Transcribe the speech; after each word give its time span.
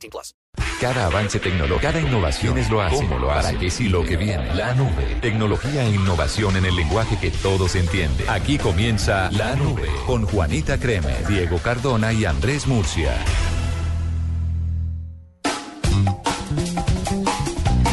18 0.00 0.10
plus. 0.10 0.34
Cada 0.80 1.06
avance 1.06 1.38
tecnológico, 1.38 1.80
cada 1.80 2.00
innovación 2.00 2.56
es 2.58 2.70
lo 2.70 2.80
hace. 2.80 2.96
¿Cómo 2.96 3.18
lo 3.18 3.30
hace? 3.30 3.48
¿Para 3.48 3.58
qué 3.58 3.70
sí 3.70 3.88
lo 3.88 4.02
que 4.02 4.16
viene? 4.16 4.54
La 4.54 4.74
nube. 4.74 5.18
Tecnología 5.20 5.84
e 5.84 5.90
innovación 5.90 6.56
en 6.56 6.64
el 6.64 6.74
lenguaje 6.74 7.18
que 7.18 7.30
todos 7.30 7.76
entienden. 7.76 8.28
Aquí 8.28 8.56
comienza 8.56 9.30
La 9.32 9.54
Nube 9.56 9.88
con 10.06 10.24
Juanita 10.24 10.78
Creme, 10.78 11.14
Diego 11.28 11.58
Cardona 11.58 12.12
y 12.14 12.24
Andrés 12.24 12.66
Murcia. 12.66 13.14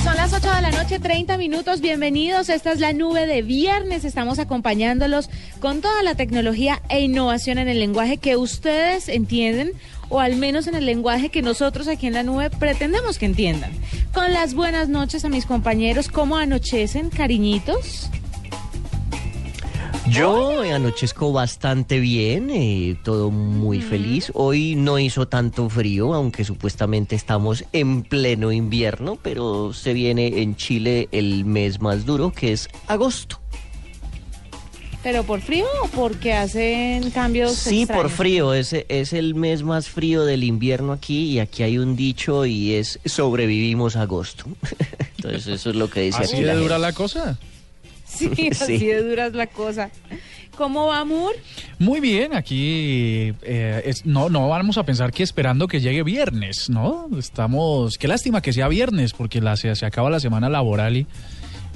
Son 0.03 0.15
las 0.15 0.33
8 0.33 0.55
de 0.55 0.61
la 0.61 0.71
noche, 0.71 0.99
30 0.99 1.37
minutos. 1.37 1.81
Bienvenidos. 1.81 2.47
Esta 2.47 2.71
es 2.71 2.79
la 2.79 2.93
nube 2.93 3.27
de 3.27 3.41
viernes. 3.41 4.05
Estamos 4.05 4.39
acompañándolos 4.39 5.29
con 5.59 5.81
toda 5.81 6.03
la 6.03 6.15
tecnología 6.15 6.81
e 6.87 7.01
innovación 7.01 7.57
en 7.57 7.67
el 7.67 7.79
lenguaje 7.79 8.17
que 8.17 8.37
ustedes 8.37 9.09
entienden 9.09 9.73
o 10.09 10.19
al 10.19 10.35
menos 10.35 10.67
en 10.67 10.75
el 10.75 10.85
lenguaje 10.85 11.29
que 11.29 11.41
nosotros 11.41 11.87
aquí 11.87 12.07
en 12.07 12.13
la 12.13 12.23
nube 12.23 12.49
pretendemos 12.49 13.17
que 13.17 13.25
entiendan. 13.25 13.71
Con 14.13 14.33
las 14.33 14.53
buenas 14.53 14.89
noches 14.89 15.25
a 15.25 15.29
mis 15.29 15.45
compañeros, 15.45 16.09
¿cómo 16.09 16.37
anochecen, 16.37 17.09
cariñitos? 17.09 18.09
Yo 20.09 20.61
anochezco 20.61 21.33
bastante 21.33 21.99
bien, 21.99 22.49
eh, 22.49 22.97
todo 23.03 23.29
muy 23.29 23.81
feliz. 23.81 24.31
Hoy 24.33 24.75
no 24.75 24.99
hizo 24.99 25.27
tanto 25.27 25.69
frío, 25.69 26.13
aunque 26.13 26.45
supuestamente 26.45 27.15
estamos 27.15 27.65
en 27.73 28.03
pleno 28.03 28.53
invierno, 28.53 29.17
pero 29.21 29.73
se 29.73 29.91
viene 29.91 30.41
en 30.41 30.55
Chile 30.55 31.09
el 31.11 31.43
mes 31.43 31.81
más 31.81 32.05
duro, 32.05 32.31
que 32.31 32.53
es 32.53 32.69
agosto. 32.87 33.41
¿Pero 35.03 35.23
por 35.23 35.41
frío 35.41 35.65
o 35.83 35.87
porque 35.89 36.33
hacen 36.33 37.11
cambios? 37.11 37.53
Sí, 37.53 37.85
por 37.85 38.09
frío, 38.09 38.53
es, 38.53 38.73
es 38.73 39.13
el 39.13 39.35
mes 39.35 39.63
más 39.63 39.87
frío 39.87 40.25
del 40.25 40.43
invierno 40.43 40.91
aquí 40.91 41.31
y 41.31 41.39
aquí 41.39 41.63
hay 41.63 41.77
un 41.77 41.95
dicho 41.95 42.45
y 42.45 42.73
es 42.73 42.99
sobrevivimos 43.05 43.95
agosto. 43.95 44.45
Entonces 45.17 45.47
eso 45.47 45.69
es 45.69 45.75
lo 45.75 45.89
que 45.89 46.01
dice 46.01 46.23
¿Así 46.23 46.33
aquí 46.35 46.41
de 46.41 46.47
la 46.47 46.55
dura 46.55 46.75
gente. 46.75 46.81
la 46.87 46.93
cosa? 46.93 47.37
Sí, 48.05 48.29
Sí. 48.35 48.49
así 48.51 48.77
de 48.85 49.03
dura 49.03 49.27
es 49.27 49.33
la 49.33 49.47
cosa. 49.47 49.91
¿Cómo 50.57 50.87
va, 50.87 50.99
Amor? 51.01 51.35
Muy 51.77 51.99
bien, 51.99 52.35
aquí 52.35 53.31
eh, 53.43 53.81
es- 53.85 54.05
no, 54.05 54.27
no 54.29 54.49
vamos 54.49 54.77
a 54.79 54.83
pensar 54.83 55.11
que 55.13 55.21
esperando 55.21 55.67
que 55.67 55.79
llegue 55.79 56.01
viernes, 56.03 56.69
¿no? 56.69 57.07
Estamos, 57.17 57.97
qué 57.99 58.07
lástima 58.07 58.41
que 58.41 58.51
sea 58.51 58.67
viernes, 58.67 59.13
porque 59.13 59.39
la, 59.39 59.55
se, 59.55 59.75
se 59.75 59.85
acaba 59.85 60.09
la 60.09 60.19
semana 60.19 60.49
laboral 60.49 60.97
y, 60.97 61.05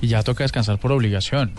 y 0.02 0.08
ya 0.08 0.24
toca 0.24 0.44
descansar 0.44 0.80
por 0.80 0.92
obligación. 0.92 1.52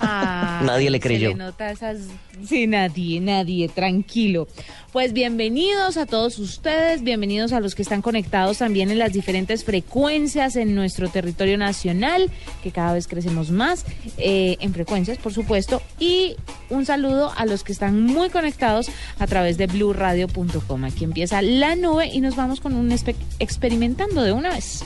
Ah, 0.00 0.62
Nadie 0.64 0.90
le 0.90 0.98
se 0.98 1.02
creyó. 1.02 1.36
nota 1.36 1.70
esas... 1.70 1.98
Sí, 2.46 2.66
nadie, 2.66 3.20
nadie, 3.20 3.68
tranquilo. 3.68 4.48
Pues 4.92 5.12
bienvenidos 5.12 5.96
a 5.96 6.06
todos 6.06 6.38
ustedes, 6.38 7.02
bienvenidos 7.02 7.52
a 7.52 7.60
los 7.60 7.74
que 7.74 7.82
están 7.82 8.02
conectados 8.02 8.58
también 8.58 8.90
en 8.90 8.98
las 8.98 9.12
diferentes 9.12 9.64
frecuencias 9.64 10.56
en 10.56 10.74
nuestro 10.74 11.08
territorio 11.08 11.56
nacional, 11.56 12.30
que 12.62 12.72
cada 12.72 12.92
vez 12.92 13.08
crecemos 13.08 13.50
más, 13.50 13.86
eh, 14.18 14.56
en 14.60 14.74
frecuencias, 14.74 15.18
por 15.18 15.32
supuesto, 15.32 15.80
y 15.98 16.36
un 16.68 16.84
saludo 16.84 17.32
a 17.36 17.46
los 17.46 17.64
que 17.64 17.72
están 17.72 18.02
muy 18.02 18.28
conectados 18.28 18.90
a 19.18 19.26
través 19.26 19.56
de 19.56 19.66
bluradio.com. 19.66 20.84
Aquí 20.84 21.04
empieza 21.04 21.40
la 21.42 21.74
nube 21.74 22.06
y 22.06 22.20
nos 22.20 22.36
vamos 22.36 22.60
con 22.60 22.74
un 22.74 22.92
experimentando 23.38 24.22
de 24.22 24.32
una 24.32 24.50
vez. 24.50 24.84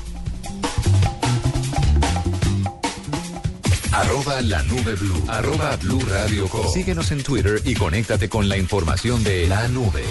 Arroba 3.97 4.43
la 4.43 4.63
nube 4.65 4.95
blue. 4.95 5.25
Arroba 5.27 5.75
blue 5.77 6.01
radio 6.01 6.47
com. 6.49 6.71
Síguenos 6.71 7.11
en 7.13 7.23
Twitter 7.23 7.63
y 7.65 7.75
conéctate 7.75 8.29
con 8.29 8.47
la 8.47 8.59
información 8.59 9.25
de 9.25 9.49
La 9.49 9.69
Nube. 9.69 10.05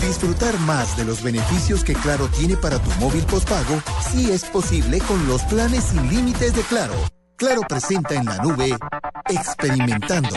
Disfrutar 0.00 0.58
más 0.60 0.96
de 0.96 1.04
los 1.04 1.22
beneficios 1.22 1.84
que 1.84 1.92
Claro 1.92 2.26
tiene 2.28 2.56
para 2.56 2.78
tu 2.78 2.90
móvil 2.92 3.22
postpago 3.24 3.82
sí 4.10 4.30
es 4.30 4.44
posible 4.46 4.98
con 5.00 5.28
los 5.28 5.42
planes 5.42 5.84
sin 5.84 6.08
límites 6.08 6.56
de 6.56 6.62
Claro. 6.62 6.94
Claro 7.36 7.60
presenta 7.68 8.14
en 8.14 8.24
la 8.24 8.38
nube 8.38 8.74
Experimentando. 9.28 10.36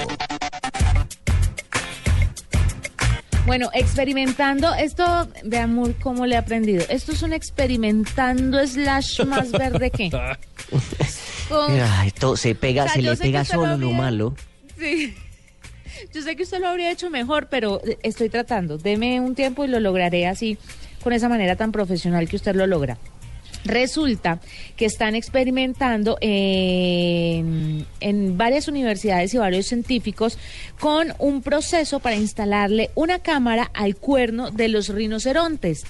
Bueno, 3.46 3.70
experimentando, 3.74 4.74
esto, 4.74 5.30
ve 5.46 5.60
amor, 5.60 5.96
cómo 6.02 6.26
le 6.26 6.36
he 6.36 6.38
aprendido. 6.38 6.84
Esto 6.90 7.14
es 7.14 7.24
un 7.24 7.32
experimentando 7.32 8.68
slash 8.68 9.24
más 9.24 9.50
verde 9.54 9.92
que. 9.92 10.10
Con- 11.50 11.80
Ay, 11.80 12.12
se 12.36 12.56
pega, 12.56 12.84
O 12.84 12.86
sea, 12.88 12.96
se 12.96 13.02
le 13.02 13.16
pega 13.16 13.40
lo 13.40 13.46
solo 13.46 13.78
lo 13.78 13.92
malo. 13.92 14.36
Sí. 14.80 15.14
Yo 16.14 16.22
sé 16.22 16.36
que 16.36 16.44
usted 16.44 16.60
lo 16.60 16.68
habría 16.68 16.92
hecho 16.92 17.10
mejor, 17.10 17.48
pero 17.50 17.82
estoy 18.04 18.30
tratando. 18.30 18.78
Deme 18.78 19.20
un 19.20 19.34
tiempo 19.36 19.66
y 19.66 19.68
lo 19.68 19.80
lograré 19.80 20.28
así, 20.28 20.58
con 21.04 21.14
esa 21.14 21.28
manera 21.30 21.56
tan 21.56 21.72
profesional 21.72 22.28
que 22.30 22.36
usted 22.36 22.56
lo 22.56 22.68
logra. 22.68 22.98
Resulta 23.66 24.40
que 24.76 24.86
están 24.86 25.16
experimentando 25.16 26.18
en, 26.22 27.86
en 28.00 28.38
varias 28.38 28.68
universidades 28.68 29.34
y 29.34 29.38
varios 29.38 29.66
científicos 29.66 30.38
con 30.80 31.14
un 31.20 31.42
proceso 31.42 32.00
para 32.00 32.16
instalarle 32.16 32.92
una 32.96 33.20
cámara 33.20 33.70
al 33.74 33.96
cuerno 33.96 34.52
de 34.52 34.70
los 34.70 34.90
rinocerontes. 34.90 35.86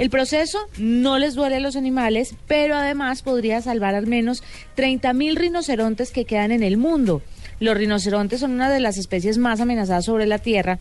El 0.00 0.08
proceso 0.08 0.58
no 0.78 1.18
les 1.18 1.34
duele 1.34 1.56
a 1.56 1.60
los 1.60 1.76
animales, 1.76 2.34
pero 2.46 2.74
además 2.74 3.20
podría 3.20 3.60
salvar 3.60 3.94
al 3.94 4.06
menos 4.06 4.42
30 4.74 5.12
mil 5.12 5.36
rinocerontes 5.36 6.10
que 6.10 6.24
quedan 6.24 6.52
en 6.52 6.62
el 6.62 6.78
mundo. 6.78 7.20
Los 7.58 7.76
rinocerontes 7.76 8.40
son 8.40 8.52
una 8.52 8.70
de 8.70 8.80
las 8.80 8.96
especies 8.96 9.36
más 9.36 9.60
amenazadas 9.60 10.06
sobre 10.06 10.26
la 10.26 10.38
Tierra 10.38 10.78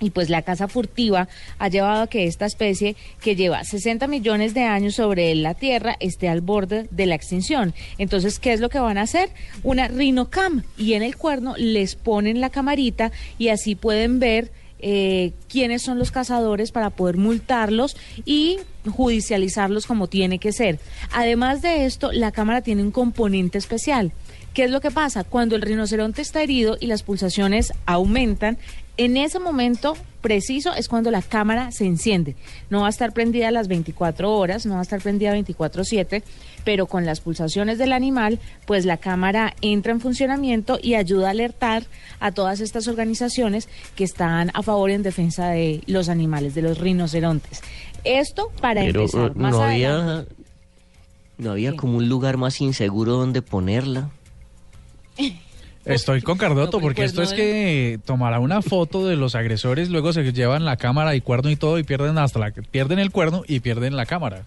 y 0.00 0.10
pues 0.10 0.28
la 0.28 0.42
caza 0.42 0.66
furtiva 0.66 1.28
ha 1.60 1.68
llevado 1.68 2.02
a 2.02 2.06
que 2.08 2.26
esta 2.26 2.46
especie, 2.46 2.96
que 3.20 3.36
lleva 3.36 3.62
60 3.62 4.08
millones 4.08 4.54
de 4.54 4.64
años 4.64 4.96
sobre 4.96 5.32
la 5.36 5.54
Tierra, 5.54 5.94
esté 6.00 6.28
al 6.28 6.40
borde 6.40 6.88
de 6.90 7.06
la 7.06 7.14
extinción. 7.14 7.74
Entonces, 7.96 8.40
¿qué 8.40 8.52
es 8.52 8.58
lo 8.58 8.70
que 8.70 8.80
van 8.80 8.98
a 8.98 9.02
hacer? 9.02 9.30
Una 9.62 9.86
rinocam. 9.86 10.64
Y 10.76 10.94
en 10.94 11.04
el 11.04 11.14
cuerno 11.14 11.54
les 11.56 11.94
ponen 11.94 12.40
la 12.40 12.50
camarita 12.50 13.12
y 13.38 13.50
así 13.50 13.76
pueden 13.76 14.18
ver 14.18 14.50
eh, 14.80 15.32
quiénes 15.48 15.82
son 15.82 15.98
los 15.98 16.10
cazadores 16.10 16.72
para 16.72 16.90
poder 16.90 17.16
multarlos 17.16 17.96
y 18.24 18.58
judicializarlos 18.88 19.86
como 19.86 20.06
tiene 20.06 20.38
que 20.38 20.52
ser. 20.52 20.78
Además 21.12 21.62
de 21.62 21.84
esto, 21.86 22.12
la 22.12 22.32
cámara 22.32 22.62
tiene 22.62 22.82
un 22.82 22.90
componente 22.90 23.58
especial. 23.58 24.12
¿Qué 24.54 24.64
es 24.64 24.70
lo 24.70 24.80
que 24.80 24.90
pasa? 24.90 25.22
Cuando 25.24 25.54
el 25.56 25.62
rinoceronte 25.62 26.20
está 26.22 26.42
herido 26.42 26.76
y 26.80 26.86
las 26.86 27.02
pulsaciones 27.04 27.72
aumentan, 27.86 28.58
en 28.96 29.16
ese 29.16 29.38
momento 29.38 29.96
preciso 30.20 30.74
es 30.74 30.88
cuando 30.88 31.12
la 31.12 31.22
cámara 31.22 31.70
se 31.70 31.84
enciende. 31.86 32.34
No 32.68 32.80
va 32.80 32.88
a 32.88 32.90
estar 32.90 33.12
prendida 33.12 33.52
las 33.52 33.68
24 33.68 34.32
horas, 34.36 34.66
no 34.66 34.74
va 34.74 34.80
a 34.80 34.82
estar 34.82 35.00
prendida 35.00 35.32
24/7, 35.36 36.24
pero 36.64 36.86
con 36.86 37.06
las 37.06 37.20
pulsaciones 37.20 37.78
del 37.78 37.92
animal, 37.92 38.40
pues 38.66 38.84
la 38.84 38.96
cámara 38.96 39.54
entra 39.60 39.92
en 39.92 40.00
funcionamiento 40.00 40.80
y 40.82 40.94
ayuda 40.94 41.28
a 41.28 41.30
alertar 41.30 41.84
a 42.18 42.32
todas 42.32 42.58
estas 42.58 42.88
organizaciones 42.88 43.68
que 43.94 44.02
están 44.02 44.50
a 44.54 44.62
favor 44.64 44.90
y 44.90 44.94
en 44.94 45.04
defensa 45.04 45.50
de 45.50 45.82
los 45.86 46.08
animales, 46.08 46.56
de 46.56 46.62
los 46.62 46.78
rinocerontes. 46.78 47.60
Esto 48.02 48.50
para 48.60 48.80
Pero 48.80 49.02
empezar. 49.02 49.30
uh, 49.30 49.38
Más 49.38 49.52
no 49.52 49.62
adelante- 49.62 50.10
había, 50.10 50.26
no 51.38 51.50
había 51.52 51.76
como 51.76 51.98
un 51.98 52.08
lugar 52.08 52.36
más 52.38 52.60
inseguro 52.60 53.12
donde 53.12 53.42
ponerla. 53.42 54.10
Estoy 55.84 56.20
con 56.20 56.36
Cardoto 56.36 56.72
pues, 56.72 56.82
porque 56.82 57.04
esto 57.04 57.22
es 57.22 57.32
que 57.32 57.98
tomará 58.04 58.40
una 58.40 58.60
foto 58.60 59.06
de 59.06 59.16
los 59.16 59.34
agresores, 59.34 59.88
luego 59.88 60.12
se 60.12 60.32
llevan 60.32 60.64
la 60.66 60.76
cámara 60.76 61.14
y 61.14 61.20
cuerno 61.22 61.48
y 61.50 61.56
todo 61.56 61.78
y 61.78 61.82
pierden 61.82 62.18
hasta 62.18 62.38
la 62.38 62.50
pierden 62.50 62.98
el 62.98 63.10
cuerno 63.10 63.42
y 63.46 63.60
pierden 63.60 63.96
la 63.96 64.04
cámara. 64.04 64.44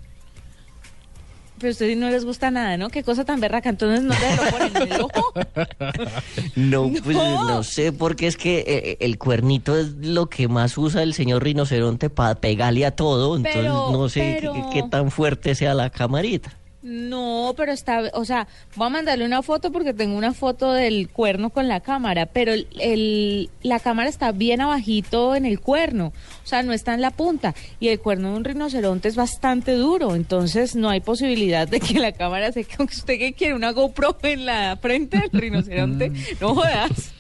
Pero 1.58 1.70
a 1.70 1.74
ustedes 1.74 1.96
no 1.98 2.10
les 2.10 2.26
gusta 2.26 2.50
nada, 2.50 2.76
¿no? 2.78 2.90
Qué 2.90 3.04
cosa 3.04 3.24
tan 3.24 3.40
berraca. 3.40 3.70
Entonces 3.70 4.02
no 4.02 4.14
se 4.16 4.36
lo 4.36 4.52
ponen 4.52 4.78
en 4.78 4.92
el 4.94 5.02
ojo. 5.02 5.34
No, 6.56 6.92
pues 7.04 7.16
No. 7.16 7.48
no 7.48 7.64
sé, 7.64 7.92
porque 7.92 8.26
es 8.28 8.36
que 8.36 8.64
eh, 8.68 8.98
el 9.00 9.18
cuernito 9.20 9.78
es 9.78 9.94
lo 9.94 10.28
que 10.28 10.48
más 10.48 10.76
usa 10.78 11.04
el 11.04 11.14
señor 11.14 11.44
rinoceronte 11.44 12.10
para 12.10 12.36
pegarle 12.36 12.86
a 12.86 12.92
todo, 12.96 13.36
entonces 13.38 13.62
Pero- 13.62 13.90
no 13.92 14.10
sé 14.10 14.20
qué- 14.22 14.38
pero- 14.42 14.54
qué, 14.54 14.82
qué 14.82 14.90
tan 14.90 15.12
fuerte 15.12 15.54
sea 15.56 15.74
la 15.76 15.90
camarita. 15.92 16.52
No, 16.84 17.54
pero 17.56 17.72
está, 17.72 18.10
o 18.14 18.26
sea, 18.26 18.48
voy 18.76 18.88
a 18.88 18.90
mandarle 18.90 19.24
una 19.24 19.44
foto 19.44 19.72
porque 19.72 19.94
tengo 19.94 20.18
una 20.18 20.34
foto 20.34 20.74
del 20.74 21.10
cuerno 21.10 21.52
con 21.52 21.68
la 21.68 21.80
cámara, 21.82 22.26
pero 22.26 22.54
el, 22.54 22.68
el- 22.80 23.50
la 23.62 23.80
cámara 23.80 24.10
está 24.10 24.32
bien 24.32 24.62
abajito 24.62 25.36
en 25.36 25.46
el 25.46 25.60
cuerno, 25.60 26.08
o 26.44 26.48
sea, 26.48 26.64
no 26.64 26.74
está 26.74 26.96
en 26.96 27.02
la 27.02 27.12
punta 27.12 27.54
y 27.80 27.90
el 27.90 28.00
cuerno 28.00 28.32
de 28.32 28.38
un 28.38 28.44
rinoceronte 28.44 29.10
es 29.10 29.16
bastante 29.16 29.74
duro, 29.74 30.16
entonces 30.16 30.76
no 30.76 30.90
hay 30.90 31.02
posibilidad 31.02 31.68
de 31.68 31.80
que 31.80 32.00
la 32.00 32.14
cámara 32.14 32.52
se 32.52 32.64
quede. 32.64 32.84
¿Usted 32.90 33.20
que 33.20 33.34
quiere 33.34 33.54
una 33.54 33.72
GoPro 33.74 34.18
en 34.24 34.48
la 34.48 34.76
frente 34.82 35.20
del 35.20 35.30
rinoceronte? 35.32 36.12
No 36.42 36.56
jodas. 36.56 37.14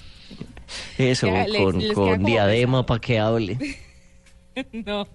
Eso, 0.97 1.27
Ya, 1.27 1.45
con, 1.45 1.77
les 1.79 1.93
con 1.93 2.23
diadema 2.23 2.83
para 2.85 2.99
que 2.99 3.19
hable. 3.19 3.57
No. 4.73 5.07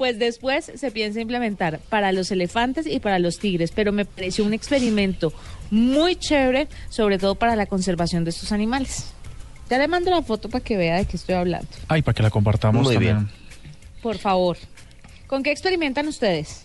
Pues 0.00 0.18
después 0.18 0.72
se 0.76 0.90
piensa 0.90 1.20
implementar 1.20 1.78
para 1.90 2.10
los 2.10 2.30
elefantes 2.30 2.86
y 2.86 3.00
para 3.00 3.18
los 3.18 3.38
tigres, 3.38 3.70
pero 3.70 3.92
me 3.92 4.06
pareció 4.06 4.46
un 4.46 4.54
experimento 4.54 5.30
muy 5.70 6.16
chévere, 6.16 6.68
sobre 6.88 7.18
todo 7.18 7.34
para 7.34 7.54
la 7.54 7.66
conservación 7.66 8.24
de 8.24 8.30
estos 8.30 8.50
animales. 8.50 9.12
Ya 9.68 9.76
le 9.76 9.88
mando 9.88 10.10
la 10.10 10.22
foto 10.22 10.48
para 10.48 10.64
que 10.64 10.78
vea 10.78 10.96
de 10.96 11.04
qué 11.04 11.18
estoy 11.18 11.34
hablando. 11.34 11.68
Ay, 11.86 12.00
para 12.00 12.14
que 12.14 12.22
la 12.22 12.30
compartamos 12.30 12.82
Muy 12.82 12.94
también. 12.94 13.18
bien. 13.26 13.30
Por 14.02 14.16
favor. 14.16 14.56
¿Con 15.26 15.42
qué 15.42 15.50
experimentan 15.50 16.08
ustedes? 16.08 16.64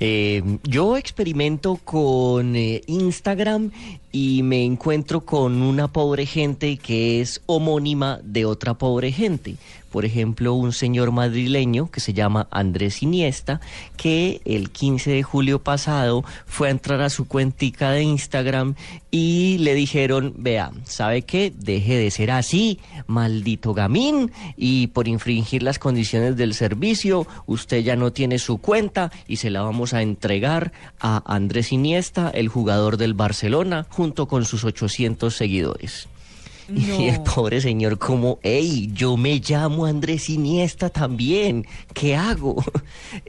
Eh, 0.00 0.42
yo 0.62 0.96
experimento 0.96 1.76
con 1.76 2.56
eh, 2.56 2.80
Instagram 2.86 3.70
y 4.12 4.42
me 4.42 4.64
encuentro 4.64 5.22
con 5.22 5.62
una 5.62 5.88
pobre 5.88 6.26
gente 6.26 6.76
que 6.76 7.20
es 7.22 7.40
homónima 7.46 8.20
de 8.22 8.44
otra 8.44 8.74
pobre 8.74 9.10
gente. 9.10 9.56
Por 9.92 10.06
ejemplo, 10.06 10.54
un 10.54 10.72
señor 10.72 11.12
madrileño 11.12 11.90
que 11.90 12.00
se 12.00 12.14
llama 12.14 12.48
Andrés 12.50 13.02
Iniesta, 13.02 13.60
que 13.98 14.40
el 14.46 14.70
15 14.70 15.10
de 15.10 15.22
julio 15.22 15.62
pasado 15.62 16.24
fue 16.46 16.68
a 16.68 16.70
entrar 16.70 17.02
a 17.02 17.10
su 17.10 17.28
cuentica 17.28 17.90
de 17.90 18.02
Instagram 18.02 18.74
y 19.10 19.58
le 19.58 19.74
dijeron, 19.74 20.32
vea, 20.38 20.72
¿sabe 20.84 21.22
qué? 21.22 21.52
Deje 21.54 21.98
de 21.98 22.10
ser 22.10 22.30
así, 22.30 22.80
maldito 23.06 23.74
gamín, 23.74 24.32
y 24.56 24.86
por 24.86 25.08
infringir 25.08 25.62
las 25.62 25.78
condiciones 25.78 26.38
del 26.38 26.54
servicio, 26.54 27.26
usted 27.44 27.82
ya 27.82 27.94
no 27.94 28.12
tiene 28.14 28.38
su 28.38 28.56
cuenta 28.56 29.12
y 29.28 29.36
se 29.36 29.50
la 29.50 29.60
vamos 29.60 29.92
a 29.92 30.00
entregar 30.00 30.72
a 31.00 31.22
Andrés 31.26 31.70
Iniesta, 31.70 32.30
el 32.30 32.48
jugador 32.48 32.96
del 32.96 33.12
Barcelona, 33.12 33.86
junto 34.02 34.26
con 34.26 34.44
sus 34.44 34.64
800 34.64 35.32
seguidores. 35.32 36.08
Y 36.74 37.04
el 37.04 37.22
pobre 37.22 37.60
señor 37.60 37.98
como, 37.98 38.40
hey, 38.42 38.90
yo 38.92 39.16
me 39.16 39.38
llamo 39.38 39.86
Andrés 39.86 40.28
Iniesta 40.28 40.88
también, 40.88 41.66
¿qué 41.94 42.16
hago? 42.16 42.56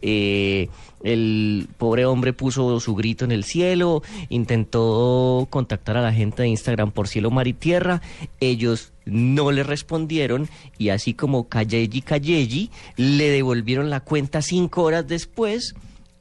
Eh, 0.02 0.70
el 1.04 1.68
pobre 1.78 2.06
hombre 2.06 2.32
puso 2.34 2.80
su 2.80 2.96
grito 2.96 3.26
en 3.26 3.32
el 3.32 3.44
cielo, 3.44 4.02
intentó 4.30 5.48
contactar 5.50 5.98
a 5.98 6.02
la 6.02 6.14
gente 6.14 6.44
de 6.44 6.50
Instagram 6.50 6.92
por 6.92 7.08
cielo, 7.08 7.30
mar 7.30 7.48
y 7.48 7.54
tierra, 7.54 8.02
ellos 8.40 8.94
no 9.06 9.52
le 9.52 9.64
respondieron 9.64 10.50
y 10.78 10.90
así 10.90 11.14
como 11.14 11.50
Calleji 11.50 12.02
Calleji, 12.02 12.72
le 12.96 13.30
devolvieron 13.30 13.90
la 13.90 14.00
cuenta 14.00 14.42
cinco 14.42 14.84
horas 14.84 15.08
después. 15.08 15.76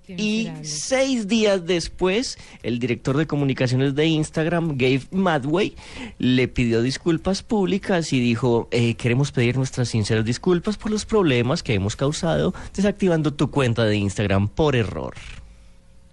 Y 0.09 0.51
seis 0.63 1.29
días 1.29 1.65
después, 1.65 2.37
el 2.63 2.79
director 2.79 3.17
de 3.17 3.27
comunicaciones 3.27 3.95
de 3.95 4.07
Instagram, 4.07 4.77
Gabe 4.77 5.03
Madway, 5.13 5.77
le 6.19 6.49
pidió 6.49 6.83
disculpas 6.83 7.43
públicas 7.43 8.13
y 8.13 8.21
dijo, 8.21 8.69
eh, 8.73 8.95
queremos 8.95 9.31
pedir 9.31 9.57
nuestras 9.57 9.91
sinceras 9.91 10.25
disculpas 10.25 10.77
por 10.77 10.91
los 10.91 11.07
problemas 11.07 11.63
que 11.63 11.75
hemos 11.75 11.95
causado 11.95 12.53
desactivando 12.75 13.33
tu 13.33 13.51
cuenta 13.51 13.85
de 13.85 13.97
Instagram 13.97 14.49
por 14.49 14.75
error. 14.75 15.15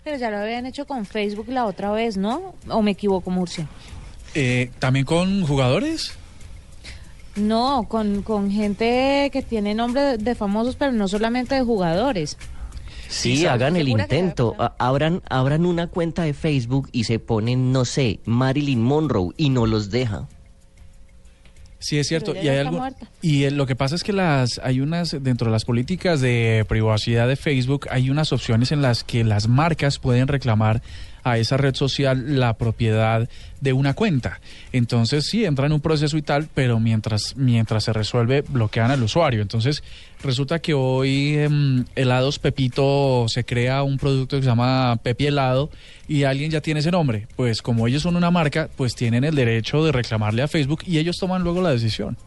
Pero 0.03 0.17
ya 0.17 0.29
lo 0.29 0.37
habían 0.37 0.65
hecho 0.65 0.85
con 0.85 1.05
Facebook 1.05 1.49
la 1.49 1.65
otra 1.65 1.91
vez, 1.91 2.15
¿no? 2.15 2.55
¿O 2.67 2.81
me 2.81 2.91
equivoco, 2.91 3.31
Murcia? 3.31 3.67
Eh, 4.35 4.71
¿También 4.79 5.05
con 5.05 5.45
jugadores? 5.45 6.13
No, 7.35 7.85
con, 7.87 8.21
con 8.21 8.51
gente 8.51 9.29
que 9.31 9.41
tiene 9.41 9.73
nombre 9.73 10.01
de, 10.01 10.17
de 10.17 10.35
famosos, 10.35 10.75
pero 10.75 10.91
no 10.91 11.07
solamente 11.07 11.55
de 11.55 11.61
jugadores. 11.61 12.37
Sí, 13.09 13.37
Sí, 13.37 13.45
hagan 13.47 13.75
el 13.75 13.89
intento. 13.89 14.55
Abran, 14.77 15.21
abran 15.29 15.65
una 15.65 15.87
cuenta 15.87 16.23
de 16.23 16.33
Facebook 16.33 16.89
y 16.91 17.05
se 17.05 17.19
ponen, 17.19 17.71
no 17.71 17.83
sé, 17.83 18.19
Marilyn 18.25 18.81
Monroe 18.81 19.33
y 19.35 19.49
no 19.49 19.65
los 19.65 19.89
deja. 19.89 20.27
Sí, 21.79 21.97
es 21.97 22.07
cierto. 22.07 22.35
Y 22.35 22.47
hay 22.47 22.57
algo. 22.57 22.85
Y 23.21 23.45
eh, 23.45 23.51
lo 23.51 23.65
que 23.65 23.75
pasa 23.75 23.95
es 23.95 24.03
que 24.03 24.13
las 24.13 24.59
hay 24.63 24.81
unas 24.81 25.15
dentro 25.23 25.45
de 25.45 25.51
las 25.51 25.65
políticas 25.65 26.19
de 26.19 26.65
privacidad 26.67 27.27
de 27.27 27.37
Facebook 27.37 27.87
hay 27.89 28.09
unas 28.09 28.33
opciones 28.33 28.71
en 28.71 28.81
las 28.81 29.03
que 29.03 29.23
las 29.23 29.47
marcas 29.47 29.97
pueden 29.97 30.27
reclamar 30.27 30.81
a 31.23 31.37
esa 31.37 31.57
red 31.57 31.75
social 31.75 32.39
la 32.39 32.53
propiedad 32.53 33.27
de 33.61 33.73
una 33.73 33.93
cuenta. 33.93 34.39
Entonces 34.71 35.25
sí 35.25 35.45
entra 35.45 35.65
en 35.65 35.73
un 35.73 35.81
proceso 35.81 36.17
y 36.17 36.21
tal, 36.21 36.47
pero 36.53 36.79
mientras 36.79 37.35
mientras 37.35 37.83
se 37.83 37.93
resuelve 37.93 38.41
bloquean 38.47 38.91
al 38.91 39.03
usuario. 39.03 39.41
Entonces 39.41 39.83
resulta 40.23 40.59
que 40.59 40.73
hoy 40.73 41.37
em, 41.37 41.85
helados 41.95 42.39
Pepito 42.39 43.25
se 43.27 43.43
crea 43.43 43.83
un 43.83 43.97
producto 43.97 44.37
que 44.37 44.43
se 44.43 44.49
llama 44.49 44.97
Pepi 45.01 45.27
helado 45.27 45.69
y 46.07 46.23
alguien 46.23 46.51
ya 46.51 46.61
tiene 46.61 46.79
ese 46.79 46.91
nombre. 46.91 47.27
Pues 47.35 47.61
como 47.61 47.87
ellos 47.87 48.03
son 48.03 48.15
una 48.15 48.31
marca, 48.31 48.69
pues 48.75 48.95
tienen 48.95 49.23
el 49.23 49.35
derecho 49.35 49.83
de 49.83 49.91
reclamarle 49.91 50.41
a 50.41 50.47
Facebook 50.47 50.81
y 50.85 50.97
ellos 50.97 51.17
toman 51.17 51.43
luego 51.43 51.61
la 51.61 51.71
decisión. 51.71 52.17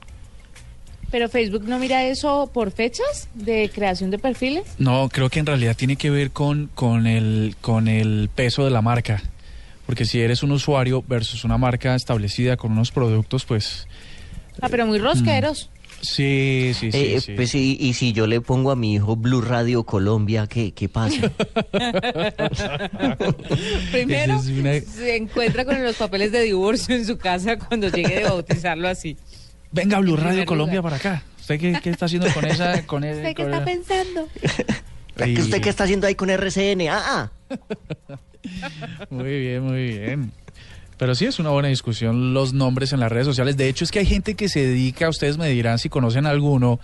Pero 1.12 1.28
Facebook 1.28 1.62
no 1.68 1.78
mira 1.78 2.04
eso 2.06 2.50
por 2.52 2.72
fechas 2.72 3.28
de 3.34 3.70
creación 3.72 4.10
de 4.10 4.18
perfiles. 4.18 4.64
No, 4.78 5.08
creo 5.08 5.28
que 5.30 5.38
en 5.38 5.46
realidad 5.46 5.76
tiene 5.76 5.94
que 5.96 6.10
ver 6.10 6.32
con, 6.32 6.68
con, 6.74 7.06
el, 7.06 7.54
con 7.60 7.86
el 7.86 8.28
peso 8.34 8.64
de 8.64 8.70
la 8.72 8.82
marca. 8.82 9.22
Porque 9.86 10.04
si 10.06 10.20
eres 10.20 10.42
un 10.42 10.50
usuario 10.52 11.04
versus 11.06 11.44
una 11.44 11.58
marca 11.58 11.94
establecida 11.94 12.56
con 12.56 12.72
unos 12.72 12.90
productos, 12.92 13.44
pues 13.44 13.86
Ah, 14.60 14.68
pero 14.70 14.86
muy 14.86 14.98
rosqueros. 14.98 15.70
sí, 16.00 16.72
sí, 16.78 16.90
sí. 16.92 16.98
Eh, 16.98 17.20
sí. 17.20 17.32
Pues, 17.36 17.54
y, 17.54 17.76
y 17.80 17.92
si 17.94 18.12
yo 18.12 18.26
le 18.26 18.40
pongo 18.40 18.70
a 18.70 18.76
mi 18.76 18.94
hijo 18.94 19.14
Blue 19.16 19.40
Radio 19.42 19.82
Colombia, 19.84 20.46
¿qué, 20.46 20.72
qué 20.72 20.88
pasa? 20.88 21.30
Primero, 23.92 24.34
Esa 24.34 24.50
es 24.50 24.58
una- 24.58 24.80
se 24.80 25.16
encuentra 25.16 25.64
con 25.64 25.82
los 25.82 25.96
papeles 25.96 26.32
de 26.32 26.40
divorcio 26.42 26.94
en 26.94 27.04
su 27.06 27.18
casa 27.18 27.58
cuando 27.58 27.88
llegue 27.88 28.16
de 28.16 28.24
bautizarlo 28.24 28.88
así. 28.88 29.16
Venga, 29.72 29.98
Blue 30.00 30.16
Radio 30.16 30.44
Colombia 30.44 30.82
para 30.82 30.96
acá. 30.96 31.22
¿Usted 31.40 31.58
qué, 31.58 31.78
qué 31.82 31.90
está 31.90 32.06
haciendo 32.06 32.28
con 32.32 32.44
esa? 32.44 32.82
Con 32.86 33.04
ese- 33.04 33.16
¿Usted 33.18 33.34
qué 33.34 33.42
está 33.42 33.64
pensando? 33.64 34.28
¿Qué 35.16 35.32
¿Usted 35.40 35.60
qué 35.60 35.68
está 35.68 35.84
haciendo 35.84 36.06
ahí 36.06 36.14
con 36.14 36.30
RCN? 36.30 36.88
Ah, 36.90 37.30
ah. 37.50 38.18
Muy 39.10 39.40
bien, 39.40 39.62
muy 39.62 39.98
bien. 39.98 40.32
Pero 40.96 41.14
sí 41.14 41.26
es 41.26 41.38
una 41.38 41.50
buena 41.50 41.68
discusión 41.68 42.32
los 42.32 42.52
nombres 42.52 42.92
en 42.92 43.00
las 43.00 43.10
redes 43.10 43.26
sociales. 43.26 43.56
De 43.56 43.68
hecho, 43.68 43.84
es 43.84 43.90
que 43.90 43.98
hay 43.98 44.06
gente 44.06 44.34
que 44.34 44.48
se 44.48 44.60
dedica, 44.64 45.08
ustedes 45.08 45.36
me 45.36 45.48
dirán 45.48 45.78
si 45.78 45.88
conocen 45.88 46.26
alguno, 46.26 46.78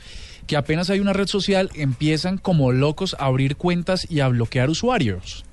que 0.46 0.56
apenas 0.56 0.90
hay 0.90 0.98
una 1.00 1.12
red 1.12 1.26
social, 1.28 1.70
empiezan 1.74 2.36
como 2.38 2.72
locos 2.72 3.14
a 3.18 3.26
abrir 3.26 3.56
cuentas 3.56 4.06
y 4.10 4.20
a 4.20 4.28
bloquear 4.28 4.70
usuarios. 4.70 5.44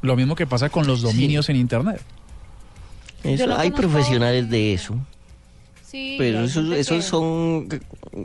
Lo 0.00 0.16
mismo 0.16 0.34
que 0.36 0.46
pasa 0.46 0.70
con 0.70 0.86
los 0.86 1.02
dominios 1.02 1.48
en 1.50 1.56
Internet. 1.56 2.00
Eso, 3.24 3.46
lo 3.46 3.56
hay 3.58 3.70
profesionales 3.70 4.48
de 4.48 4.72
eso. 4.72 4.98
Sí, 5.92 6.16
Pero 6.18 6.40
esos, 6.42 6.64
gente 6.64 6.80
esos 6.80 6.96
que- 6.96 7.02
son, 7.10 7.68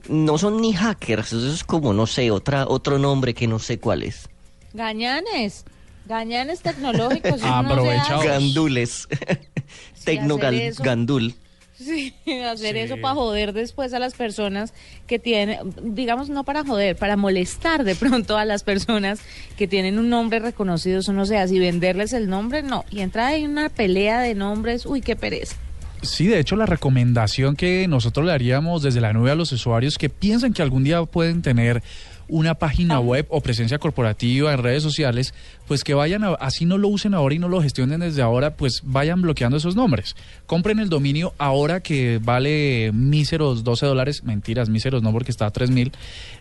no 0.07 0.37
son 0.37 0.61
ni 0.61 0.71
hackers, 0.73 1.33
eso 1.33 1.53
es 1.53 1.63
como, 1.65 1.91
no 1.93 2.07
sé, 2.07 2.31
otra, 2.31 2.65
otro 2.65 2.97
nombre 2.97 3.33
que 3.33 3.45
no 3.45 3.59
sé 3.59 3.77
cuál 3.77 4.03
es. 4.03 4.29
Gañanes. 4.73 5.65
Gañanes 6.05 6.61
tecnológicos. 6.61 7.41
no 7.41 7.47
Aprovechados. 7.55 8.23
Gandules. 8.23 9.07
Tecno 10.05 10.35
hacer 10.37 10.53
eso. 10.53 10.81
Gandul. 10.83 11.35
Sí, 11.77 12.13
hacer 12.49 12.73
Sí. 12.75 12.79
eso 12.81 12.95
para 13.01 13.13
joder 13.13 13.53
después 13.53 13.93
a 13.93 13.99
las 13.99 14.13
personas 14.15 14.73
que 15.05 15.19
tienen, 15.19 15.59
digamos 15.93 16.27
no 16.29 16.43
para 16.43 16.63
joder, 16.63 16.95
para 16.95 17.17
molestar 17.17 17.83
de 17.83 17.93
pronto 17.95 18.35
a 18.37 18.45
las 18.45 18.63
personas 18.63 19.19
que 19.57 19.67
tienen 19.67 19.99
un 19.99 20.09
nombre 20.09 20.39
reconocido, 20.39 21.01
eso 21.01 21.13
no 21.13 21.25
sé, 21.27 21.37
así 21.37 21.59
venderles 21.59 22.13
el 22.13 22.29
nombre, 22.29 22.63
no. 22.63 22.83
Y 22.89 23.01
entra 23.01 23.27
ahí 23.27 23.45
una 23.45 23.69
pelea 23.69 24.21
de 24.21 24.33
nombres, 24.33 24.85
uy, 24.87 25.01
qué 25.01 25.15
pereza. 25.15 25.55
Sí, 26.01 26.27
de 26.27 26.39
hecho, 26.39 26.55
la 26.55 26.65
recomendación 26.67 27.55
que 27.55 27.87
nosotros 27.87 28.25
le 28.25 28.31
haríamos 28.31 28.81
desde 28.83 29.01
la 29.01 29.13
nube 29.13 29.31
a 29.31 29.35
los 29.35 29.51
usuarios 29.51 29.97
que 29.97 30.09
piensan 30.09 30.53
que 30.53 30.61
algún 30.61 30.83
día 30.83 31.03
pueden 31.03 31.41
tener 31.41 31.81
una 32.29 32.55
página 32.55 32.99
web 32.99 33.25
o 33.29 33.39
presencia 33.39 33.79
corporativa 33.79 34.53
en 34.53 34.61
redes 34.61 34.83
sociales, 34.83 35.33
pues 35.65 35.83
que 35.85 35.93
vayan, 35.93 36.25
a- 36.25 36.33
así 36.33 36.65
no 36.65 36.77
lo 36.77 36.89
usen 36.89 37.13
ahora 37.13 37.33
y 37.35 37.39
no 37.39 37.47
lo 37.47 37.61
gestionen 37.61 38.01
desde 38.01 38.21
ahora, 38.21 38.55
pues 38.57 38.81
vayan 38.83 39.21
bloqueando 39.21 39.55
esos 39.57 39.77
nombres. 39.77 40.13
Compren 40.45 40.79
el 40.79 40.89
dominio 40.89 41.33
ahora 41.37 41.79
que 41.79 42.19
vale 42.21 42.91
míseros 42.93 43.63
12 43.63 43.85
dólares, 43.85 44.23
mentiras, 44.25 44.67
míseros 44.67 45.01
no 45.03 45.13
porque 45.13 45.31
está 45.31 45.45
a 45.45 45.51
3 45.51 45.71
mil, 45.71 45.93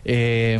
eh, 0.03 0.59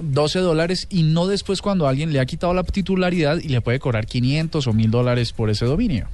12 0.00 0.38
dólares 0.38 0.86
y 0.90 1.02
no 1.02 1.26
después 1.26 1.60
cuando 1.60 1.86
alguien 1.86 2.12
le 2.12 2.20
ha 2.20 2.26
quitado 2.26 2.54
la 2.54 2.64
titularidad 2.64 3.38
y 3.42 3.48
le 3.48 3.60
puede 3.60 3.78
cobrar 3.78 4.06
500 4.06 4.66
o 4.66 4.72
1000 4.72 4.90
dólares 4.90 5.32
por 5.32 5.50
ese 5.50 5.66
dominio. 5.66 6.08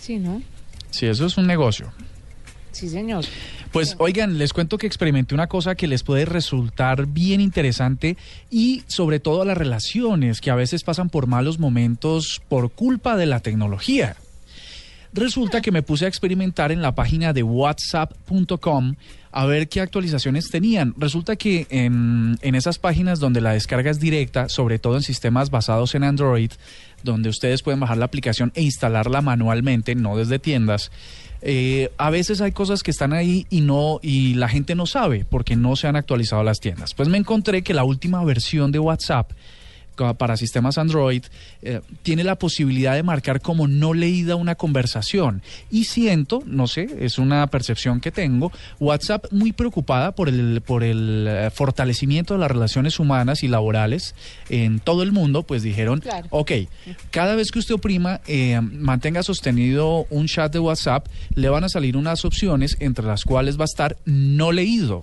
Sí, 0.00 0.18
¿no? 0.18 0.40
Sí, 0.96 1.04
eso 1.04 1.26
es 1.26 1.36
un 1.36 1.46
negocio. 1.46 1.92
Sí, 2.72 2.88
señor. 2.88 3.22
Pues 3.70 3.96
oigan, 3.98 4.38
les 4.38 4.54
cuento 4.54 4.78
que 4.78 4.86
experimenté 4.86 5.34
una 5.34 5.46
cosa 5.46 5.74
que 5.74 5.86
les 5.86 6.02
puede 6.02 6.24
resultar 6.24 7.06
bien 7.06 7.42
interesante 7.42 8.16
y 8.50 8.82
sobre 8.86 9.20
todo 9.20 9.42
a 9.42 9.44
las 9.44 9.58
relaciones 9.58 10.40
que 10.40 10.50
a 10.50 10.54
veces 10.54 10.84
pasan 10.84 11.10
por 11.10 11.26
malos 11.26 11.58
momentos 11.58 12.40
por 12.48 12.70
culpa 12.70 13.18
de 13.18 13.26
la 13.26 13.40
tecnología. 13.40 14.16
Resulta 15.16 15.62
que 15.62 15.72
me 15.72 15.82
puse 15.82 16.04
a 16.04 16.08
experimentar 16.08 16.72
en 16.72 16.82
la 16.82 16.94
página 16.94 17.32
de 17.32 17.42
whatsapp.com 17.42 18.96
a 19.32 19.46
ver 19.46 19.66
qué 19.68 19.80
actualizaciones 19.80 20.50
tenían. 20.50 20.94
Resulta 20.98 21.36
que 21.36 21.66
en, 21.70 22.38
en 22.42 22.54
esas 22.54 22.78
páginas 22.78 23.18
donde 23.18 23.40
la 23.40 23.52
descarga 23.52 23.90
es 23.90 23.98
directa, 23.98 24.50
sobre 24.50 24.78
todo 24.78 24.96
en 24.96 25.02
sistemas 25.02 25.48
basados 25.48 25.94
en 25.94 26.04
Android, 26.04 26.50
donde 27.02 27.30
ustedes 27.30 27.62
pueden 27.62 27.80
bajar 27.80 27.96
la 27.96 28.04
aplicación 28.04 28.52
e 28.54 28.62
instalarla 28.62 29.22
manualmente, 29.22 29.94
no 29.94 30.18
desde 30.18 30.38
tiendas, 30.38 30.90
eh, 31.40 31.92
a 31.96 32.10
veces 32.10 32.42
hay 32.42 32.52
cosas 32.52 32.82
que 32.82 32.90
están 32.90 33.14
ahí 33.14 33.46
y 33.48 33.62
no 33.62 34.00
y 34.02 34.34
la 34.34 34.48
gente 34.48 34.74
no 34.74 34.84
sabe 34.84 35.24
porque 35.24 35.56
no 35.56 35.76
se 35.76 35.86
han 35.86 35.96
actualizado 35.96 36.42
las 36.42 36.60
tiendas. 36.60 36.92
Pues 36.92 37.08
me 37.08 37.16
encontré 37.16 37.62
que 37.62 37.72
la 37.72 37.84
última 37.84 38.22
versión 38.22 38.70
de 38.70 38.80
WhatsApp 38.80 39.32
para 39.96 40.36
sistemas 40.36 40.78
Android 40.78 41.24
eh, 41.62 41.80
tiene 42.02 42.22
la 42.24 42.36
posibilidad 42.36 42.94
de 42.94 43.02
marcar 43.02 43.40
como 43.40 43.66
no 43.66 43.94
leída 43.94 44.36
una 44.36 44.54
conversación 44.54 45.42
y 45.70 45.84
siento, 45.84 46.42
no 46.46 46.66
sé, 46.66 46.88
es 47.00 47.18
una 47.18 47.46
percepción 47.48 48.00
que 48.00 48.10
tengo, 48.12 48.52
WhatsApp 48.78 49.26
muy 49.32 49.52
preocupada 49.52 50.12
por 50.12 50.28
el 50.28 50.60
por 50.64 50.84
el 50.84 51.26
eh, 51.28 51.50
fortalecimiento 51.50 52.34
de 52.34 52.40
las 52.40 52.50
relaciones 52.50 52.98
humanas 52.98 53.42
y 53.42 53.48
laborales 53.48 54.14
en 54.48 54.80
todo 54.80 55.02
el 55.02 55.12
mundo, 55.12 55.42
pues 55.42 55.62
dijeron, 55.62 56.00
Claro. 56.00 56.26
ok, 56.30 56.52
cada 57.10 57.34
vez 57.34 57.50
que 57.50 57.58
usted 57.58 57.74
oprima, 57.74 58.20
eh, 58.26 58.60
mantenga 58.60 59.22
sostenido 59.22 60.06
un 60.10 60.26
chat 60.26 60.52
de 60.52 60.58
WhatsApp, 60.58 61.06
le 61.34 61.48
van 61.48 61.64
a 61.64 61.68
salir 61.68 61.96
unas 61.96 62.24
opciones 62.24 62.76
entre 62.80 63.06
las 63.06 63.24
cuales 63.24 63.58
va 63.58 63.62
a 63.62 63.64
estar 63.64 63.96
no 64.04 64.52
leído. 64.52 65.02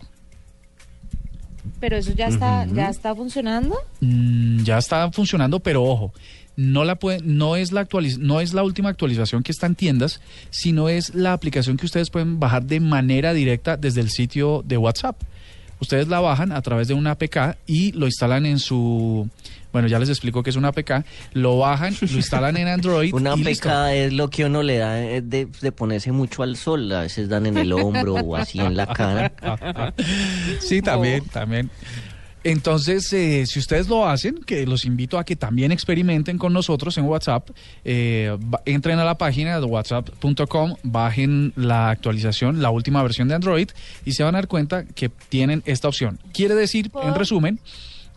Pero 1.79 1.97
eso 1.97 2.13
ya 2.13 2.27
está, 2.27 2.65
ya 2.65 2.89
está 2.89 3.15
funcionando. 3.15 3.75
Mm, 4.01 4.63
ya 4.63 4.77
está 4.77 5.11
funcionando, 5.11 5.59
pero 5.59 5.83
ojo, 5.83 6.13
no 6.55 6.83
la 6.83 6.95
puede, 6.95 7.19
no 7.23 7.55
es 7.55 7.71
la 7.71 7.81
actualiz- 7.87 8.17
no 8.19 8.39
es 8.41 8.53
la 8.53 8.63
última 8.63 8.89
actualización 8.89 9.43
que 9.43 9.51
está 9.51 9.65
en 9.67 9.75
tiendas, 9.75 10.21
sino 10.49 10.89
es 10.89 11.15
la 11.15 11.33
aplicación 11.33 11.77
que 11.77 11.85
ustedes 11.85 12.09
pueden 12.09 12.39
bajar 12.39 12.63
de 12.63 12.79
manera 12.79 13.33
directa 13.33 13.75
desde 13.77 14.01
el 14.01 14.09
sitio 14.09 14.63
de 14.65 14.77
WhatsApp. 14.77 15.15
Ustedes 15.79 16.07
la 16.07 16.19
bajan 16.21 16.51
a 16.51 16.61
través 16.61 16.87
de 16.87 16.93
una 16.93 17.11
APK 17.11 17.57
y 17.65 17.91
lo 17.93 18.05
instalan 18.05 18.45
en 18.45 18.59
su 18.59 19.27
bueno, 19.73 19.89
ya 19.89 19.99
les 19.99 20.07
explico 20.07 20.41
que 20.43 20.51
es 20.51 20.55
una 20.55 20.69
APK, 20.69 21.03
lo 21.33 21.57
bajan, 21.57 21.93
lo 21.99 22.17
instalan 22.17 22.55
en 22.55 22.67
Android 22.69 23.13
Una 23.13 23.33
y 23.33 23.43
listo. 23.43 23.63
peca 23.63 23.93
es 23.93 24.13
lo 24.13 24.29
que 24.29 24.45
uno 24.45 24.63
le 24.63 24.77
da 24.77 25.03
eh, 25.03 25.21
de, 25.21 25.47
de 25.61 25.71
ponerse 25.73 26.11
mucho 26.13 26.43
al 26.43 26.55
sol. 26.55 26.89
A 26.93 27.01
veces 27.01 27.27
dan 27.27 27.45
en 27.47 27.57
el 27.57 27.73
hombro 27.73 28.13
o 28.13 28.35
así 28.37 28.59
en 28.59 28.77
la 28.77 28.87
cara. 28.87 29.33
Sí, 30.59 30.81
también, 30.81 31.25
también. 31.25 31.69
Entonces, 32.43 33.11
eh, 33.13 33.45
si 33.45 33.59
ustedes 33.59 33.87
lo 33.87 34.05
hacen, 34.07 34.35
que 34.45 34.65
los 34.65 34.83
invito 34.83 35.17
a 35.17 35.23
que 35.23 35.35
también 35.35 35.71
experimenten 35.71 36.37
con 36.37 36.51
nosotros 36.51 36.97
en 36.97 37.05
WhatsApp, 37.05 37.49
eh, 37.85 38.37
entren 38.65 38.99
a 38.99 39.05
la 39.05 39.17
página 39.17 39.59
de 39.59 39.65
whatsapp.com, 39.65 40.75
bajen 40.83 41.53
la 41.55 41.89
actualización, 41.89 42.61
la 42.61 42.69
última 42.69 43.01
versión 43.01 43.29
de 43.29 43.35
Android 43.35 43.69
y 44.03 44.11
se 44.11 44.23
van 44.23 44.35
a 44.35 44.39
dar 44.39 44.47
cuenta 44.47 44.83
que 44.85 45.09
tienen 45.29 45.63
esta 45.65 45.87
opción. 45.87 46.19
Quiere 46.33 46.53
decir, 46.55 46.91
en 47.01 47.15
resumen, 47.15 47.59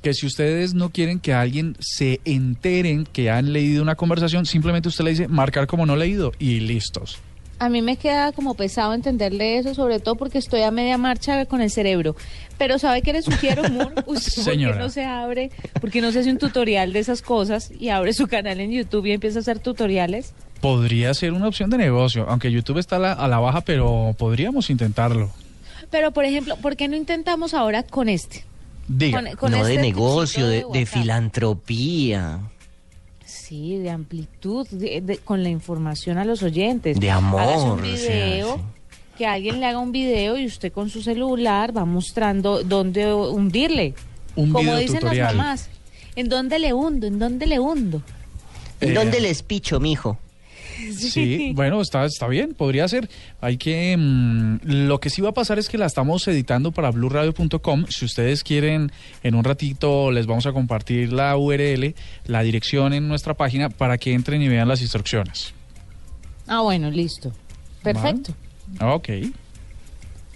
que 0.02 0.14
si 0.14 0.26
ustedes 0.26 0.74
no 0.74 0.90
quieren 0.90 1.18
que 1.20 1.32
alguien 1.34 1.76
se 1.80 2.20
enteren 2.24 3.04
que 3.12 3.30
han 3.30 3.52
leído 3.52 3.82
una 3.82 3.96
conversación, 3.96 4.46
simplemente 4.46 4.88
usted 4.88 5.04
le 5.04 5.10
dice 5.10 5.28
marcar 5.28 5.66
como 5.66 5.86
no 5.86 5.96
leído 5.96 6.32
y 6.38 6.60
listos. 6.60 7.18
A 7.58 7.70
mí 7.70 7.80
me 7.80 7.96
queda 7.96 8.32
como 8.32 8.52
pesado 8.54 8.92
entenderle 8.92 9.56
eso, 9.56 9.74
sobre 9.74 9.98
todo 9.98 10.14
porque 10.16 10.36
estoy 10.36 10.60
a 10.60 10.70
media 10.70 10.98
marcha 10.98 11.46
con 11.46 11.62
el 11.62 11.70
cerebro. 11.70 12.14
Pero 12.58 12.78
¿sabe 12.78 13.00
qué 13.00 13.14
le 13.14 13.22
sugiero, 13.22 13.62
Moore? 13.70 13.94
Usted, 14.06 14.06
¿Por 14.06 14.16
qué 14.16 14.30
Señora. 14.42 14.78
no 14.78 14.90
se 14.90 15.04
abre? 15.04 15.50
¿Por 15.80 15.90
qué 15.90 16.02
no 16.02 16.12
se 16.12 16.18
hace 16.18 16.30
un 16.30 16.36
tutorial 16.38 16.92
de 16.92 16.98
esas 16.98 17.22
cosas 17.22 17.72
y 17.80 17.88
abre 17.88 18.12
su 18.12 18.26
canal 18.26 18.60
en 18.60 18.72
YouTube 18.72 19.06
y 19.06 19.12
empieza 19.12 19.38
a 19.38 19.40
hacer 19.40 19.58
tutoriales? 19.58 20.34
Podría 20.60 21.14
ser 21.14 21.32
una 21.32 21.48
opción 21.48 21.70
de 21.70 21.78
negocio, 21.78 22.26
aunque 22.28 22.52
YouTube 22.52 22.76
está 22.76 22.96
a 22.96 22.98
la, 22.98 23.12
a 23.12 23.26
la 23.26 23.38
baja, 23.38 23.62
pero 23.62 24.14
podríamos 24.18 24.68
intentarlo. 24.68 25.30
Pero, 25.90 26.10
por 26.10 26.26
ejemplo, 26.26 26.56
¿por 26.58 26.76
qué 26.76 26.88
no 26.88 26.96
intentamos 26.96 27.54
ahora 27.54 27.84
con 27.84 28.10
este? 28.10 28.44
Diga. 28.88 29.22
Con- 29.22 29.36
con 29.36 29.50
no 29.52 29.64
de 29.64 29.72
este 29.74 29.82
negocio, 29.82 30.46
de, 30.46 30.86
filantropía. 30.86 32.40
Sí, 33.24 33.76
de 33.78 33.90
amplitud, 33.90 34.66
de- 34.68 35.00
de- 35.00 35.18
con 35.18 35.42
la 35.42 35.48
información 35.48 36.18
a 36.18 36.24
los 36.24 36.42
oyentes. 36.42 36.98
De 37.00 37.10
amor, 37.10 37.42
un 37.42 37.80
o 37.80 37.96
sea, 37.96 38.14
video, 38.24 38.56
sí. 38.56 38.62
que 39.18 39.26
alguien 39.26 39.60
le 39.60 39.66
haga 39.66 39.78
un 39.78 39.92
video 39.92 40.36
y 40.38 40.46
usted 40.46 40.72
con 40.72 40.90
su 40.90 41.02
celular 41.02 41.76
va 41.76 41.84
mostrando 41.84 42.62
dónde 42.62 43.12
hundirle. 43.12 43.94
Un 44.36 44.52
Como 44.52 44.60
video 44.62 44.78
dicen 44.78 45.00
tutorial. 45.00 45.26
las 45.28 45.34
mamás, 45.36 45.68
¿en 46.14 46.28
dónde 46.28 46.58
le 46.58 46.72
hundo? 46.72 47.06
¿En 47.06 47.18
dónde 47.18 47.46
le 47.46 47.58
hundo? 47.58 48.02
¿En 48.80 48.90
Eh, 48.90 48.94
dónde 48.94 49.20
les 49.20 49.42
picho, 49.42 49.80
mijo? 49.80 50.18
Sí, 50.96 51.52
bueno, 51.54 51.80
está, 51.80 52.04
está 52.04 52.26
bien, 52.28 52.54
podría 52.54 52.88
ser. 52.88 53.08
Hay 53.40 53.56
que. 53.56 53.96
mm, 53.96 54.58
lo 54.62 55.00
que 55.00 55.10
sí 55.10 55.22
va 55.22 55.30
a 55.30 55.34
pasar 55.34 55.58
es 55.58 55.68
que 55.68 55.78
la 55.78 55.86
estamos 55.86 56.26
editando 56.28 56.72
para 56.72 56.90
blurradio.com. 56.90 57.86
Si 57.88 58.04
ustedes 58.04 58.42
quieren, 58.42 58.92
en 59.22 59.34
un 59.34 59.44
ratito 59.44 60.10
les 60.10 60.26
vamos 60.26 60.46
a 60.46 60.52
compartir 60.52 61.12
la 61.12 61.36
URL, 61.36 61.94
la 62.26 62.42
dirección 62.42 62.92
en 62.92 63.08
nuestra 63.08 63.34
página 63.34 63.70
para 63.70 63.98
que 63.98 64.12
entren 64.12 64.42
y 64.42 64.48
vean 64.48 64.68
las 64.68 64.82
instrucciones. 64.82 65.54
Ah, 66.46 66.60
bueno, 66.60 66.90
listo. 66.90 67.32
Perfecto. 67.82 68.34
Ok. 68.80 69.08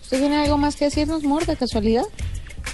¿Usted 0.02 0.18
tiene 0.18 0.36
algo 0.36 0.58
más 0.58 0.76
que 0.76 0.86
decirnos, 0.86 1.22
Mor, 1.22 1.46
de 1.46 1.56
casualidad? 1.56 2.04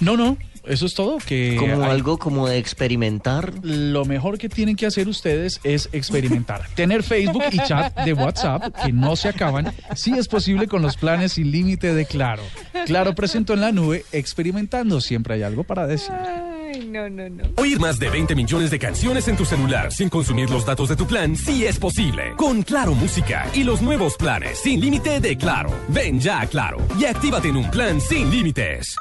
No, 0.01 0.17
no, 0.17 0.37
eso 0.69 0.85
es 0.85 0.93
todo. 0.93 1.17
Que 1.25 1.55
Como 1.59 1.83
hay- 1.83 1.91
algo 1.91 2.17
como 2.17 2.47
de 2.47 2.57
experimentar. 2.57 3.53
Lo 3.63 4.05
mejor 4.05 4.37
que 4.37 4.49
tienen 4.49 4.75
que 4.75 4.85
hacer 4.85 5.07
ustedes 5.07 5.59
es 5.63 5.89
experimentar. 5.91 6.67
Tener 6.75 7.03
Facebook 7.03 7.43
y 7.51 7.57
chat 7.59 7.95
de 8.03 8.13
WhatsApp 8.13 8.73
que 8.85 8.91
no 8.93 9.15
se 9.15 9.29
acaban, 9.29 9.73
si 9.95 10.13
es 10.17 10.27
posible 10.27 10.67
con 10.67 10.81
los 10.81 10.97
planes 10.97 11.33
sin 11.33 11.51
límite 11.51 11.93
de 11.93 12.05
Claro. 12.05 12.43
Claro 12.85 13.15
presentó 13.15 13.53
en 13.53 13.61
la 13.61 13.71
nube, 13.71 14.05
experimentando. 14.11 15.01
Siempre 15.01 15.35
hay 15.35 15.43
algo 15.43 15.63
para 15.63 15.87
decir. 15.87 16.11
Ay, 16.13 16.85
no, 16.87 17.09
no, 17.09 17.27
no. 17.29 17.43
Oír 17.57 17.79
más 17.79 17.97
de 17.99 18.09
20 18.09 18.35
millones 18.35 18.69
de 18.71 18.79
canciones 18.79 19.27
en 19.27 19.37
tu 19.37 19.45
celular 19.45 19.91
sin 19.91 20.09
consumir 20.09 20.49
los 20.49 20.65
datos 20.65 20.89
de 20.89 20.95
tu 20.95 21.05
plan 21.07 21.35
sí 21.35 21.65
es 21.65 21.77
posible. 21.79 22.33
Con 22.37 22.61
Claro 22.63 22.93
Música 22.93 23.45
y 23.53 23.63
los 23.63 23.81
nuevos 23.81 24.15
planes 24.17 24.59
sin 24.59 24.79
límite 24.79 25.19
de 25.19 25.37
Claro. 25.37 25.71
Ven 25.89 26.19
ya 26.19 26.41
a 26.41 26.47
Claro 26.47 26.77
y 26.99 27.05
actívate 27.05 27.49
en 27.49 27.57
un 27.57 27.69
plan 27.71 27.99
sin 28.01 28.29
límites. 28.29 28.95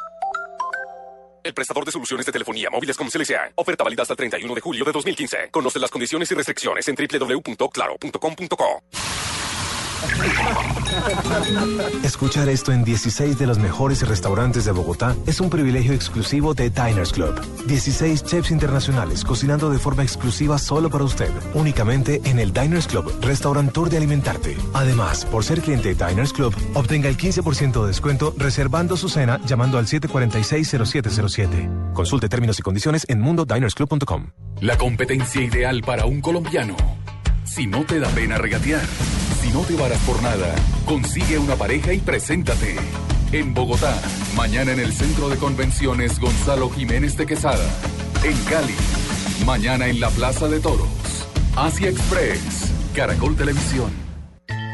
El 1.47 1.55
prestador 1.55 1.85
de 1.85 1.93
soluciones 1.93 2.27
de 2.27 2.33
telefonía 2.33 2.71
móviles 2.71 2.97
como 2.97 3.09
CLCA. 3.09 3.53
Oferta 3.55 3.85
válida 3.85 4.03
hasta 4.03 4.15
el 4.15 4.17
31 4.17 4.53
de 4.53 4.61
julio 4.61 4.85
de 4.85 4.91
2015. 4.91 5.51
Conoce 5.53 5.79
las 5.79 5.93
condiciones 5.93 6.29
y 6.33 6.35
restricciones 6.35 6.89
en 6.89 6.97
www.claro.com.co. 6.97 8.83
Escuchar 12.03 12.49
esto 12.49 12.73
en 12.73 12.85
16 12.85 13.39
de 13.39 13.47
los 13.47 13.59
mejores 13.59 14.07
restaurantes 14.07 14.65
de 14.65 14.73
Bogotá 14.73 15.15
es 15.27 15.41
un 15.41 15.51
privilegio 15.51 15.93
exclusivo 15.93 16.55
de 16.55 16.71
Diners 16.71 17.13
Club. 17.13 17.35
16 17.67 18.25
chefs 18.25 18.51
internacionales 18.51 19.25
cocinando 19.25 19.71
de 19.71 19.79
forma 19.79 20.03
exclusiva 20.03 20.59
solo 20.59 20.91
para 20.91 21.05
usted, 21.05 21.31
únicamente 21.55 22.21
en 22.25 22.39
el 22.39 22.53
Diners 22.53 22.87
Club, 22.87 23.13
restaurantor 23.21 23.91
de 23.91 23.99
alimentarte. 23.99 24.57
Además, 24.75 25.25
por 25.27 25.45
ser 25.45 25.61
cliente 25.61 25.95
de 25.95 26.07
Diners 26.07 26.33
Club, 26.33 26.55
obtenga 26.75 27.09
el 27.09 27.17
15% 27.17 27.83
de 27.83 27.89
descuento 27.89 28.35
reservando 28.37 28.97
su 28.97 29.09
cena 29.09 29.41
llamando 29.47 29.79
al 29.79 29.87
746-0707. 29.87 31.93
Consulte 31.93 32.29
términos 32.29 32.59
y 32.59 32.63
condiciones 32.63 33.05
en 33.09 33.21
mundodinersclub.com. 33.21 34.31
La 34.61 34.79
competencia 34.79 35.43
ideal 35.43 35.83
para 35.83 36.07
un 36.07 36.21
colombiano. 36.21 36.77
Si 37.45 37.67
no 37.67 37.85
te 37.85 38.01
da 38.01 38.09
pena 38.09 38.39
regatear, 38.39 38.83
si 39.47 39.53
no 39.53 39.61
te 39.63 39.77
varas 39.77 40.01
por 40.01 40.21
nada, 40.23 40.55
consigue 40.85 41.39
una 41.39 41.55
pareja 41.57 41.93
y 41.93 41.99
preséntate. 41.99 42.77
En 43.33 43.55
Bogotá, 43.55 43.97
mañana 44.35 44.73
en 44.73 44.81
el 44.81 44.93
Centro 44.93 45.29
de 45.29 45.37
Convenciones 45.37 46.19
Gonzalo 46.19 46.71
Jiménez 46.71 47.17
de 47.17 47.27
Quesada. 47.27 47.65
En 48.25 48.37
Cali, 48.45 48.75
mañana 49.45 49.87
en 49.87 50.01
la 50.01 50.11
Plaza 50.11 50.49
de 50.49 50.59
Toros. 50.59 50.89
Asia 51.55 51.91
Express, 51.91 52.73
Caracol 52.95 53.37
Televisión. 53.37 53.91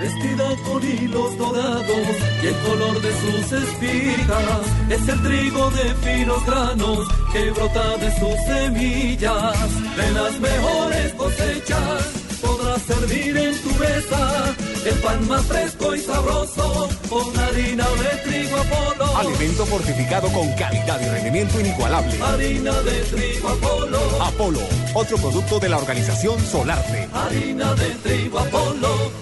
Vestida 0.00 0.48
con 0.64 0.82
hilos 0.82 1.38
dorados 1.38 2.08
y 2.42 2.46
el 2.46 2.56
color 2.56 3.00
de 3.00 3.12
sus 3.20 3.52
espigas 3.52 4.66
es 4.88 5.08
el 5.08 5.22
trigo 5.22 5.70
de 5.70 5.94
finos 5.96 6.46
granos 6.46 7.08
que 7.32 7.50
brota 7.50 7.96
de 7.98 8.10
sus 8.18 8.34
semillas. 8.46 9.96
De 9.96 10.10
las 10.12 10.40
mejores 10.40 11.12
cosechas 11.12 12.31
podrás 12.42 12.82
servir 12.82 13.36
en 13.36 13.62
tu 13.62 13.70
mesa 13.76 14.54
el 14.84 14.94
pan 14.96 15.28
más 15.28 15.42
fresco 15.46 15.94
y 15.94 16.00
sabroso 16.00 16.88
con 17.08 17.38
harina 17.38 17.86
de 17.88 18.30
trigo 18.30 18.56
Apolo. 18.56 19.16
Alimento 19.16 19.64
fortificado 19.66 20.28
con 20.32 20.52
calidad 20.54 21.00
y 21.00 21.08
rendimiento 21.08 21.60
inigualable. 21.60 22.20
Harina 22.22 22.72
de 22.82 23.00
trigo 23.02 23.48
Apolo. 23.48 24.00
Apolo, 24.22 24.60
otro 24.94 25.16
producto 25.18 25.60
de 25.60 25.68
la 25.68 25.78
organización 25.78 26.38
Solarte. 26.40 27.08
Harina 27.12 27.74
de 27.74 27.90
trigo 28.02 28.38
Apolo. 28.40 29.12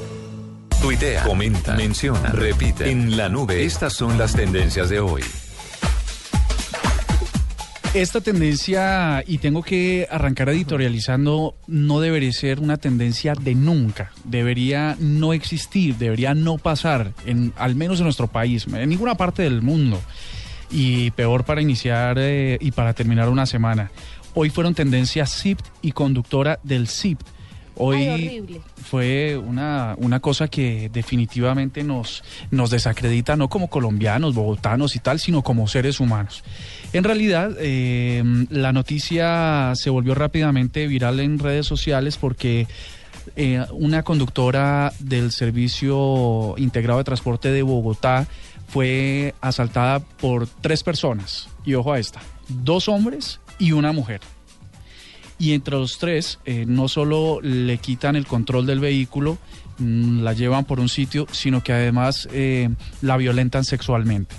Tuitea, 0.80 1.24
comenta, 1.24 1.74
menciona, 1.74 2.30
repite. 2.30 2.90
En 2.90 3.16
la 3.16 3.28
nube, 3.28 3.64
estas 3.64 3.92
son 3.92 4.16
las 4.16 4.32
tendencias 4.32 4.88
de 4.88 5.00
hoy. 5.00 5.22
Esta 7.92 8.20
tendencia, 8.20 9.24
y 9.26 9.38
tengo 9.38 9.64
que 9.64 10.06
arrancar 10.08 10.48
editorializando, 10.48 11.56
no 11.66 11.98
debería 11.98 12.32
ser 12.32 12.60
una 12.60 12.76
tendencia 12.76 13.34
de 13.34 13.56
nunca. 13.56 14.12
Debería 14.22 14.96
no 15.00 15.32
existir, 15.32 15.96
debería 15.96 16.32
no 16.34 16.56
pasar, 16.56 17.12
en, 17.26 17.52
al 17.56 17.74
menos 17.74 17.98
en 17.98 18.04
nuestro 18.04 18.28
país, 18.28 18.68
en 18.72 18.88
ninguna 18.88 19.16
parte 19.16 19.42
del 19.42 19.60
mundo. 19.60 20.00
Y 20.70 21.10
peor 21.10 21.44
para 21.44 21.62
iniciar 21.62 22.16
eh, 22.20 22.58
y 22.60 22.70
para 22.70 22.94
terminar 22.94 23.28
una 23.28 23.44
semana. 23.44 23.90
Hoy 24.34 24.50
fueron 24.50 24.72
tendencia 24.72 25.26
SIPT 25.26 25.66
y 25.82 25.90
conductora 25.90 26.60
del 26.62 26.86
SIPT. 26.86 27.26
Hoy 27.82 27.96
Ay, 27.96 28.60
fue 28.84 29.38
una, 29.38 29.94
una 29.96 30.20
cosa 30.20 30.48
que 30.48 30.90
definitivamente 30.92 31.82
nos, 31.82 32.22
nos 32.50 32.68
desacredita, 32.68 33.36
no 33.36 33.48
como 33.48 33.70
colombianos, 33.70 34.34
bogotanos 34.34 34.96
y 34.96 34.98
tal, 34.98 35.18
sino 35.18 35.42
como 35.42 35.66
seres 35.66 35.98
humanos. 35.98 36.44
En 36.92 37.04
realidad, 37.04 37.56
eh, 37.58 38.22
la 38.50 38.74
noticia 38.74 39.72
se 39.76 39.88
volvió 39.88 40.14
rápidamente 40.14 40.86
viral 40.88 41.20
en 41.20 41.38
redes 41.38 41.66
sociales 41.66 42.18
porque 42.18 42.66
eh, 43.36 43.64
una 43.72 44.02
conductora 44.02 44.92
del 44.98 45.32
Servicio 45.32 46.54
Integrado 46.58 46.98
de 46.98 47.04
Transporte 47.04 47.50
de 47.50 47.62
Bogotá 47.62 48.26
fue 48.68 49.34
asaltada 49.40 50.00
por 50.00 50.46
tres 50.46 50.82
personas. 50.82 51.48
Y 51.64 51.72
ojo 51.74 51.94
a 51.94 51.98
esta, 51.98 52.20
dos 52.48 52.88
hombres 52.88 53.40
y 53.58 53.72
una 53.72 53.92
mujer. 53.92 54.20
Y 55.40 55.54
entre 55.54 55.76
los 55.76 55.96
tres, 55.98 56.38
eh, 56.44 56.66
no 56.68 56.86
solo 56.86 57.40
le 57.40 57.78
quitan 57.78 58.14
el 58.14 58.26
control 58.26 58.66
del 58.66 58.78
vehículo, 58.78 59.38
mm, 59.78 60.20
la 60.20 60.34
llevan 60.34 60.66
por 60.66 60.80
un 60.80 60.90
sitio, 60.90 61.26
sino 61.32 61.64
que 61.64 61.72
además 61.72 62.28
eh, 62.30 62.68
la 63.00 63.16
violentan 63.16 63.64
sexualmente. 63.64 64.36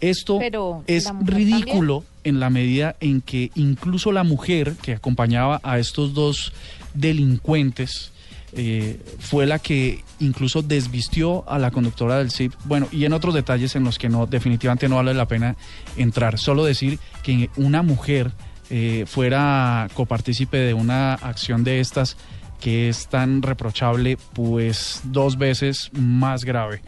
Esto 0.00 0.38
Pero, 0.38 0.84
es 0.86 1.06
¿la 1.06 1.12
mujer 1.14 1.34
ridículo 1.34 2.04
en 2.22 2.38
la 2.38 2.50
medida 2.50 2.94
en 3.00 3.20
que 3.20 3.50
incluso 3.56 4.12
la 4.12 4.22
mujer 4.22 4.76
que 4.80 4.92
acompañaba 4.92 5.60
a 5.64 5.80
estos 5.80 6.14
dos 6.14 6.52
delincuentes 6.94 8.12
eh, 8.52 9.00
fue 9.18 9.46
la 9.46 9.58
que 9.58 10.04
incluso 10.20 10.62
desvistió 10.62 11.48
a 11.50 11.58
la 11.58 11.72
conductora 11.72 12.18
del 12.18 12.30
SIP. 12.30 12.52
Bueno, 12.64 12.86
y 12.92 13.04
en 13.04 13.12
otros 13.12 13.34
detalles 13.34 13.74
en 13.74 13.82
los 13.82 13.98
que 13.98 14.08
no 14.08 14.26
definitivamente 14.26 14.88
no 14.88 14.96
vale 14.96 15.14
la 15.14 15.26
pena 15.26 15.56
entrar. 15.96 16.38
Solo 16.38 16.64
decir 16.64 17.00
que 17.24 17.50
una 17.56 17.82
mujer 17.82 18.30
eh, 18.70 19.04
fuera 19.06 19.88
copartícipe 19.94 20.56
de 20.56 20.74
una 20.74 21.14
acción 21.14 21.64
de 21.64 21.80
estas 21.80 22.16
que 22.60 22.88
es 22.88 23.08
tan 23.08 23.42
reprochable, 23.42 24.16
pues 24.32 25.00
dos 25.04 25.36
veces 25.36 25.90
más 25.92 26.44
grave. 26.44 26.82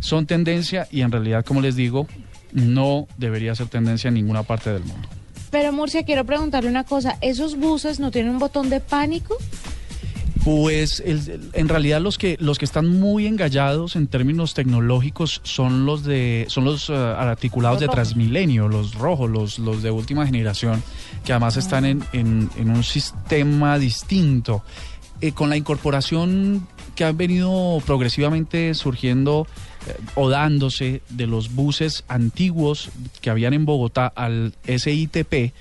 Son 0.00 0.26
tendencia 0.26 0.86
y 0.90 1.00
en 1.00 1.12
realidad, 1.12 1.44
como 1.44 1.60
les 1.60 1.76
digo, 1.76 2.06
no 2.52 3.06
debería 3.16 3.54
ser 3.54 3.68
tendencia 3.68 4.08
en 4.08 4.14
ninguna 4.14 4.42
parte 4.42 4.70
del 4.70 4.84
mundo. 4.84 5.08
Pero 5.50 5.72
Murcia, 5.72 6.04
quiero 6.04 6.24
preguntarle 6.24 6.68
una 6.68 6.84
cosa. 6.84 7.16
¿Esos 7.20 7.56
buses 7.56 8.00
no 8.00 8.10
tienen 8.10 8.32
un 8.32 8.38
botón 8.38 8.70
de 8.70 8.80
pánico? 8.80 9.36
Pues 10.44 11.00
el- 11.06 11.48
en 11.54 11.68
realidad 11.68 12.02
los 12.02 12.18
que 12.18 12.36
los 12.38 12.58
que 12.58 12.66
están 12.66 12.86
muy 12.86 13.26
engallados 13.26 13.96
en 13.96 14.06
términos 14.08 14.52
tecnológicos 14.52 15.40
son 15.42 15.86
los 15.86 16.04
de 16.04 16.44
son 16.48 16.64
los 16.64 16.90
eh, 16.90 16.92
articulados 16.94 17.80
de. 17.80 17.86
Transmilenio, 17.88 18.68
los 18.68 18.94
rojos, 18.94 19.30
los, 19.30 19.58
los 19.58 19.82
de 19.82 19.90
última 19.90 20.26
generación, 20.26 20.82
que 21.24 21.32
además 21.32 21.56
están 21.56 21.84
en, 21.86 22.04
en- 22.12 22.50
en 22.58 22.70
un 22.70 22.84
sistema 22.84 23.78
distinto. 23.78 24.62
Eh, 25.20 25.32
con 25.32 25.48
la 25.48 25.56
incorporación 25.56 26.66
que 26.96 27.04
han 27.04 27.16
venido 27.16 27.80
progresivamente 27.86 28.74
surgiendo 28.74 29.46
eh, 29.86 29.96
o 30.16 30.28
dándose 30.28 31.00
de 31.08 31.26
los 31.26 31.54
buses 31.54 32.04
antiguos 32.08 32.90
que 33.22 33.30
habían 33.30 33.54
en 33.54 33.64
Bogotá 33.64 34.08
al 34.14 34.52
SITP, 34.66 35.52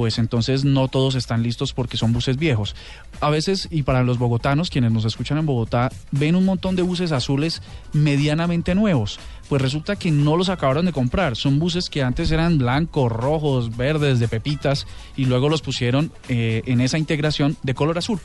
pues 0.00 0.16
entonces 0.16 0.64
no 0.64 0.88
todos 0.88 1.14
están 1.14 1.42
listos 1.42 1.74
porque 1.74 1.98
son 1.98 2.14
buses 2.14 2.38
viejos. 2.38 2.74
A 3.20 3.28
veces, 3.28 3.68
y 3.70 3.82
para 3.82 4.02
los 4.02 4.16
bogotanos, 4.16 4.70
quienes 4.70 4.92
nos 4.92 5.04
escuchan 5.04 5.36
en 5.36 5.44
Bogotá, 5.44 5.92
ven 6.10 6.36
un 6.36 6.46
montón 6.46 6.74
de 6.74 6.80
buses 6.80 7.12
azules 7.12 7.60
medianamente 7.92 8.74
nuevos. 8.74 9.20
Pues 9.50 9.60
resulta 9.60 9.96
que 9.96 10.10
no 10.10 10.38
los 10.38 10.48
acabaron 10.48 10.86
de 10.86 10.92
comprar. 10.92 11.36
Son 11.36 11.58
buses 11.58 11.90
que 11.90 12.02
antes 12.02 12.30
eran 12.30 12.56
blancos, 12.56 13.12
rojos, 13.12 13.76
verdes, 13.76 14.20
de 14.20 14.28
pepitas, 14.28 14.86
y 15.18 15.26
luego 15.26 15.50
los 15.50 15.60
pusieron 15.60 16.10
eh, 16.30 16.62
en 16.64 16.80
esa 16.80 16.96
integración 16.96 17.58
de 17.62 17.74
color 17.74 17.98
azul. 17.98 18.20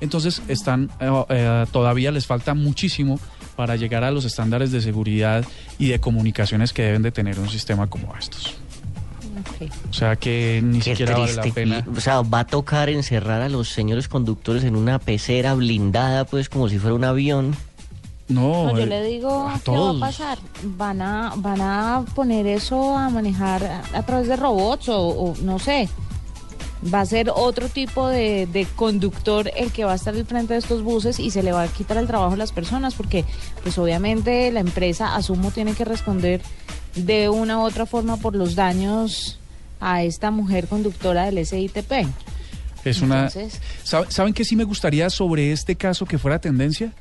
Entonces 0.00 0.40
están 0.48 0.88
eh, 0.98 1.24
eh, 1.28 1.66
todavía 1.72 2.10
les 2.10 2.26
falta 2.26 2.54
muchísimo 2.54 3.20
para 3.54 3.76
llegar 3.76 4.02
a 4.02 4.10
los 4.10 4.24
estándares 4.24 4.72
de 4.72 4.80
seguridad 4.80 5.44
y 5.78 5.88
de 5.88 6.00
comunicaciones 6.00 6.72
que 6.72 6.84
deben 6.84 7.02
de 7.02 7.12
tener 7.12 7.38
un 7.38 7.50
sistema 7.50 7.86
como 7.90 8.16
estos. 8.16 8.61
O 9.90 9.92
sea 9.92 10.16
que 10.16 10.60
ni 10.64 10.78
Qué 10.80 10.90
siquiera 10.90 11.16
vale 11.18 11.32
la 11.34 11.42
triste. 11.42 11.60
pena. 11.60 11.84
O 11.96 12.00
sea, 12.00 12.22
va 12.22 12.40
a 12.40 12.46
tocar 12.46 12.88
encerrar 12.88 13.40
a 13.42 13.48
los 13.48 13.68
señores 13.68 14.08
conductores 14.08 14.64
en 14.64 14.76
una 14.76 14.98
pecera 14.98 15.54
blindada, 15.54 16.24
pues 16.24 16.48
como 16.48 16.68
si 16.68 16.78
fuera 16.78 16.94
un 16.94 17.04
avión. 17.04 17.54
No, 18.28 18.66
No, 18.66 18.76
yo 18.76 18.84
eh, 18.84 18.86
le 18.86 19.02
digo, 19.04 19.50
¿qué 19.64 19.70
va 19.72 19.90
a 19.90 20.00
pasar? 20.00 20.38
¿Van 20.64 21.02
a, 21.02 21.32
van 21.36 21.60
a 21.60 22.04
poner 22.14 22.46
eso 22.46 22.96
a 22.96 23.10
manejar 23.10 23.64
a, 23.64 23.82
a 23.98 24.02
través 24.04 24.28
de 24.28 24.36
robots 24.36 24.88
o, 24.88 24.98
o 25.08 25.34
no 25.42 25.58
sé? 25.58 25.88
Va 26.92 27.00
a 27.00 27.06
ser 27.06 27.30
otro 27.32 27.68
tipo 27.68 28.08
de, 28.08 28.46
de 28.46 28.64
conductor 28.74 29.50
el 29.56 29.70
que 29.70 29.84
va 29.84 29.92
a 29.92 29.94
estar 29.96 30.14
al 30.14 30.24
frente 30.26 30.54
de 30.54 30.58
estos 30.58 30.82
buses 30.82 31.20
y 31.20 31.30
se 31.30 31.42
le 31.42 31.52
va 31.52 31.62
a 31.64 31.68
quitar 31.68 31.96
el 31.96 32.06
trabajo 32.08 32.32
a 32.32 32.36
las 32.36 32.50
personas 32.52 32.94
porque 32.94 33.24
pues 33.62 33.78
obviamente 33.78 34.50
la 34.50 34.60
empresa, 34.60 35.14
asumo, 35.14 35.50
tiene 35.52 35.74
que 35.74 35.84
responder 35.84 36.40
de 36.94 37.28
una 37.28 37.58
u 37.58 37.62
otra 37.62 37.86
forma 37.86 38.16
por 38.16 38.34
los 38.36 38.54
daños 38.54 39.38
a 39.80 40.02
esta 40.02 40.30
mujer 40.30 40.68
conductora 40.68 41.24
del 41.30 41.44
SITP. 41.46 42.06
Es 42.84 43.00
una. 43.00 43.26
Entonces- 43.26 43.60
¿Sabe- 43.84 44.10
¿Saben 44.10 44.32
qué 44.34 44.44
sí 44.44 44.56
me 44.56 44.64
gustaría 44.64 45.08
sobre 45.10 45.52
este 45.52 45.76
caso 45.76 46.04
que 46.06 46.18
fuera 46.18 46.40
tendencia? 46.40 46.92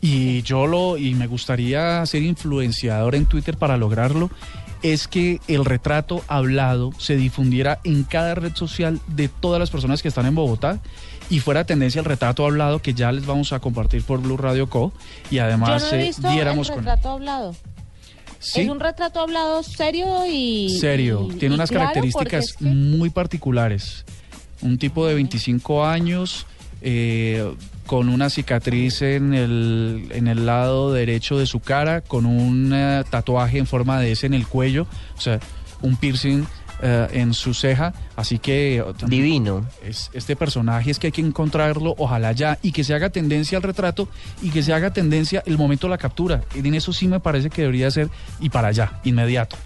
Y 0.00 0.42
yo 0.42 0.66
lo. 0.66 0.96
Y 0.96 1.14
me 1.14 1.26
gustaría 1.26 2.04
ser 2.06 2.22
influenciador 2.22 3.14
en 3.14 3.26
Twitter 3.26 3.56
para 3.56 3.76
lograrlo. 3.76 4.30
Es 4.82 5.08
que 5.08 5.40
el 5.48 5.64
retrato 5.64 6.22
hablado 6.28 6.92
se 6.98 7.16
difundiera 7.16 7.80
en 7.82 8.04
cada 8.04 8.36
red 8.36 8.54
social 8.54 9.00
de 9.08 9.28
todas 9.28 9.58
las 9.58 9.70
personas 9.70 10.02
que 10.02 10.08
están 10.08 10.26
en 10.26 10.36
Bogotá 10.36 10.78
y 11.28 11.40
fuera 11.40 11.64
tendencia 11.64 11.98
el 11.98 12.04
retrato 12.04 12.44
hablado 12.46 12.80
que 12.80 12.94
ya 12.94 13.10
les 13.10 13.26
vamos 13.26 13.52
a 13.52 13.58
compartir 13.58 14.04
por 14.04 14.20
Blue 14.22 14.36
Radio 14.36 14.70
Co. 14.70 14.92
Y 15.32 15.38
además 15.38 15.82
Yo 15.82 15.88
no 15.90 15.96
he 15.96 16.00
eh, 16.02 16.06
visto 16.06 16.30
diéramos 16.30 16.68
el 16.68 16.74
con. 16.76 16.84
retrato 16.84 17.08
hablado. 17.10 17.56
Sí. 18.40 18.60
Es 18.62 18.68
un 18.68 18.78
retrato 18.80 19.20
hablado 19.20 19.62
serio 19.62 20.24
y... 20.30 20.78
Serio, 20.80 21.28
y- 21.30 21.34
tiene 21.34 21.54
y 21.54 21.56
unas 21.58 21.70
claro, 21.70 21.86
características 21.86 22.44
es 22.44 22.52
que- 22.54 22.64
muy 22.64 23.10
particulares. 23.10 24.04
Un 24.62 24.78
tipo 24.78 25.06
de 25.06 25.14
25 25.14 25.84
años 25.84 26.46
eh, 26.80 27.52
con 27.86 28.08
una 28.08 28.30
cicatriz 28.30 29.02
en 29.02 29.34
el, 29.34 30.06
en 30.10 30.28
el 30.28 30.46
lado 30.46 30.92
derecho 30.92 31.38
de 31.38 31.46
su 31.46 31.60
cara, 31.60 32.00
con 32.00 32.26
un 32.26 32.72
eh, 32.74 33.02
tatuaje 33.10 33.58
en 33.58 33.66
forma 33.66 33.98
de 34.00 34.12
S 34.12 34.26
en 34.26 34.34
el 34.34 34.46
cuello, 34.46 34.86
o 35.16 35.20
sea, 35.20 35.40
un 35.82 35.96
piercing 35.96 36.44
eh, 36.80 37.08
en 37.12 37.34
su 37.34 37.54
ceja. 37.54 37.92
Así 38.16 38.38
que... 38.38 38.84
Divino. 39.06 39.66
Es, 39.84 40.10
este 40.12 40.36
personaje 40.36 40.90
es 40.90 40.98
que 40.98 41.08
hay 41.08 41.12
que 41.12 41.20
encontrarlo, 41.20 41.94
ojalá 41.98 42.32
ya, 42.32 42.58
y 42.62 42.72
que 42.72 42.84
se 42.84 42.94
haga 42.94 43.10
tendencia 43.10 43.58
al 43.58 43.62
retrato 43.62 44.08
y 44.42 44.50
que 44.50 44.62
se 44.62 44.72
haga 44.72 44.92
tendencia 44.92 45.42
el 45.46 45.58
momento 45.58 45.86
de 45.86 45.90
la 45.90 45.98
captura. 45.98 46.42
Y 46.54 46.66
en 46.66 46.74
eso 46.74 46.92
sí 46.92 47.08
me 47.08 47.20
parece 47.20 47.50
que 47.50 47.62
debería 47.62 47.90
ser 47.90 48.08
y 48.40 48.50
para 48.50 48.68
allá, 48.68 49.00
inmediato. 49.04 49.56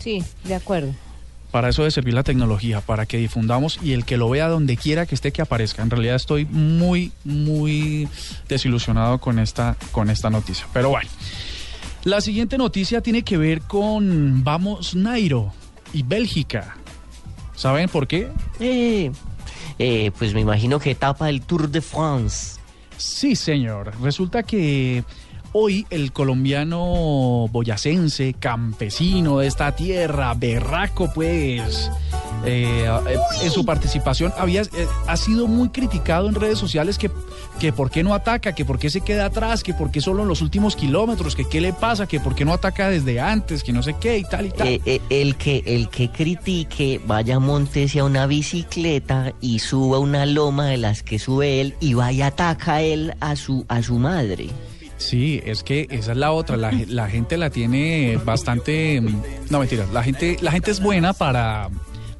Sí, 0.00 0.22
de 0.44 0.54
acuerdo. 0.54 0.94
Para 1.50 1.70
eso 1.70 1.82
debe 1.82 1.90
servir 1.90 2.12
la 2.12 2.22
tecnología, 2.22 2.82
para 2.82 3.06
que 3.06 3.16
difundamos 3.16 3.78
y 3.82 3.92
el 3.94 4.04
que 4.04 4.18
lo 4.18 4.28
vea 4.28 4.48
donde 4.48 4.76
quiera 4.76 5.06
que 5.06 5.14
esté 5.14 5.32
que 5.32 5.40
aparezca. 5.40 5.82
En 5.82 5.88
realidad 5.88 6.16
estoy 6.16 6.44
muy, 6.44 7.12
muy 7.24 8.06
desilusionado 8.48 9.18
con 9.18 9.38
esta, 9.38 9.76
con 9.90 10.10
esta 10.10 10.28
noticia. 10.28 10.66
Pero 10.74 10.90
bueno, 10.90 11.08
la 12.04 12.20
siguiente 12.20 12.58
noticia 12.58 13.00
tiene 13.00 13.22
que 13.22 13.36
ver 13.36 13.62
con 13.62 14.44
Vamos 14.44 14.94
Nairo 14.94 15.52
y 15.92 16.02
Bélgica. 16.02 16.76
¿Saben 17.54 17.88
por 17.88 18.06
qué? 18.06 18.28
Eh, 18.60 19.10
eh, 19.78 20.10
pues 20.18 20.34
me 20.34 20.40
imagino 20.40 20.78
que 20.78 20.92
etapa 20.92 21.28
el 21.28 21.42
Tour 21.42 21.68
de 21.68 21.80
France. 21.80 22.60
Sí, 22.96 23.36
señor. 23.36 23.92
Resulta 24.00 24.42
que 24.42 25.04
hoy 25.52 25.86
el 25.90 26.12
colombiano 26.12 27.48
boyacense, 27.50 28.34
campesino 28.34 29.38
de 29.38 29.46
esta 29.46 29.74
tierra, 29.74 30.34
berraco 30.34 31.12
pues, 31.14 31.90
eh, 32.44 32.86
eh, 32.86 33.18
en 33.42 33.50
su 33.50 33.64
participación 33.64 34.32
había 34.36 34.62
eh, 34.62 34.86
ha 35.06 35.16
sido 35.16 35.46
muy 35.46 35.70
criticado 35.70 36.28
en 36.28 36.34
redes 36.34 36.58
sociales 36.58 36.98
que, 36.98 37.10
que 37.58 37.72
por 37.72 37.90
qué 37.90 38.02
no 38.02 38.14
ataca, 38.14 38.54
que 38.54 38.64
por 38.64 38.78
qué 38.78 38.88
se 38.90 39.00
queda 39.00 39.26
atrás, 39.26 39.62
que 39.62 39.74
por 39.74 39.90
qué 39.90 40.00
solo 40.00 40.22
en 40.22 40.28
los 40.28 40.40
últimos 40.40 40.76
kilómetros, 40.76 41.34
que 41.36 41.44
qué 41.48 41.60
le 41.60 41.72
pasa, 41.72 42.06
que 42.06 42.20
por 42.20 42.34
qué 42.34 42.44
no 42.44 42.52
ataca 42.52 42.88
desde 42.88 43.20
antes, 43.20 43.62
que 43.62 43.72
no 43.72 43.82
sé 43.82 43.94
qué 44.00 44.18
y 44.18 44.24
tal 44.24 44.46
y 44.46 44.50
tal. 44.50 44.68
Eh, 44.68 44.80
eh, 44.86 45.00
el, 45.10 45.36
que, 45.36 45.62
el 45.66 45.88
que 45.88 46.10
critique, 46.10 47.00
vaya 47.06 47.38
montese 47.38 48.00
a 48.00 48.04
una 48.04 48.26
bicicleta 48.26 49.32
y 49.40 49.58
suba 49.58 49.98
una 49.98 50.26
loma 50.26 50.66
de 50.66 50.78
las 50.78 51.02
que 51.02 51.18
sube 51.18 51.60
él 51.60 51.74
y 51.80 51.94
vaya 51.94 52.28
ataca 52.28 52.82
él 52.82 53.14
a 53.20 53.36
su, 53.36 53.64
a 53.68 53.82
su 53.82 53.98
madre. 53.98 54.48
Sí, 54.96 55.40
es 55.44 55.62
que 55.62 55.86
esa 55.90 56.12
es 56.12 56.18
la 56.18 56.32
otra. 56.32 56.56
La, 56.56 56.72
la 56.88 57.08
gente 57.08 57.36
la 57.36 57.50
tiene 57.50 58.18
bastante. 58.24 59.00
mm, 59.00 59.22
No, 59.50 59.60
mentira. 59.60 59.86
La 59.92 60.02
gente, 60.02 60.36
la 60.40 60.50
gente 60.50 60.70
es 60.72 60.80
buena 60.80 61.12
para, 61.12 61.68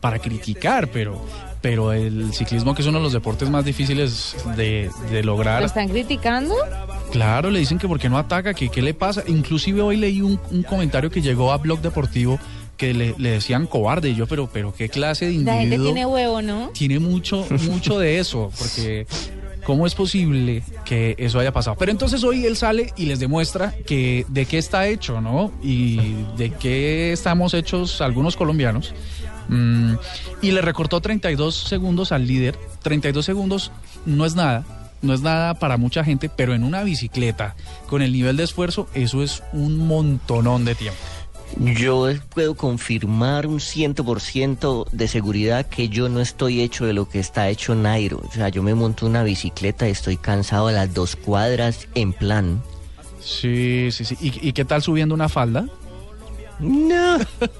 para 0.01 0.21
criticar, 0.21 0.89
pero, 0.89 1.21
pero 1.61 1.93
el 1.93 2.33
ciclismo, 2.33 2.75
que 2.75 2.83
es 2.83 2.89
uno 2.89 2.99
de 2.99 3.05
los 3.05 3.13
deportes 3.13 3.51
más 3.51 3.65
difíciles 3.65 4.37
de, 4.57 4.91
de 5.11 5.23
¿Lo 5.23 5.33
lograr. 5.33 5.63
están 5.63 5.89
criticando? 5.89 6.55
Claro, 7.11 7.51
le 7.51 7.59
dicen 7.59 7.79
que 7.79 7.89
por 7.89 7.99
qué 7.99 8.09
no 8.09 8.19
ataca, 8.19 8.55
que 8.55 8.69
qué 8.69 8.83
le 8.83 8.95
pasa. 8.95 9.23
Inclusive 9.27 9.81
hoy 9.83 9.97
leí 9.97 10.21
un, 10.21 10.41
un 10.51 10.63
comentario 10.63 11.11
que 11.11 11.21
llegó 11.23 11.53
a 11.53 11.59
Blog 11.59 11.81
Deportivo 11.81 12.39
que 12.77 12.95
le, 12.95 13.15
le 13.19 13.31
decían 13.31 13.67
cobarde. 13.67 14.11
Y 14.11 14.15
yo, 14.15 14.27
pero, 14.27 14.49
pero 14.53 14.73
qué 14.73 14.89
clase 14.89 15.27
de 15.27 15.33
La 15.33 15.55
gente 15.55 15.65
individuo 15.65 15.87
tiene 15.87 16.07
huevo, 16.07 16.43
¿no? 16.43 16.69
tiene 16.71 16.99
mucho, 17.01 17.45
mucho 17.67 17.99
de 17.99 18.19
eso, 18.21 18.53
porque 18.57 19.07
¿cómo 19.65 19.85
es 19.87 19.95
posible 19.97 20.63
que 20.85 21.17
eso 21.19 21.41
haya 21.41 21.53
pasado? 21.53 21.77
Pero 21.79 21.91
entonces 21.91 22.23
hoy 22.23 22.47
él 22.47 22.57
sale 22.57 22.93
y 22.97 23.07
les 23.07 23.19
demuestra 23.19 23.75
que 23.85 24.25
de 24.29 24.47
qué 24.47 24.59
está 24.59 24.87
hecho, 24.87 25.21
¿no? 25.21 25.51
Y 25.63 25.99
de 26.37 26.51
qué 26.51 27.13
estamos 27.13 27.53
hechos 27.55 28.01
algunos 28.01 28.37
colombianos. 28.37 28.95
Mm, 29.49 29.95
y 30.43 30.51
le 30.51 30.61
recortó 30.63 31.01
32 31.01 31.55
segundos 31.55 32.13
al 32.13 32.27
líder. 32.27 32.59
32 32.83 33.25
segundos 33.25 33.73
no 34.07 34.25
es 34.25 34.35
nada. 34.35 34.65
No 35.01 35.15
es 35.15 35.21
nada 35.21 35.55
para 35.55 35.77
mucha 35.77 36.03
gente, 36.03 36.29
pero 36.29 36.55
en 36.55 36.65
una 36.65 36.83
bicicleta, 36.83 37.55
con 37.87 38.03
el 38.03 38.13
nivel 38.13 38.37
de 38.37 38.43
esfuerzo, 38.43 38.89
eso 38.95 39.23
es 39.23 39.45
un 39.53 39.79
montonón 39.87 40.65
de 40.65 40.75
tiempo. 40.75 40.99
Yo 41.57 42.09
puedo 42.35 42.57
confirmar 42.57 43.47
un 43.47 43.59
100% 43.59 44.91
de 44.91 45.09
seguridad 45.09 45.67
que 45.67 45.89
yo 45.89 46.09
no 46.09 46.21
estoy 46.21 46.61
hecho 46.61 46.85
de 46.85 46.93
lo 46.93 47.09
que 47.09 47.21
está 47.21 47.49
hecho 47.49 47.75
Nairo. 47.75 48.23
O 48.29 48.33
sea, 48.33 48.49
yo 48.49 48.63
me 48.63 48.75
monto 48.75 49.07
una 49.07 49.23
bicicleta 49.23 49.89
y 49.89 49.93
estoy 49.93 50.17
cansado 50.17 50.69
a 50.69 50.73
las 50.73 50.93
dos 50.93 51.17
cuadras 51.17 51.89
en 51.95 52.13
plan. 52.13 52.63
Sí, 53.21 53.89
sí, 53.93 54.05
sí. 54.05 54.17
¿Y, 54.21 54.49
y 54.49 54.53
qué 54.53 54.65
tal 54.65 54.83
subiendo 54.83 55.15
una 55.15 55.29
falda? 55.29 55.67
No. 56.61 57.19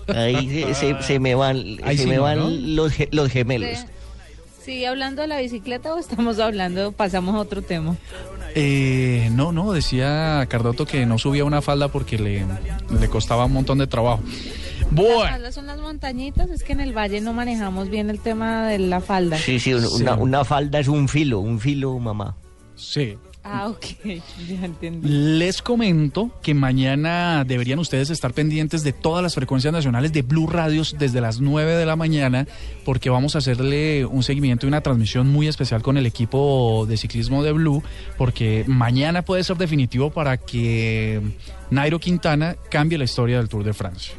Ahí 0.09 0.49
se, 0.75 0.75
se- 0.75 1.03
se 1.03 1.19
me 1.21 1.35
van, 1.35 1.57
Ahí 1.85 1.97
se 1.97 2.05
sí 2.05 2.09
me 2.09 2.19
van 2.19 2.39
¿no? 2.39 2.49
los, 2.51 2.93
ge- 2.93 3.09
los 3.13 3.31
gemelos. 3.31 3.85
¿Sigue 4.63 4.87
hablando 4.87 5.23
de 5.23 5.29
la 5.29 5.41
bicicleta 5.41 5.95
o 5.95 5.99
estamos 5.99 6.39
hablando, 6.41 6.93
pasamos 6.93 7.35
a 7.35 7.39
otro 7.39 7.63
tema? 7.63 7.97
Eh, 8.55 9.31
no, 9.33 9.51
no, 9.53 9.73
decía 9.73 10.45
Cardoto 10.49 10.85
que 10.85 11.07
no 11.07 11.17
subía 11.19 11.45
una 11.45 11.63
falda 11.63 11.89
porque 11.89 12.19
le, 12.19 12.45
le 13.01 13.09
costaba 13.09 13.47
un 13.47 13.53
montón 13.53 13.79
de 13.79 13.87
trabajo. 13.87 14.21
Las 14.81 14.91
Bueno, 14.91 15.21
faldas 15.31 15.55
son 15.55 15.67
las 15.67 15.79
montañitas, 15.79 16.51
es 16.51 16.63
que 16.65 16.73
en 16.75 16.81
el 16.81 16.93
valle 16.97 17.21
no 17.23 17.33
manejamos 17.33 17.89
bien 17.89 18.11
el 18.11 18.21
tema 18.21 18.69
de 18.69 18.79
la 18.79 19.01
falda. 19.01 19.39
Sí, 19.39 19.59
sí, 19.59 19.73
un- 19.73 19.85
Una, 19.87 20.15
una 20.17 20.45
falda 20.45 20.81
es 20.81 20.89
un 20.89 21.09
filo, 21.09 21.41
un 21.41 21.61
filo, 21.61 21.99
mamá. 21.99 22.37
sí. 22.75 23.17
Ah, 23.51 23.69
ok, 23.69 23.87
ya. 24.47 24.69
Les 25.03 25.63
comento 25.63 26.31
que 26.43 26.53
mañana 26.53 27.45
deberían 27.47 27.79
ustedes 27.79 28.11
estar 28.11 28.35
pendientes 28.35 28.85
de 28.85 28.93
todas 28.93 29.23
las 29.23 29.35
frecuencias 29.35 29.73
nacionales 29.73 30.13
de 30.13 30.21
Blue 30.21 30.47
Radios 30.47 30.97
desde 30.99 31.23
las 31.23 31.41
9 31.41 31.77
de 31.77 31.87
la 31.87 31.97
mañana, 31.97 32.47
porque 32.85 33.09
vamos 33.09 33.35
a 33.35 33.39
hacerle 33.39 34.05
un 34.05 34.23
seguimiento 34.23 34.67
y 34.67 34.69
una 34.69 34.83
transmisión 34.83 35.29
muy 35.29 35.49
especial 35.49 35.81
con 35.81 35.97
el 35.97 36.05
equipo 36.05 36.85
de 36.87 36.99
ciclismo 36.99 37.43
de 37.43 37.53
Blue, 37.53 37.83
porque 38.19 38.65
mañana 38.67 39.23
puede 39.23 39.43
ser 39.45 39.57
definitivo 39.57 40.11
para 40.11 40.37
que 40.37 41.23
Nairo 41.71 41.99
Quintana 41.99 42.57
cambie 42.71 42.99
la 42.99 43.05
historia 43.05 43.39
del 43.39 43.49
Tour 43.49 43.65
de 43.65 43.73
Francia. 43.73 44.15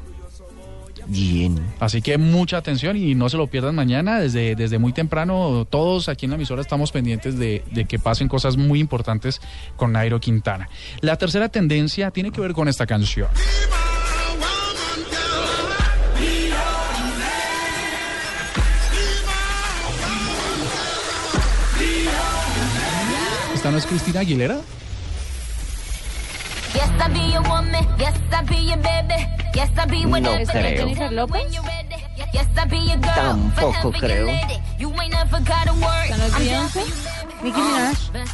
Bien. 1.09 1.59
Así 1.79 2.01
que 2.01 2.17
mucha 2.17 2.57
atención 2.57 2.95
y 2.95 3.15
no 3.15 3.29
se 3.29 3.37
lo 3.37 3.47
pierdan 3.47 3.75
mañana. 3.75 4.19
Desde, 4.19 4.55
desde 4.55 4.77
muy 4.77 4.93
temprano, 4.93 5.65
todos 5.69 6.07
aquí 6.07 6.25
en 6.25 6.31
la 6.31 6.35
emisora 6.35 6.61
estamos 6.61 6.91
pendientes 6.91 7.37
de, 7.37 7.63
de 7.71 7.85
que 7.85 7.97
pasen 7.97 8.27
cosas 8.27 8.57
muy 8.57 8.79
importantes 8.79 9.41
con 9.75 9.91
Nairo 9.91 10.19
Quintana. 10.19 10.69
La 11.01 11.15
tercera 11.17 11.49
tendencia 11.49 12.11
tiene 12.11 12.31
que 12.31 12.41
ver 12.41 12.53
con 12.53 12.67
esta 12.67 12.85
canción. 12.85 13.27
¿Esta 23.55 23.71
no 23.71 23.77
es 23.77 23.85
Cristina 23.85 24.21
Aguilera? 24.21 24.61
Yes, 26.73 26.89
I 27.01 27.07
be 27.09 27.31
your 27.33 27.41
woman. 27.43 27.85
Yes, 27.97 28.15
I 28.31 28.41
be 28.43 28.55
your 28.57 28.77
baby. 28.77 29.15
Yes, 29.55 29.69
I 29.77 29.85
be 29.85 30.03
No 30.05 30.09
whatever. 30.11 30.45
creo. 30.45 30.77
Jennifer 30.77 31.11
López? 31.11 31.41
Yes, 32.33 32.47
I 32.57 32.65
be 32.65 32.77
your 32.77 32.97
girl. 32.97 33.15
Tampoco 33.15 33.91
creo. 33.91 34.27
You 34.77 34.91
ain't 35.01 35.11
never 35.13 35.39
gotta 35.39 35.73
worry. 35.73 36.09
¿Esta 36.11 36.39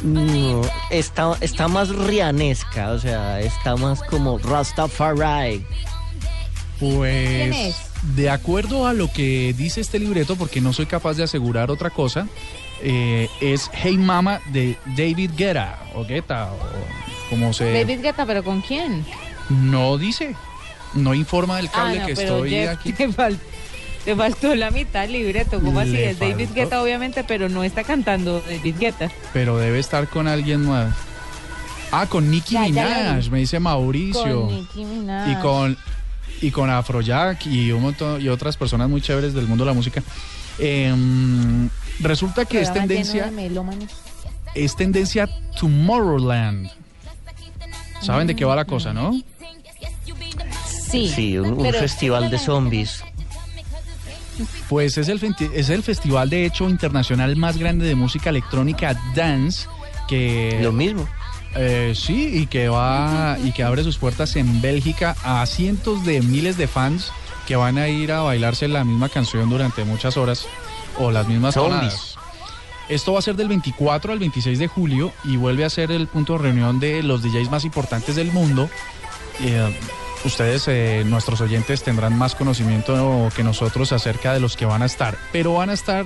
no. 0.02 0.20
No, 0.24 0.62
está, 0.90 1.36
está 1.40 1.68
más 1.68 1.88
rianesca, 1.90 2.90
o 2.90 2.98
sea, 2.98 3.40
está 3.40 3.76
más 3.76 4.02
como 4.02 4.38
Rastafari. 4.38 5.64
¿Quién 6.78 7.50
Pues 7.50 7.56
es? 7.56 7.76
de 8.16 8.28
acuerdo 8.30 8.86
a 8.86 8.92
lo 8.92 9.10
que 9.10 9.54
dice 9.56 9.80
este 9.80 9.98
libreto, 9.98 10.36
porque 10.36 10.60
no 10.60 10.72
soy 10.72 10.86
capaz 10.86 11.14
de 11.14 11.22
asegurar 11.24 11.70
otra 11.70 11.90
cosa, 11.90 12.26
eh, 12.82 13.28
es 13.40 13.70
Hey 13.72 13.96
Mama 13.96 14.40
de 14.52 14.76
David 14.96 15.30
Guetta 15.36 15.78
o 15.94 16.04
Guetta 16.04 16.50
o 16.52 16.58
como 17.30 17.52
se 17.52 17.72
David 17.72 18.00
Guetta, 18.02 18.24
¿pero 18.26 18.42
con 18.44 18.60
quién? 18.62 19.04
no 19.48 19.96
dice, 19.98 20.34
no 20.94 21.14
informa 21.14 21.56
del 21.56 21.66
Ah, 21.68 21.72
cable 21.72 22.00
no, 22.00 22.06
que 22.06 22.14
pero 22.14 22.34
estoy 22.36 22.50
Jeff, 22.50 22.70
aquí. 22.78 22.92
Te, 22.94 23.08
fal- 23.08 23.38
te 24.04 24.14
faltó 24.16 24.54
la 24.54 24.70
mitad 24.70 25.08
libreto, 25.08 25.60
¿cómo 25.60 25.80
así? 25.80 25.90
Le 25.92 26.10
Es 26.10 26.18
David. 26.18 26.48
Guetta, 26.54 26.82
obviamente, 26.82 27.24
pero 27.24 27.48
no 27.48 27.62
está 27.64 27.82
cantando 27.84 28.40
David 28.48 28.76
Guetta. 28.78 29.10
Pero 29.32 29.58
debe 29.58 29.78
estar 29.78 30.08
con 30.08 30.28
alguien 30.28 30.66
más. 30.66 30.94
Ah, 31.92 32.06
con 32.06 32.30
Nicki 32.30 32.54
Ya, 32.54 32.62
Minaj, 32.62 33.30
me 33.30 33.38
dice 33.38 33.58
Mauricio. 33.60 34.42
Con 34.46 34.54
Nicki 34.54 34.84
Minaj. 34.84 35.30
y 35.30 35.34
con 35.42 35.76
y 36.42 36.50
con 36.50 36.68
Afrojack 36.68 37.46
y 37.46 37.72
un 37.72 37.80
montón 37.82 38.20
y 38.20 38.28
otras 38.28 38.56
personas 38.56 38.88
muy 38.90 39.00
chéveres 39.00 39.32
del 39.32 39.46
mundo 39.46 39.64
de 39.64 39.70
la 39.70 39.74
música. 39.74 40.02
Em, 40.58 41.68
resulta 42.00 42.44
que 42.44 42.60
es 42.60 42.72
tendencia 42.72 43.30
es 44.54 44.76
tendencia 44.76 45.28
Tomorrowland. 45.58 46.70
¿Saben 48.00 48.26
de 48.26 48.36
qué 48.36 48.44
va 48.44 48.54
la 48.56 48.64
cosa, 48.64 48.92
no? 48.92 49.12
Sí, 50.90 51.08
Sí, 51.08 51.38
un, 51.38 51.54
un 51.54 51.62
pero- 51.62 51.78
festival 51.78 52.30
de 52.30 52.38
zombies. 52.38 53.02
Pues 54.68 54.98
es 54.98 55.08
el, 55.08 55.20
es 55.54 55.70
el 55.70 55.82
festival 55.82 56.28
de 56.28 56.44
hecho 56.44 56.68
internacional 56.68 57.36
más 57.36 57.56
grande 57.56 57.86
de 57.86 57.94
música 57.94 58.30
electrónica 58.30 58.94
dance 59.14 59.66
que 60.08 60.58
Lo 60.62 60.72
mismo. 60.72 61.08
Eh, 61.54 61.94
sí, 61.96 62.30
y 62.42 62.46
que 62.46 62.68
va 62.68 63.38
y 63.42 63.52
que 63.52 63.62
abre 63.62 63.82
sus 63.82 63.96
puertas 63.96 64.36
en 64.36 64.60
Bélgica 64.60 65.16
a 65.24 65.44
cientos 65.46 66.04
de 66.04 66.20
miles 66.20 66.58
de 66.58 66.68
fans 66.68 67.12
que 67.46 67.56
van 67.56 67.78
a 67.78 67.88
ir 67.88 68.12
a 68.12 68.20
bailarse 68.20 68.68
la 68.68 68.84
misma 68.84 69.08
canción 69.08 69.48
durante 69.48 69.84
muchas 69.84 70.16
horas 70.18 70.46
o 70.98 71.10
las 71.10 71.26
mismas 71.26 71.54
Zombies. 71.54 71.78
tonadas. 71.94 72.15
Esto 72.88 73.12
va 73.12 73.18
a 73.18 73.22
ser 73.22 73.34
del 73.36 73.48
24 73.48 74.12
al 74.12 74.18
26 74.20 74.58
de 74.58 74.68
julio 74.68 75.12
y 75.24 75.36
vuelve 75.36 75.64
a 75.64 75.70
ser 75.70 75.90
el 75.90 76.06
punto 76.06 76.34
de 76.34 76.38
reunión 76.40 76.78
de 76.78 77.02
los 77.02 77.22
DJs 77.22 77.50
más 77.50 77.64
importantes 77.64 78.14
del 78.14 78.30
mundo. 78.30 78.70
Eh, 79.42 79.76
ustedes, 80.24 80.68
eh, 80.68 81.02
nuestros 81.04 81.40
oyentes, 81.40 81.82
tendrán 81.82 82.16
más 82.16 82.34
conocimiento 82.36 83.28
que 83.34 83.42
nosotros 83.42 83.90
acerca 83.92 84.32
de 84.32 84.40
los 84.40 84.56
que 84.56 84.66
van 84.66 84.82
a 84.82 84.86
estar. 84.86 85.18
Pero 85.32 85.54
van 85.54 85.70
a 85.70 85.72
estar 85.72 86.04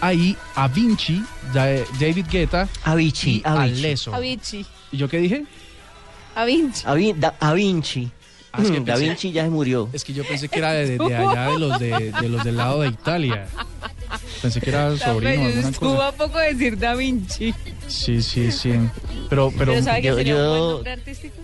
ahí 0.00 0.36
a 0.56 0.66
Vinci, 0.66 1.22
Da- 1.54 1.66
David 2.00 2.26
Guetta 2.30 2.68
Avicii, 2.82 3.36
y 3.36 3.42
Avicii. 3.44 3.78
Alesso. 3.78 4.14
Avicii. 4.14 4.66
¿Y 4.90 4.96
yo 4.96 5.08
qué 5.08 5.18
dije? 5.18 5.44
Avicii. 6.34 6.82
A, 6.86 6.94
Vi- 6.94 7.12
Da, 7.16 7.34
A 7.38 7.52
Vinci. 7.52 8.10
Ah, 8.52 8.62
es 8.62 8.70
que 8.72 8.80
Da 8.80 8.94
pensé- 8.94 9.04
Vinci 9.08 9.30
ya 9.32 9.44
se 9.44 9.50
murió. 9.50 9.88
Es 9.92 10.02
que 10.04 10.12
yo 10.12 10.24
pensé 10.26 10.48
que 10.48 10.58
era 10.58 10.72
de, 10.72 10.98
de 10.98 11.14
allá, 11.16 11.50
de 11.50 11.58
los, 11.58 11.78
de, 11.78 12.10
de 12.20 12.28
los 12.28 12.42
del 12.42 12.56
lado 12.56 12.80
de 12.80 12.88
Italia. 12.88 13.46
Pensé 14.42 14.60
que 14.60 14.70
era 14.70 14.96
sobrino 14.96 15.42
o 15.42 15.46
alguna 15.46 15.68
Estuvo 15.68 15.94
cosa. 15.96 16.08
a 16.08 16.12
poco 16.12 16.38
decir 16.38 16.78
Da 16.78 16.94
Vinci. 16.94 17.54
Sí, 17.86 18.22
sí, 18.22 18.50
sí. 18.52 18.72
Pero, 19.28 19.52
pero, 19.56 19.72
Pero 19.72 19.84
¿sabe 19.84 20.02
que 20.02 20.08
yo- 20.08 20.16
sería 20.16 20.34
un 20.34 20.40
yo- 20.40 20.48
buen 20.50 20.70
nombre 20.74 20.92
artístico? 20.92 21.34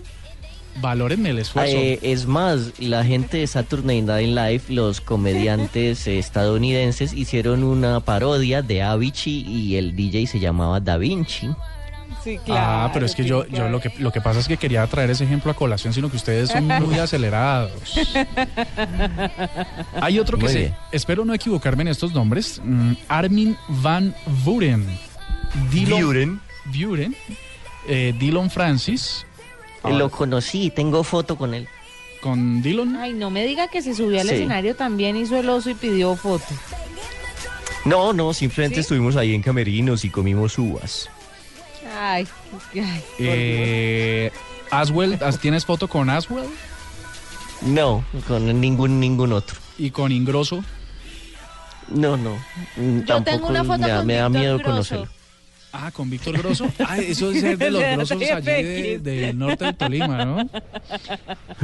valórenme 0.81 1.29
el 1.29 1.39
esfuerzo. 1.39 1.75
Eh, 1.77 1.99
es 2.01 2.25
más, 2.25 2.71
la 2.79 3.03
gente 3.05 3.37
de 3.37 3.47
Saturday 3.47 4.01
Night 4.01 4.29
Live, 4.29 4.61
los 4.69 5.01
comediantes 5.01 6.07
estadounidenses, 6.07 7.13
hicieron 7.13 7.63
una 7.63 7.99
parodia 7.99 8.61
de 8.61 8.81
Avicii 8.81 9.45
y 9.47 9.75
el 9.75 9.95
DJ 9.95 10.25
se 10.27 10.39
llamaba 10.39 10.79
Da 10.79 10.97
Vinci. 10.97 11.49
Sí, 12.23 12.37
claro. 12.45 12.61
ah, 12.85 12.89
pero 12.93 13.05
es 13.05 13.15
que 13.15 13.25
yo, 13.25 13.45
yo 13.47 13.67
lo 13.69 13.79
que 13.81 13.91
lo 13.99 14.11
que 14.11 14.21
pasa 14.21 14.39
es 14.39 14.47
que 14.47 14.55
quería 14.57 14.85
traer 14.87 15.09
ese 15.09 15.25
ejemplo 15.25 15.51
a 15.51 15.55
colación, 15.55 15.93
sino 15.93 16.09
que 16.09 16.15
ustedes 16.17 16.49
son 16.49 16.65
muy 16.67 16.97
acelerados. 16.99 17.71
Hay 20.01 20.19
otro 20.19 20.37
que 20.37 20.47
bien. 20.47 20.75
espero 20.91 21.25
no 21.25 21.33
equivocarme 21.33 21.81
en 21.83 21.89
estos 21.89 22.13
nombres, 22.13 22.61
mm, 22.63 22.93
Armin 23.07 23.57
van 23.67 24.15
Buren, 24.43 24.85
Dylan 25.71 26.39
Buren, 26.65 27.15
eh, 27.87 28.13
Dylan 28.17 28.49
Francis, 28.49 29.25
Lo 29.83 30.09
conocí, 30.09 30.69
tengo 30.69 31.03
foto 31.03 31.35
con 31.37 31.53
él. 31.53 31.67
con 32.21 32.61
Dylan. 32.61 32.95
Ay, 32.95 33.11
no 33.11 33.29
me 33.29 33.45
diga 33.45 33.67
que 33.67 33.81
se 33.81 33.93
subió 33.93 34.21
al 34.21 34.27
Sí. 34.29 34.35
escenario 34.35 34.77
también, 34.77 35.17
hizo 35.17 35.35
el 35.37 35.49
oso 35.49 35.69
y 35.69 35.73
pidió 35.73 36.15
foto. 36.15 36.45
No, 37.83 38.13
no, 38.13 38.33
simplemente 38.33 38.75
¿Sí? 38.75 38.79
estuvimos 38.81 39.17
ahí 39.17 39.35
en 39.35 39.41
Camerinos 39.41 40.05
y 40.05 40.09
comimos 40.09 40.57
uvas. 40.57 41.09
Ay, 42.13 42.27
ay. 42.75 43.03
Eh, 43.19 44.31
Aswell, 44.69 45.17
¿as- 45.23 45.39
¿tienes 45.39 45.65
foto 45.65 45.87
con 45.87 46.09
Aswell? 46.09 46.47
No, 47.61 48.03
con 48.27 48.59
ningún 48.61 48.99
ningún 48.99 49.33
otro. 49.33 49.57
¿Y 49.77 49.89
con 49.91 50.11
Ingrosso? 50.11 50.63
No, 51.89 52.17
no. 52.17 52.35
mm, 52.77 52.99
Yo 52.99 53.05
Tampoco 53.05 53.23
tengo 53.23 53.47
una 53.49 53.63
foto 53.63 53.79
me 53.79 53.87
da, 53.87 53.97
con 53.97 54.07
me 54.07 54.13
da 54.15 54.29
miedo 54.29 54.57
Grosso. 54.57 54.69
conocerlo. 54.71 55.07
Ah, 55.75 55.89
con 55.91 56.07
Víctor 56.07 56.37
Grosso. 56.37 56.67
Ah, 56.87 56.99
eso 56.99 57.31
es 57.31 57.41
ser 57.41 57.57
de 57.57 57.71
los 57.71 57.81
De 57.83 57.93
grosos 57.95 58.11
allí 58.21 58.43
de- 58.43 58.99
del 58.99 59.37
norte 59.37 59.65
del 59.65 59.75
Tolima, 59.75 60.23
¿no? 60.23 60.49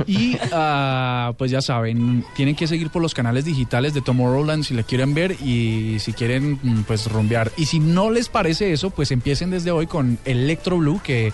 Y 0.08 0.36
ah, 0.52 1.34
pues 1.38 1.52
ya 1.52 1.62
saben, 1.62 2.26
tienen 2.36 2.56
que 2.56 2.66
seguir 2.66 2.90
por 2.90 3.02
los 3.04 3.14
canales 3.14 3.46
digitales 3.46 3.94
de 3.94 4.02
Tomorrowland 4.02 4.64
si 4.64 4.74
le 4.74 4.84
quieren 4.84 5.14
ver 5.14 5.34
y 5.44 5.98
si 6.00 6.14
quieren 6.14 6.60
mm, 6.62 6.84
pues 6.88 7.06
rumbear. 7.12 7.52
Y 7.56 7.68
si 7.68 7.80
no 7.80 8.10
les 8.10 8.30
parece 8.30 8.74
eso, 8.74 8.90
pues 8.90 9.12
empiecen 9.12 9.52
desde 9.52 9.70
hoy 9.72 9.86
con 9.86 10.18
Electro 10.26 10.78
Blue 10.80 11.00
que 11.04 11.32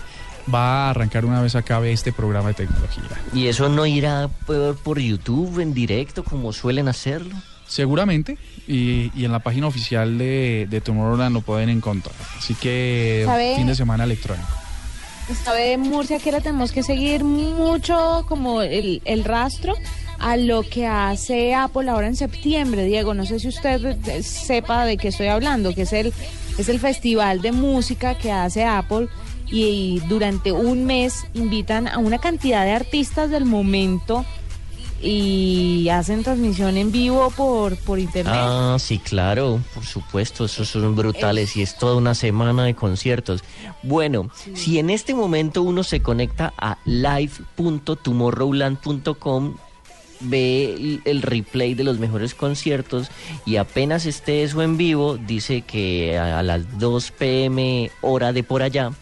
va 0.54 0.86
a 0.86 0.90
arrancar 0.90 1.24
una 1.24 1.40
vez 1.40 1.56
acabe 1.56 1.92
este 1.92 2.12
programa 2.12 2.48
de 2.48 2.54
tecnología. 2.54 3.02
¿Y 3.32 3.46
eso 3.46 3.68
no 3.68 3.86
irá 3.86 4.28
por, 4.46 4.76
por 4.76 5.00
YouTube 5.00 5.60
en 5.60 5.72
directo 5.74 6.22
como 6.24 6.52
suelen 6.52 6.88
hacerlo? 6.88 7.34
Seguramente, 7.66 8.38
y, 8.68 9.10
y 9.14 9.24
en 9.24 9.32
la 9.32 9.40
página 9.40 9.66
oficial 9.66 10.18
de, 10.18 10.66
de 10.70 10.80
Tomorrowland 10.80 11.34
lo 11.34 11.40
pueden 11.40 11.68
encontrar. 11.68 12.14
Así 12.38 12.54
que 12.54 13.22
¿Sabe? 13.26 13.56
fin 13.56 13.66
de 13.66 13.74
semana 13.74 14.04
electrónico. 14.04 14.48
Sabe 15.44 15.76
Murcia 15.76 16.20
que 16.20 16.30
ahora 16.30 16.40
tenemos 16.40 16.70
que 16.70 16.84
seguir 16.84 17.24
mucho 17.24 18.24
como 18.28 18.62
el, 18.62 19.02
el 19.04 19.24
rastro 19.24 19.74
a 20.18 20.36
lo 20.36 20.62
que 20.62 20.86
hace 20.86 21.54
Apple 21.54 21.90
ahora 21.90 22.06
en 22.06 22.16
septiembre, 22.16 22.84
Diego. 22.84 23.14
No 23.14 23.26
sé 23.26 23.40
si 23.40 23.48
usted 23.48 23.96
sepa 24.22 24.84
de 24.84 24.96
qué 24.96 25.08
estoy 25.08 25.26
hablando, 25.26 25.74
que 25.74 25.82
es 25.82 25.92
el, 25.92 26.12
es 26.58 26.68
el 26.68 26.78
festival 26.78 27.42
de 27.42 27.52
música 27.52 28.16
que 28.16 28.30
hace 28.30 28.64
Apple 28.64 29.08
y, 29.50 30.00
durante 30.08 30.52
un 30.52 30.84
mes 30.86 31.24
invitan 31.34 31.86
a 31.88 31.98
una 31.98 32.18
cantidad 32.18 32.64
de 32.64 32.72
artistas 32.72 33.30
del 33.30 33.44
momento 33.44 34.24
y 35.02 35.88
hacen 35.90 36.22
transmisión 36.22 36.76
en 36.76 36.92
vivo 36.92 37.32
por, 37.36 37.76
por 37.76 37.98
internet. 37.98 38.34
Ah, 38.36 38.76
sí, 38.78 38.98
claro, 38.98 39.60
por 39.74 39.84
supuesto, 39.84 40.44
esos 40.46 40.68
son 40.68 40.96
brutales 40.96 41.56
y 41.56 41.62
es 41.62 41.76
toda 41.76 41.96
una 41.96 42.14
semana 42.14 42.64
de 42.64 42.74
conciertos. 42.74 43.44
Bueno, 43.82 44.30
si 44.54 44.78
en 44.78 44.88
este 44.90 45.14
momento 45.14 45.62
uno 45.62 45.82
se 45.82 46.00
conecta 46.00 46.52
a 46.56 46.78
live.tomorrowland.com, 46.84 49.56
ve 50.20 51.00
el, 51.04 51.22
replay 51.22 51.74
de 51.74 51.82
los 51.84 51.98
mejores 51.98 52.34
conciertos 52.34 53.10
y 53.44 53.56
apenas 53.56 54.06
esté 54.06 54.44
eso 54.44 54.62
en 54.62 54.78
vivo, 54.78 55.18
dice 55.18 55.60
que 55.62 56.16
a, 56.18 56.38
a 56.38 56.42
las 56.42 56.78
2 56.78 57.10
pm 57.10 57.90
hora 58.00 58.32
de 58.32 58.42
por 58.42 58.62
allá 58.62 58.92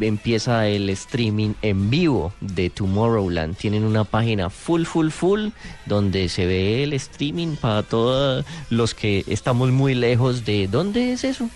empieza 0.00 0.66
el 0.68 0.88
streaming 0.90 1.54
en 1.62 1.90
vivo 1.90 2.32
de 2.40 2.70
Tomorrowland. 2.70 3.56
Tienen 3.56 3.84
una 3.84 4.04
página 4.04 4.50
full, 4.50 4.84
full, 4.84 5.10
full, 5.10 5.48
donde 5.86 6.28
se 6.28 6.46
ve 6.46 6.82
el 6.84 6.92
streaming 6.94 7.56
para 7.56 7.82
todos 7.82 8.44
los 8.70 8.94
que 8.94 9.24
estamos 9.28 9.70
muy 9.70 9.94
lejos 9.94 10.44
de... 10.44 10.68
¿Dónde 10.68 11.12
es 11.12 11.24
eso? 11.24 11.48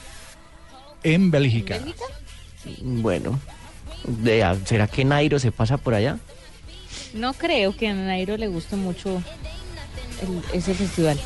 En 1.02 1.30
Bélgica. 1.30 1.78
Bueno, 2.80 3.38
de- 4.06 4.56
¿será 4.64 4.87
que 4.87 5.04
Nairo 5.04 5.38
se 5.38 5.50
pasa 5.52 5.76
por 5.76 5.94
allá? 5.94 6.18
No 7.14 7.35
creo 7.35 7.76
que 7.76 7.88
a 7.88 7.94
Nairo 7.94 8.37
le 8.37 8.46
guste 8.46 8.76
mucho 8.76 9.22
el- 10.22 10.56
ese 10.58 10.74
festival. 10.74 11.18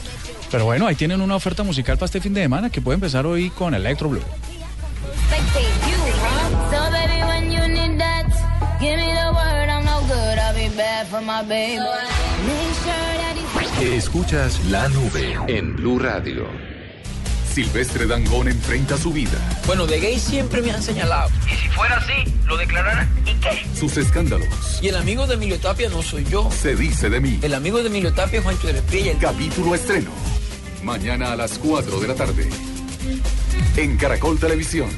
Pero 0.51 0.65
bueno, 0.65 0.87
ahí 0.87 0.95
tienen 0.95 1.21
una 1.21 1.37
oferta 1.37 1.63
musical 1.63 1.97
para 1.99 2.07
este 2.07 2.21
fin 2.21 2.33
de 2.33 2.43
semana 2.43 2.71
que 2.71 2.81
puede 2.81 2.95
empezar 2.95 3.27
hoy 3.27 3.51
con 3.51 3.75
Electro 3.75 4.09
Blue. 4.09 4.23
For 11.11 11.21
my 11.21 11.43
baby. 11.47 11.79
Escuchas 13.81 14.65
la 14.67 14.89
nube 14.89 15.39
en 15.47 15.77
Blue 15.77 15.99
Radio. 15.99 16.47
Silvestre 17.53 18.07
Dangón 18.07 18.49
enfrenta 18.49 18.99
su 18.99 19.13
vida, 19.13 19.39
Bueno, 19.67 19.87
de 19.87 19.99
gay 19.99 20.19
siempre 20.19 20.61
me 20.61 20.73
han 20.73 20.83
señalado. 20.83 21.31
Y 21.47 21.57
si 21.57 21.69
fuera 21.69 21.97
así, 21.97 22.35
lo 22.45 22.57
declarara. 22.59 23.09
¿Y 23.25 23.35
qué? 23.35 23.67
sus 23.75 23.97
escándalos. 23.97 24.49
Y 24.83 24.89
el 24.89 24.97
amigo 24.97 25.27
de 25.27 25.35
Emilio 25.35 25.59
Tapia 25.59 25.89
no 25.89 26.03
soy 26.03 26.25
yo. 26.25 26.51
Se 26.51 26.75
dice 26.75 27.09
de 27.09 27.21
mí. 27.21 27.39
El 27.41 27.55
amigo 27.55 27.79
de 27.79 27.87
Emilio 27.87 28.13
Tapia 28.13 28.41
es 28.41 28.45
Juancho 28.45 28.67
de. 28.67 29.11
El 29.11 29.19
Capítulo 29.19 29.75
estreno. 29.75 30.11
Mañana 30.83 31.33
a 31.33 31.37
las 31.37 31.59
4 31.59 32.01
de 32.01 32.09
la 32.09 32.15
tarde. 32.15 32.49
En 33.77 33.97
Caracol 33.97 34.39
Televisión. 34.39 34.91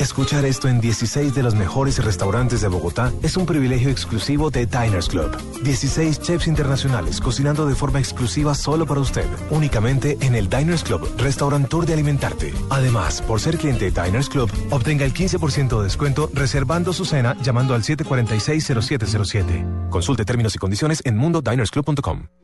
Escuchar 0.00 0.44
esto 0.44 0.68
en 0.68 0.80
16 0.80 1.34
de 1.34 1.42
los 1.42 1.54
mejores 1.54 2.02
restaurantes 2.04 2.60
de 2.60 2.68
Bogotá 2.68 3.12
es 3.22 3.36
un 3.36 3.46
privilegio 3.46 3.90
exclusivo 3.90 4.50
de 4.50 4.66
Diners 4.66 5.08
Club. 5.08 5.30
16 5.62 6.20
chefs 6.20 6.46
internacionales 6.46 7.20
cocinando 7.20 7.66
de 7.66 7.74
forma 7.74 7.98
exclusiva 7.98 8.54
solo 8.54 8.86
para 8.86 9.00
usted, 9.00 9.26
únicamente 9.50 10.18
en 10.20 10.34
el 10.34 10.48
Diners 10.48 10.84
Club, 10.84 11.08
restaurant 11.18 11.64
de 11.82 11.92
alimentarte. 11.92 12.54
Además, 12.70 13.20
por 13.22 13.40
ser 13.40 13.58
cliente 13.58 13.90
de 13.90 14.02
Diners 14.02 14.28
Club, 14.28 14.50
obtenga 14.70 15.04
el 15.04 15.12
15% 15.12 15.78
de 15.78 15.84
descuento 15.84 16.30
reservando 16.32 16.92
su 16.92 17.04
cena 17.04 17.36
llamando 17.42 17.74
al 17.74 17.82
746-0707. 17.82 19.88
Consulte 19.90 20.24
términos 20.24 20.54
y 20.54 20.58
condiciones 20.58 21.02
en 21.04 21.16
mundodinersclub.com. 21.16 22.43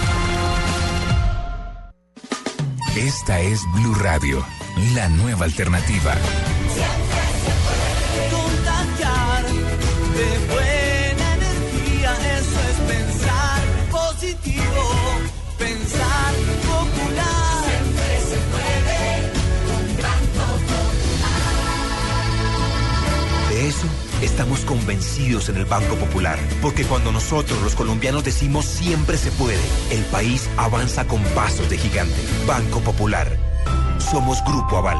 Esta 2.95 3.39
es 3.39 3.61
Blue 3.71 3.95
Radio, 3.95 4.45
la 4.93 5.07
nueva 5.07 5.45
alternativa. 5.45 6.13
contagiar 8.29 9.45
de 9.45 10.37
buena 10.53 11.35
energía. 11.35 12.11
Eso 12.37 12.59
es 12.69 12.93
pensar 12.93 13.61
positivo, 13.91 14.83
pensar 15.57 16.33
estamos 24.21 24.61
convencidos 24.61 25.49
en 25.49 25.57
el 25.57 25.65
Banco 25.65 25.95
Popular, 25.95 26.39
porque 26.61 26.83
cuando 26.85 27.11
nosotros 27.11 27.61
los 27.61 27.75
colombianos 27.75 28.23
decimos 28.23 28.65
siempre 28.65 29.17
se 29.17 29.31
puede, 29.31 29.59
el 29.91 30.03
país 30.05 30.49
avanza 30.57 31.05
con 31.05 31.23
pasos 31.35 31.69
de 31.69 31.77
gigante. 31.77 32.15
Banco 32.47 32.79
Popular. 32.81 33.37
Somos 33.99 34.43
Grupo 34.45 34.77
Aval. 34.77 34.97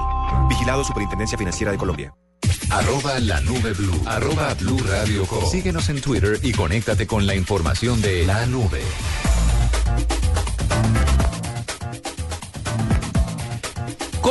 Vigilado 0.49 0.83
Superintendencia 0.83 1.37
Financiera 1.37 1.71
de 1.71 1.77
Colombia. 1.77 2.13
Arroba 2.69 3.19
la 3.19 3.41
nube 3.41 3.73
blue. 3.73 4.01
Arroba 4.05 4.53
blue 4.53 4.79
radio 4.87 5.25
com. 5.25 5.45
Síguenos 5.49 5.89
en 5.89 6.01
Twitter 6.01 6.39
y 6.41 6.53
conéctate 6.53 7.05
con 7.05 7.27
la 7.27 7.35
información 7.35 8.01
de 8.01 8.25
la 8.25 8.45
nube. 8.45 8.81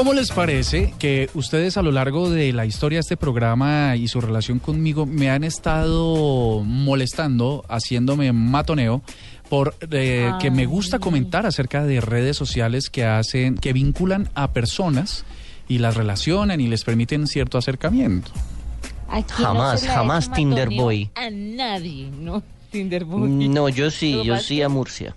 ¿Cómo 0.01 0.15
les 0.15 0.31
parece 0.31 0.95
que 0.99 1.29
ustedes 1.35 1.77
a 1.77 1.83
lo 1.83 1.93
largo 1.93 2.31
de 2.31 2.55
la 2.55 2.65
historia 2.65 2.97
de 2.97 3.01
este 3.01 3.19
programa 3.19 3.97
y 3.97 4.09
su 4.09 4.23
relación 4.23 4.59
conmigo 4.59 5.05
me 5.05 5.29
han 5.29 5.45
estado 5.45 6.63
molestando, 6.65 7.67
haciéndome 7.69 8.33
matoneo? 8.33 9.03
por 9.51 9.75
eh, 9.91 10.33
que 10.41 10.51
me 10.51 10.65
gusta 10.65 11.01
comentar 11.01 11.45
acerca 11.45 11.85
de 11.85 12.01
redes 12.01 12.35
sociales 12.35 12.89
que 12.89 13.05
hacen, 13.05 13.57
que 13.57 13.75
vinculan 13.75 14.31
a 14.35 14.55
personas 14.55 15.27
y 15.69 15.81
las 15.81 15.97
relacionan 15.97 16.63
y 16.63 16.67
les 16.67 16.83
permiten 16.83 17.27
cierto 17.27 17.59
acercamiento. 17.59 18.31
Aquí 19.07 19.35
Jamás, 19.35 19.83
no 19.83 19.93
jamás 19.93 20.33
Tinder 20.33 20.71
Boy. 20.71 21.11
A 21.15 21.29
nadie, 21.29 22.11
¿no? 22.11 22.43
Tinder 22.71 23.05
Boy. 23.05 23.29
No, 23.29 23.69
yo 23.69 23.91
sí, 23.91 24.19
yo 24.25 24.39
sí 24.39 24.63
a 24.63 24.71
Murcia. 24.71 25.15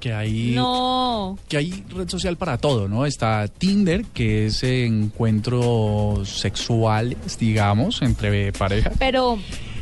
Que 0.00 0.14
hay, 0.14 0.52
No. 0.54 1.38
que 1.48 1.58
hay 1.58 1.84
red 1.94 2.08
social 2.08 2.36
para 2.38 2.56
todo, 2.58 2.88
¿no? 2.88 3.04
Está 3.06 3.46
Tinder, 3.48 4.04
que 4.06 4.46
es 4.46 4.62
encuentros 4.64 6.28
sexuales, 6.28 7.38
digamos, 7.38 8.00
entre 8.02 8.52
parejas. 8.52 8.94
Pero, 8.98 9.38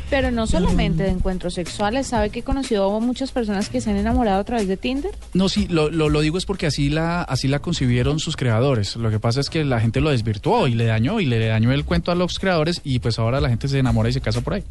pero 0.09 0.29
no 0.31 0.45
solamente 0.47 1.03
de 1.03 1.09
encuentros 1.09 1.53
sexuales. 1.53 2.07
¿Sabe 2.07 2.29
que 2.31 2.39
he 2.39 2.43
conocido 2.43 2.93
a 2.95 2.99
muchas 2.99 3.31
personas 3.31 3.69
que 3.69 3.79
se 3.79 3.89
han 3.91 3.95
enamorado 3.97 4.41
a 4.41 4.43
través 4.43 4.67
de 4.67 4.75
Tinder? 4.75 5.11
No, 5.33 5.47
sí, 5.49 5.67
lo, 5.69 5.89
lo, 5.89 6.09
lo 6.09 6.19
digo 6.21 6.37
es 6.37 6.45
porque 6.45 6.65
así 6.67 6.89
la, 6.89 7.21
así 7.21 7.47
la 7.47 7.59
concibieron 7.59 8.19
sus 8.19 8.35
creadores. 8.35 8.95
Lo 8.97 9.09
que 9.09 9.19
pasa 9.19 9.39
es 9.39 9.49
que 9.49 9.63
la 9.63 9.79
gente 9.79 10.01
lo 10.01 10.09
desvirtuó 10.09 10.67
y 10.67 10.75
le 10.75 10.85
dañó 10.85 11.19
y 11.21 11.25
le 11.25 11.45
dañó 11.47 11.71
el 11.71 11.85
cuento 11.85 12.11
a 12.11 12.15
los 12.15 12.39
creadores 12.39 12.81
y 12.83 12.99
pues 12.99 13.19
ahora 13.19 13.39
la 13.39 13.49
gente 13.49 13.67
se 13.67 13.79
enamora 13.79 14.09
y 14.09 14.13
se 14.13 14.21
casa 14.21 14.41
por 14.41 14.55
ahí. 14.55 14.63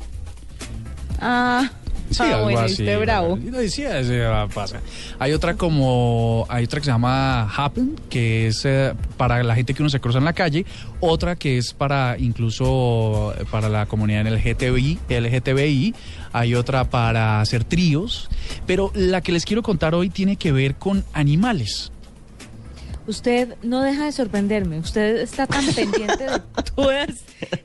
Ah, 1.20 1.70
Sí, 2.10 2.18
ah, 2.20 2.34
algo 2.34 2.44
bueno, 2.44 2.60
así. 2.60 2.82
usted 2.82 3.00
bravo. 3.00 3.38
No, 3.42 3.60
sí, 3.68 3.84
pasa. 4.54 4.80
Hay 5.18 5.32
otra 5.32 5.54
como, 5.54 6.46
hay 6.48 6.64
otra 6.64 6.80
que 6.80 6.84
se 6.84 6.90
llama 6.90 7.42
Happen, 7.54 7.96
que 8.08 8.48
es 8.48 8.64
eh, 8.64 8.94
para 9.16 9.42
la 9.42 9.54
gente 9.54 9.74
que 9.74 9.82
uno 9.82 9.90
se 9.90 10.00
cruza 10.00 10.18
en 10.18 10.24
la 10.24 10.32
calle. 10.32 10.64
Otra 11.00 11.36
que 11.36 11.58
es 11.58 11.72
para 11.72 12.16
incluso 12.18 13.34
para 13.50 13.68
la 13.68 13.86
comunidad 13.86 14.22
en 14.22 14.26
el 14.28 14.34
LGTBI, 14.36 14.98
LGTBI. 15.08 15.94
Hay 16.32 16.54
otra 16.54 16.84
para 16.84 17.40
hacer 17.40 17.64
tríos. 17.64 18.28
Pero 18.66 18.90
la 18.94 19.20
que 19.20 19.32
les 19.32 19.44
quiero 19.44 19.62
contar 19.62 19.94
hoy 19.94 20.10
tiene 20.10 20.36
que 20.36 20.52
ver 20.52 20.76
con 20.76 21.04
animales. 21.12 21.92
Usted 23.08 23.56
no 23.62 23.82
deja 23.82 24.04
de 24.04 24.12
sorprenderme. 24.12 24.78
Usted 24.78 25.16
está 25.16 25.46
tan 25.46 25.64
pendiente 25.74 26.24
de 26.24 26.40
todas 26.76 27.08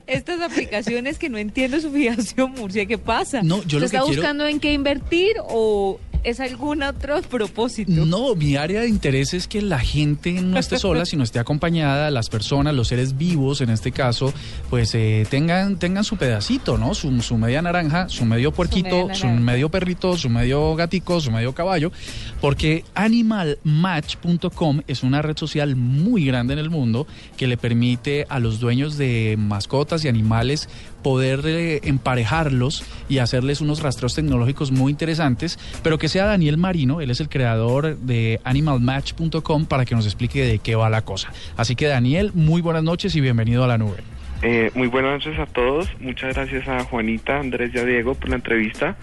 estas 0.06 0.40
aplicaciones 0.40 1.18
que 1.18 1.28
no 1.28 1.38
entiendo 1.38 1.80
su 1.80 1.90
fijación, 1.92 2.52
Murcia. 2.58 2.86
¿Qué 2.86 2.98
pasa? 2.98 3.42
No, 3.42 3.62
yo 3.64 3.78
lo 3.78 3.84
¿Usted 3.84 3.90
que 3.92 3.96
está 3.96 3.98
quiero- 4.00 4.06
buscando 4.22 4.46
en 4.46 4.58
qué 4.58 4.72
invertir 4.72 5.34
o 5.46 6.00
es 6.22 6.40
algún 6.40 6.82
otro 6.82 7.20
propósito? 7.20 7.92
No, 8.06 8.34
mi 8.34 8.56
área 8.56 8.80
de 8.80 8.88
interés 8.88 9.34
es 9.34 9.46
que 9.46 9.60
la 9.60 9.78
gente 9.78 10.32
no 10.32 10.58
esté 10.58 10.78
sola, 10.78 11.04
sino 11.04 11.22
esté 11.22 11.38
acompañada, 11.38 12.10
las 12.10 12.30
personas, 12.30 12.74
los 12.74 12.88
seres 12.88 13.18
vivos 13.18 13.60
en 13.60 13.68
este 13.68 13.92
caso, 13.92 14.32
pues 14.70 14.94
eh, 14.94 15.26
tengan, 15.28 15.78
tengan 15.78 16.02
su 16.02 16.16
pedacito, 16.16 16.78
¿no? 16.78 16.94
Su, 16.94 17.20
su 17.20 17.36
media 17.36 17.60
naranja, 17.60 18.08
su 18.08 18.24
medio 18.24 18.52
puerquito, 18.52 19.10
su, 19.12 19.26
naranja. 19.26 19.44
medio 19.44 19.68
perrito, 19.68 20.16
su 20.16 20.30
medio 20.30 20.74
gatico, 20.76 21.20
su 21.20 21.30
medio 21.30 21.52
caballo, 21.54 21.92
porque 22.40 22.84
animalmatch.com 22.94 24.80
es 24.86 25.02
una 25.02 25.20
red 25.20 25.33
social 25.36 25.76
muy 25.76 26.24
grande 26.24 26.54
en 26.54 26.58
el 26.58 26.70
mundo 26.70 27.06
que 27.36 27.46
le 27.46 27.56
permite 27.56 28.26
a 28.28 28.38
los 28.38 28.60
dueños 28.60 28.96
de 28.96 29.36
mascotas 29.38 30.04
y 30.04 30.08
animales 30.08 30.68
poder 31.02 31.40
eh, 31.44 31.80
emparejarlos 31.84 32.84
y 33.08 33.18
hacerles 33.18 33.60
unos 33.60 33.82
rastreos 33.82 34.14
tecnológicos 34.14 34.72
muy 34.72 34.90
interesantes, 34.90 35.58
pero 35.82 35.98
que 35.98 36.08
sea 36.08 36.24
Daniel 36.24 36.56
Marino, 36.56 37.00
él 37.00 37.10
es 37.10 37.20
el 37.20 37.28
creador 37.28 37.98
de 37.98 38.40
animalmatch.com 38.44 39.66
para 39.66 39.84
que 39.84 39.94
nos 39.94 40.06
explique 40.06 40.44
de 40.44 40.58
qué 40.58 40.74
va 40.74 40.88
la 40.88 41.02
cosa. 41.02 41.32
Así 41.56 41.76
que 41.76 41.86
Daniel, 41.86 42.32
muy 42.34 42.62
buenas 42.62 42.82
noches 42.82 43.14
y 43.16 43.20
bienvenido 43.20 43.64
a 43.64 43.66
la 43.66 43.78
nube. 43.78 43.98
Eh, 44.42 44.70
muy 44.74 44.88
buenas 44.88 45.24
noches 45.24 45.38
a 45.38 45.46
todos. 45.46 45.88
Muchas 46.00 46.34
gracias 46.34 46.68
a 46.68 46.84
Juanita, 46.84 47.38
Andrés 47.38 47.70
y 47.74 47.78
a 47.78 47.84
Diego 47.84 48.14
por 48.14 48.28
la 48.28 48.36
entrevista. 48.36 48.96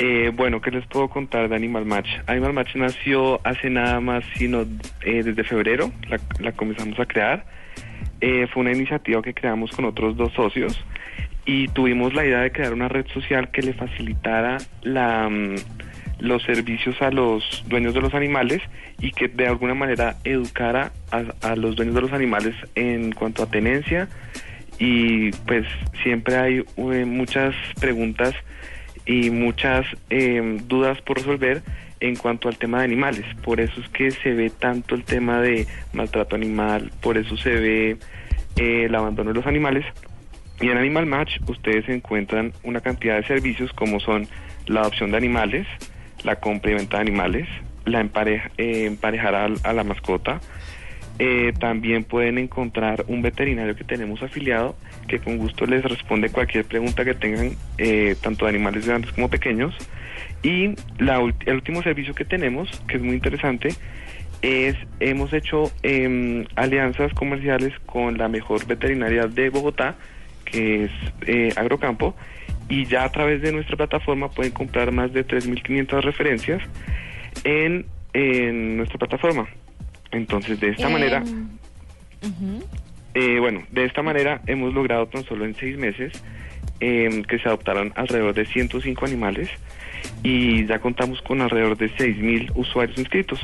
Eh, 0.00 0.30
bueno, 0.32 0.60
¿qué 0.60 0.70
les 0.70 0.86
puedo 0.86 1.08
contar 1.08 1.48
de 1.48 1.56
Animal 1.56 1.84
Match? 1.84 2.08
Animal 2.26 2.52
Match 2.52 2.76
nació 2.76 3.40
hace 3.44 3.68
nada 3.68 4.00
más, 4.00 4.24
sino 4.36 4.62
eh, 5.02 5.22
desde 5.24 5.42
febrero, 5.42 5.90
la, 6.08 6.20
la 6.38 6.52
comenzamos 6.52 7.00
a 7.00 7.06
crear. 7.06 7.44
Eh, 8.20 8.46
fue 8.52 8.62
una 8.62 8.72
iniciativa 8.72 9.20
que 9.22 9.34
creamos 9.34 9.72
con 9.72 9.84
otros 9.84 10.16
dos 10.16 10.32
socios 10.34 10.78
y 11.46 11.66
tuvimos 11.68 12.14
la 12.14 12.24
idea 12.24 12.40
de 12.40 12.52
crear 12.52 12.72
una 12.72 12.88
red 12.88 13.06
social 13.08 13.50
que 13.50 13.62
le 13.62 13.72
facilitara 13.72 14.58
la, 14.82 15.28
mm, 15.28 15.56
los 16.20 16.42
servicios 16.42 17.00
a 17.02 17.10
los 17.10 17.64
dueños 17.68 17.94
de 17.94 18.00
los 18.00 18.14
animales 18.14 18.62
y 19.00 19.10
que 19.12 19.28
de 19.28 19.46
alguna 19.46 19.74
manera 19.74 20.16
educara 20.24 20.92
a, 21.10 21.24
a 21.48 21.56
los 21.56 21.74
dueños 21.74 21.94
de 21.94 22.00
los 22.02 22.12
animales 22.12 22.54
en 22.74 23.12
cuanto 23.12 23.42
a 23.42 23.50
tenencia 23.50 24.08
y 24.78 25.30
pues 25.46 25.66
siempre 26.02 26.36
hay 26.36 26.64
eh, 26.76 27.04
muchas 27.04 27.54
preguntas 27.80 28.34
y 29.08 29.30
muchas 29.30 29.86
eh, 30.10 30.58
dudas 30.68 31.00
por 31.00 31.16
resolver 31.16 31.62
en 31.98 32.14
cuanto 32.14 32.48
al 32.48 32.58
tema 32.58 32.78
de 32.78 32.84
animales. 32.84 33.24
Por 33.42 33.58
eso 33.58 33.80
es 33.80 33.88
que 33.88 34.10
se 34.12 34.34
ve 34.34 34.50
tanto 34.50 34.94
el 34.94 35.02
tema 35.02 35.40
de 35.40 35.66
maltrato 35.92 36.36
animal, 36.36 36.92
por 37.00 37.16
eso 37.16 37.36
se 37.36 37.50
ve 37.50 37.96
eh, 38.56 38.84
el 38.84 38.94
abandono 38.94 39.30
de 39.30 39.34
los 39.34 39.46
animales. 39.46 39.84
Y 40.60 40.68
en 40.68 40.76
Animal 40.76 41.06
Match 41.06 41.38
ustedes 41.46 41.88
encuentran 41.88 42.52
una 42.64 42.80
cantidad 42.80 43.16
de 43.16 43.26
servicios 43.26 43.72
como 43.72 43.98
son 43.98 44.28
la 44.66 44.80
adopción 44.80 45.10
de 45.10 45.16
animales, 45.16 45.66
la 46.24 46.36
compra 46.36 46.72
y 46.72 46.74
venta 46.74 46.98
de 46.98 47.02
animales, 47.02 47.48
la 47.86 48.00
eh, 48.00 48.86
emparejar 48.86 49.34
a, 49.34 49.72
la 49.72 49.84
mascota. 49.84 50.40
Eh, 51.20 51.52
también 51.58 52.04
pueden 52.04 52.38
encontrar 52.38 53.04
un 53.08 53.22
veterinario 53.22 53.74
que 53.74 53.82
tenemos 53.82 54.22
afiliado 54.22 54.76
que 55.08 55.18
con 55.18 55.36
gusto 55.38 55.66
les 55.66 55.82
responde 55.82 56.30
cualquier 56.30 56.64
pregunta 56.64 57.04
que 57.04 57.14
tengan, 57.14 57.56
eh, 57.78 58.14
tanto 58.20 58.44
de 58.44 58.50
animales 58.50 58.86
grandes 58.86 59.10
como 59.12 59.28
pequeños. 59.28 59.74
Y 60.42 60.74
la, 60.98 61.18
el 61.46 61.54
último 61.54 61.82
servicio 61.82 62.14
que 62.14 62.24
tenemos, 62.24 62.70
que 62.86 62.98
es 62.98 63.02
muy 63.02 63.14
interesante, 63.14 63.70
es 64.42 64.76
hemos 65.00 65.32
hecho 65.32 65.72
em, 65.82 66.44
alianzas 66.54 67.12
comerciales 67.14 67.72
con 67.86 68.18
la 68.18 68.28
mejor 68.28 68.66
veterinaria 68.66 69.26
de 69.26 69.50
Bogotá, 69.50 69.96
que 70.44 70.84
es 70.84 70.90
eh, 71.26 71.52
Agrocampo, 71.56 72.14
y 72.68 72.84
ya 72.84 73.04
a 73.04 73.10
través 73.10 73.42
de 73.42 73.50
nuestra 73.50 73.76
plataforma 73.76 74.30
pueden 74.30 74.52
comprar 74.52 74.92
más 74.92 75.12
de 75.12 75.26
3.500 75.26 76.02
referencias 76.02 76.62
en, 77.42 77.86
en 78.12 78.76
nuestra 78.76 78.98
plataforma. 78.98 79.48
Entonces, 80.12 80.58
de 80.60 80.70
esta 80.70 80.86
Em, 80.86 80.92
manera, 80.92 81.22
ujú. 81.22 82.64
eh, 83.14 83.38
bueno, 83.40 83.62
de 83.70 83.84
esta 83.84 84.02
manera 84.02 84.40
hemos 84.46 84.72
logrado 84.74 85.06
tan 85.06 85.24
solo 85.24 85.44
en 85.44 85.54
seis 85.54 85.76
meses 85.78 86.12
em, 86.80 87.22
que 87.24 87.38
se 87.38 87.48
adoptaron 87.48 87.92
alrededor 87.96 88.34
de 88.34 88.46
105 88.46 89.04
animales 89.04 89.48
y 90.22 90.64
ya 90.66 90.78
contamos 90.78 91.20
con 91.22 91.40
alrededor 91.40 91.76
de 91.76 91.90
6.000 91.96 92.52
usuarios 92.54 92.96
inscritos. 92.98 93.40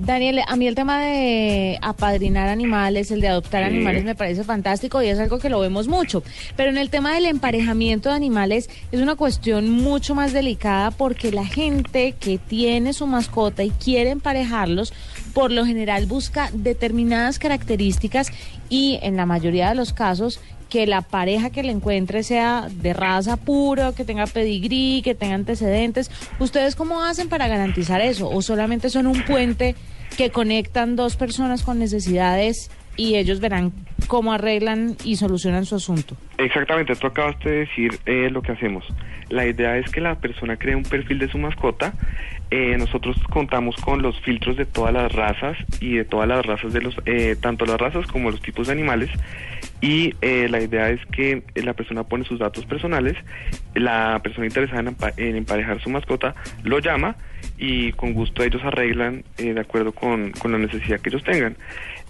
Daniel, 0.00 0.42
a 0.46 0.54
mí 0.54 0.68
el 0.68 0.76
tema 0.76 1.00
de 1.02 1.76
apadrinar 1.82 2.48
animales, 2.48 3.10
el 3.10 3.20
de 3.20 3.26
adoptar 3.26 3.64
Sí. 3.68 3.74
animales 3.74 4.04
me 4.04 4.14
parece 4.14 4.44
fantástico 4.44 5.02
y 5.02 5.08
es 5.08 5.18
algo 5.18 5.40
que 5.40 5.48
lo 5.48 5.58
vemos 5.58 5.88
mucho. 5.88 6.22
Pero 6.56 6.70
en 6.70 6.78
el 6.78 6.88
tema 6.88 7.12
del 7.14 7.26
emparejamiento 7.26 8.08
de 8.08 8.14
animales 8.14 8.70
es 8.92 9.00
una 9.00 9.16
cuestión 9.16 9.68
mucho 9.68 10.14
más 10.14 10.32
delicada 10.32 10.92
porque 10.92 11.32
la 11.32 11.44
gente 11.44 12.14
que 12.20 12.38
tiene 12.38 12.92
su 12.92 13.08
mascota 13.08 13.64
y 13.64 13.70
quiere 13.70 14.10
emparejarlos, 14.10 14.92
por 15.38 15.52
lo 15.52 15.64
general 15.64 16.06
busca 16.06 16.50
determinadas 16.52 17.38
características 17.38 18.32
y 18.68 18.98
en 19.02 19.16
la 19.16 19.24
mayoría 19.24 19.68
de 19.68 19.76
los 19.76 19.92
casos 19.92 20.40
que 20.68 20.84
la 20.84 21.00
pareja 21.00 21.50
que 21.50 21.62
le 21.62 21.70
encuentre 21.70 22.24
sea 22.24 22.66
de 22.68 22.92
raza 22.92 23.36
pura, 23.36 23.92
que 23.96 24.04
tenga 24.04 24.26
pedigrí, 24.26 25.00
que 25.04 25.14
tenga 25.14 25.36
antecedentes. 25.36 26.10
¿Ustedes 26.40 26.74
cómo 26.74 27.04
hacen 27.04 27.28
para 27.28 27.46
garantizar 27.46 28.00
eso? 28.00 28.28
¿O 28.28 28.42
solamente 28.42 28.90
son 28.90 29.06
un 29.06 29.22
puente 29.22 29.76
que 30.16 30.30
conectan 30.30 30.96
dos 30.96 31.14
personas 31.14 31.62
con 31.62 31.78
necesidades 31.78 32.68
y 32.96 33.14
ellos 33.14 33.38
verán 33.38 33.72
cómo 34.08 34.32
arreglan 34.32 34.96
y 35.04 35.14
solucionan 35.14 35.66
su 35.66 35.76
asunto? 35.76 36.16
Exactamente, 36.38 36.96
tú 36.96 37.06
acabaste 37.06 37.48
de 37.48 37.58
decir 37.60 37.96
eh, 38.06 38.28
lo 38.28 38.42
que 38.42 38.50
hacemos. 38.50 38.84
La 39.28 39.46
idea 39.46 39.78
es 39.78 39.88
que 39.92 40.00
la 40.00 40.16
persona 40.16 40.56
cree 40.56 40.74
un 40.74 40.82
perfil 40.82 41.20
de 41.20 41.28
su 41.28 41.38
mascota. 41.38 41.94
Eh, 42.50 42.76
nosotros 42.78 43.16
contamos 43.28 43.76
con 43.76 44.00
los 44.00 44.18
filtros 44.20 44.56
de 44.56 44.64
todas 44.64 44.94
las 44.94 45.12
razas 45.12 45.56
y 45.80 45.96
de 45.96 46.04
todas 46.04 46.26
las 46.26 46.46
razas 46.46 46.72
de 46.72 46.80
los, 46.80 46.96
eh, 47.04 47.36
tanto 47.40 47.66
las 47.66 47.78
razas 47.78 48.06
como 48.06 48.30
los 48.30 48.40
tipos 48.40 48.68
de 48.68 48.72
animales. 48.72 49.10
Y 49.80 50.14
eh, 50.22 50.48
la 50.48 50.60
idea 50.60 50.90
es 50.90 51.04
que 51.12 51.42
eh, 51.54 51.62
la 51.62 51.74
persona 51.74 52.04
pone 52.04 52.24
sus 52.24 52.38
datos 52.38 52.64
personales, 52.64 53.16
la 53.74 54.18
persona 54.22 54.46
interesada 54.46 54.80
en, 54.80 54.96
empa- 54.96 55.12
en 55.16 55.36
emparejar 55.36 55.80
su 55.80 55.90
mascota 55.90 56.34
lo 56.64 56.78
llama 56.78 57.16
y 57.58 57.92
con 57.92 58.12
gusto 58.12 58.42
ellos 58.42 58.62
arreglan 58.64 59.24
eh, 59.36 59.52
de 59.52 59.60
acuerdo 59.60 59.92
con, 59.92 60.32
con 60.32 60.50
la 60.50 60.58
necesidad 60.58 61.00
que 61.00 61.10
ellos 61.10 61.22
tengan. 61.24 61.54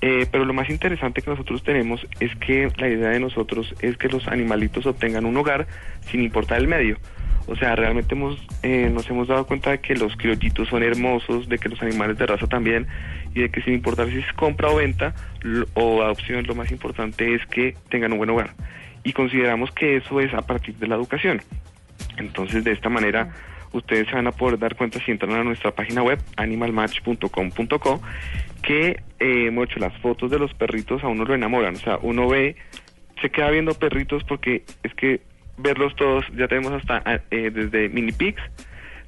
Eh, 0.01 0.27
pero 0.31 0.45
lo 0.45 0.55
más 0.55 0.71
interesante 0.71 1.21
que 1.21 1.31
nosotros 1.31 1.65
tenemos 1.65 2.07
es 2.21 2.35
que 2.37 2.71
la 2.77 2.89
idea 2.89 3.09
de 3.09 3.19
nosotros 3.21 3.75
es 3.83 3.97
que 3.97 4.09
los 4.09 4.29
animalitos 4.29 4.87
obtengan 4.87 5.27
un 5.27 5.37
hogar 5.37 5.67
sin 6.11 6.23
importar 6.23 6.59
el 6.59 6.69
medio. 6.69 6.97
O 7.51 7.57
sea, 7.57 7.75
realmente 7.75 8.15
hemos, 8.15 8.39
eh, 8.63 8.91
nos 8.93 9.09
hemos 9.09 9.27
dado 9.27 9.47
cuenta 9.47 9.71
de 9.71 9.81
que 9.81 9.95
los 9.95 10.15
criollitos 10.17 10.69
son 10.69 10.83
hermosos, 10.83 11.49
de 11.49 11.59
que 11.59 11.69
los 11.71 11.81
animales 11.83 12.19
de 12.19 12.27
raza 12.27 12.47
también, 12.47 12.87
y 13.35 13.41
de 13.41 13.51
que 13.51 13.63
sin 13.63 13.73
importar 13.75 14.09
si 14.09 14.19
es 14.19 14.33
compra 14.35 14.69
o 14.71 14.77
venta 14.77 15.15
lo- 15.41 15.67
o 15.75 16.03
adopción, 16.03 16.47
lo 16.47 16.55
más 16.55 16.71
importante 16.71 17.35
es 17.35 17.45
que 17.47 17.75
tengan 17.89 18.13
un 18.13 18.19
buen 18.19 18.31
hogar. 18.31 18.51
Y 19.03 19.13
consideramos 19.15 19.71
que 19.73 19.97
eso 19.97 20.21
es 20.21 20.33
a 20.35 20.43
partir 20.43 20.75
de 20.77 20.87
la 20.89 20.97
educación. 20.97 21.41
Entonces, 22.19 22.65
de 22.65 22.73
esta 22.73 22.89
manera, 22.91 23.33
ustedes 23.73 24.09
se 24.09 24.15
van 24.15 24.27
a 24.27 24.33
poder 24.33 24.59
dar 24.59 24.77
cuenta 24.77 24.99
si 25.05 25.11
entran 25.11 25.33
a 25.33 25.43
nuestra 25.45 25.71
página 25.73 26.03
web 26.03 26.19
animalmatch.com.co 26.37 28.01
que 28.63 29.01
eh, 29.21 29.47
hemos 29.47 29.69
hecho 29.71 29.79
las 29.81 29.97
fotos 29.99 30.31
de 30.31 30.39
los 30.39 30.53
perritos 30.55 31.03
a 31.05 31.09
uno 31.09 31.25
lo 31.25 31.35
enamoran, 31.35 31.77
o 31.77 31.79
sea, 31.79 31.99
uno 32.03 32.29
ve, 32.29 32.57
se 33.23 33.31
queda 33.31 33.51
viendo 33.51 33.73
perritos 33.75 34.25
porque 34.25 34.65
es 34.83 34.95
que 34.95 35.21
verlos 35.59 35.95
todos, 35.97 36.25
ya 36.37 36.49
tenemos 36.49 36.73
hasta 36.73 37.03
eh, 37.31 37.51
desde 37.53 37.89
mini 37.89 38.13
pigs, 38.13 38.41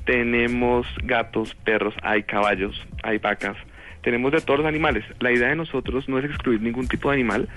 tenemos 0.05 0.87
gatos, 1.05 1.55
perros, 1.65 1.95
hay 2.03 2.23
caballos, 2.23 2.85
hay 3.03 3.19
vacas, 3.19 3.57
tenemos 4.03 4.33
de 4.33 4.41
todos 4.41 4.61
los 4.61 4.69
animales. 4.69 5.05
La 5.21 5.31
idea 5.33 5.49
de 5.49 5.57
nosotros 5.57 6.09
no 6.09 6.19
es 6.19 6.25
excluir 6.25 6.61
ningún 6.61 6.89
tipo 6.89 7.11
de 7.11 7.15
animal, 7.17 7.49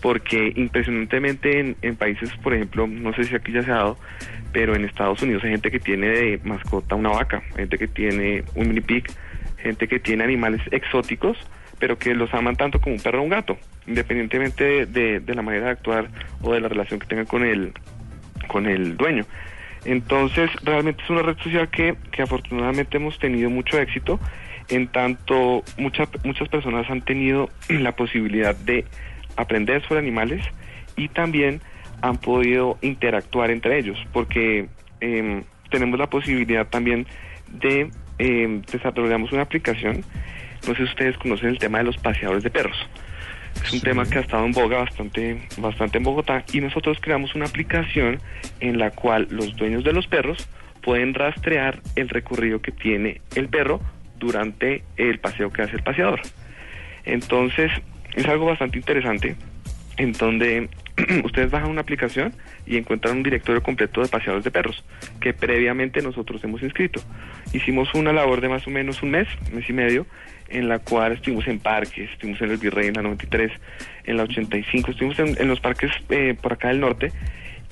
porque 0.00 0.52
impresionantemente 0.56 1.76
en, 1.80 1.96
países, 1.96 2.30
por 2.42 2.54
ejemplo, 2.54 2.86
no 2.86 3.14
sé 3.14 3.24
si 3.24 3.34
aquí 3.36 3.52
ya 3.52 3.62
se 3.62 3.70
ha 3.70 3.76
dado, 3.76 3.98
pero 4.52 4.74
en 4.74 4.84
Estados 4.84 5.22
Unidos 5.22 5.44
hay 5.44 5.50
gente 5.50 5.70
que 5.70 5.78
tiene 5.80 6.08
de 6.08 6.40
mascota 6.44 6.96
una 6.96 7.10
vaca, 7.10 7.42
gente 7.56 7.78
que 7.78 7.86
tiene 7.88 8.42
un 8.54 8.68
mini 8.68 8.80
pig, 8.80 9.04
gente 9.58 9.86
que 9.86 10.00
tiene 10.00 10.24
animales 10.24 10.60
exóticos, 10.72 11.38
pero 11.78 11.98
que 11.98 12.14
los 12.14 12.32
aman 12.34 12.56
tanto 12.56 12.80
como 12.80 12.96
un 12.96 13.00
perro 13.00 13.20
o 13.20 13.22
un 13.22 13.28
gato, 13.30 13.56
independientemente 13.86 14.64
de, 14.64 14.86
de- 14.86 15.20
de 15.20 15.34
la 15.34 15.42
manera 15.42 15.66
de 15.66 15.70
actuar 15.70 16.08
o 16.42 16.52
de 16.52 16.60
la 16.60 16.68
relación 16.68 16.98
que 17.00 17.06
tengan 17.06 17.26
con 17.26 17.44
el, 17.44 17.72
con 18.52 18.66
el 18.66 18.96
dueño. 18.96 19.24
Entonces, 19.84 20.50
realmente 20.62 21.02
es 21.02 21.10
una 21.10 21.22
red 21.22 21.36
social 21.38 21.68
que, 21.68 21.96
que 22.12 22.22
afortunadamente 22.22 22.98
hemos 22.98 23.18
tenido 23.18 23.50
mucho 23.50 23.80
éxito, 23.80 24.20
en 24.68 24.86
tanto 24.86 25.64
muchas 25.76 26.08
muchas 26.24 26.48
personas 26.48 26.88
han 26.88 27.00
tenido 27.00 27.48
la 27.68 27.96
posibilidad 27.96 28.54
de 28.54 28.84
aprender 29.36 29.82
sobre 29.82 30.00
animales 30.00 30.44
y 30.96 31.08
también 31.08 31.60
han 32.00 32.18
podido 32.18 32.78
interactuar 32.82 33.50
entre 33.50 33.78
ellos, 33.78 33.98
porque 34.12 34.68
em, 35.00 35.42
tenemos 35.70 35.98
la 35.98 36.08
posibilidad 36.08 36.66
también 36.66 37.06
de 37.48 37.90
em, 38.18 38.62
desarrollamos 38.62 39.32
una 39.32 39.42
aplicación, 39.42 40.04
no 40.66 40.74
sé 40.74 40.76
si 40.76 40.82
ustedes 40.84 41.16
conocen 41.18 41.48
el 41.48 41.58
tema 41.58 41.78
de 41.78 41.84
los 41.84 41.96
paseadores 41.96 42.44
de 42.44 42.50
perros. 42.50 42.76
Es 43.62 43.72
un 43.72 43.80
tema 43.80 44.04
que 44.04 44.18
ha 44.18 44.20
estado 44.20 44.44
en 44.44 44.52
boga 44.52 44.78
bastante, 44.78 45.40
bastante 45.58 45.98
en 45.98 46.04
Bogotá 46.04 46.44
y 46.52 46.60
nosotros 46.60 46.98
creamos 47.00 47.34
una 47.34 47.46
aplicación 47.46 48.20
en 48.60 48.78
la 48.78 48.90
cual 48.90 49.28
los 49.30 49.56
dueños 49.56 49.84
de 49.84 49.92
los 49.92 50.06
perros 50.06 50.48
pueden 50.82 51.14
rastrear 51.14 51.80
el 51.96 52.08
recorrido 52.08 52.60
que 52.60 52.72
tiene 52.72 53.20
el 53.34 53.48
perro 53.48 53.80
durante 54.18 54.82
el 54.96 55.18
paseo 55.18 55.52
que 55.52 55.62
hace 55.62 55.76
el 55.76 55.82
paseador. 55.82 56.20
Entonces, 57.04 57.70
es 58.14 58.26
algo 58.26 58.46
bastante 58.46 58.78
interesante 58.78 59.36
en 59.96 60.12
donde 60.12 60.68
ustedes 61.24 61.50
bajan 61.50 61.70
una 61.70 61.80
aplicación 61.80 62.32
y 62.66 62.76
encuentran 62.76 63.16
un 63.16 63.22
directorio 63.22 63.62
completo 63.62 64.02
de 64.02 64.08
paseadores 64.08 64.44
de 64.44 64.50
perros 64.50 64.84
que 65.20 65.32
previamente 65.32 66.02
nosotros 66.02 66.42
hemos 66.44 66.62
inscrito. 66.62 67.00
Hicimos 67.52 67.94
una 67.94 68.12
labor 68.12 68.40
de 68.40 68.48
más 68.48 68.66
o 68.66 68.70
menos 68.70 69.02
un 69.02 69.10
mes, 69.10 69.28
mes 69.52 69.68
y 69.68 69.72
medio, 69.72 70.06
en 70.52 70.68
la 70.68 70.78
cual 70.78 71.12
estuvimos 71.12 71.48
en 71.48 71.58
parques, 71.58 72.10
estuvimos 72.10 72.40
en 72.42 72.50
el 72.50 72.56
Virrey, 72.58 72.88
en 72.88 72.94
la 72.94 73.02
93, 73.02 73.50
en 74.04 74.16
la 74.16 74.24
85, 74.24 74.90
estuvimos 74.90 75.18
en, 75.18 75.40
en 75.40 75.48
los 75.48 75.60
parques 75.60 75.90
eh, 76.10 76.36
por 76.40 76.52
acá 76.52 76.68
del 76.68 76.80
norte 76.80 77.12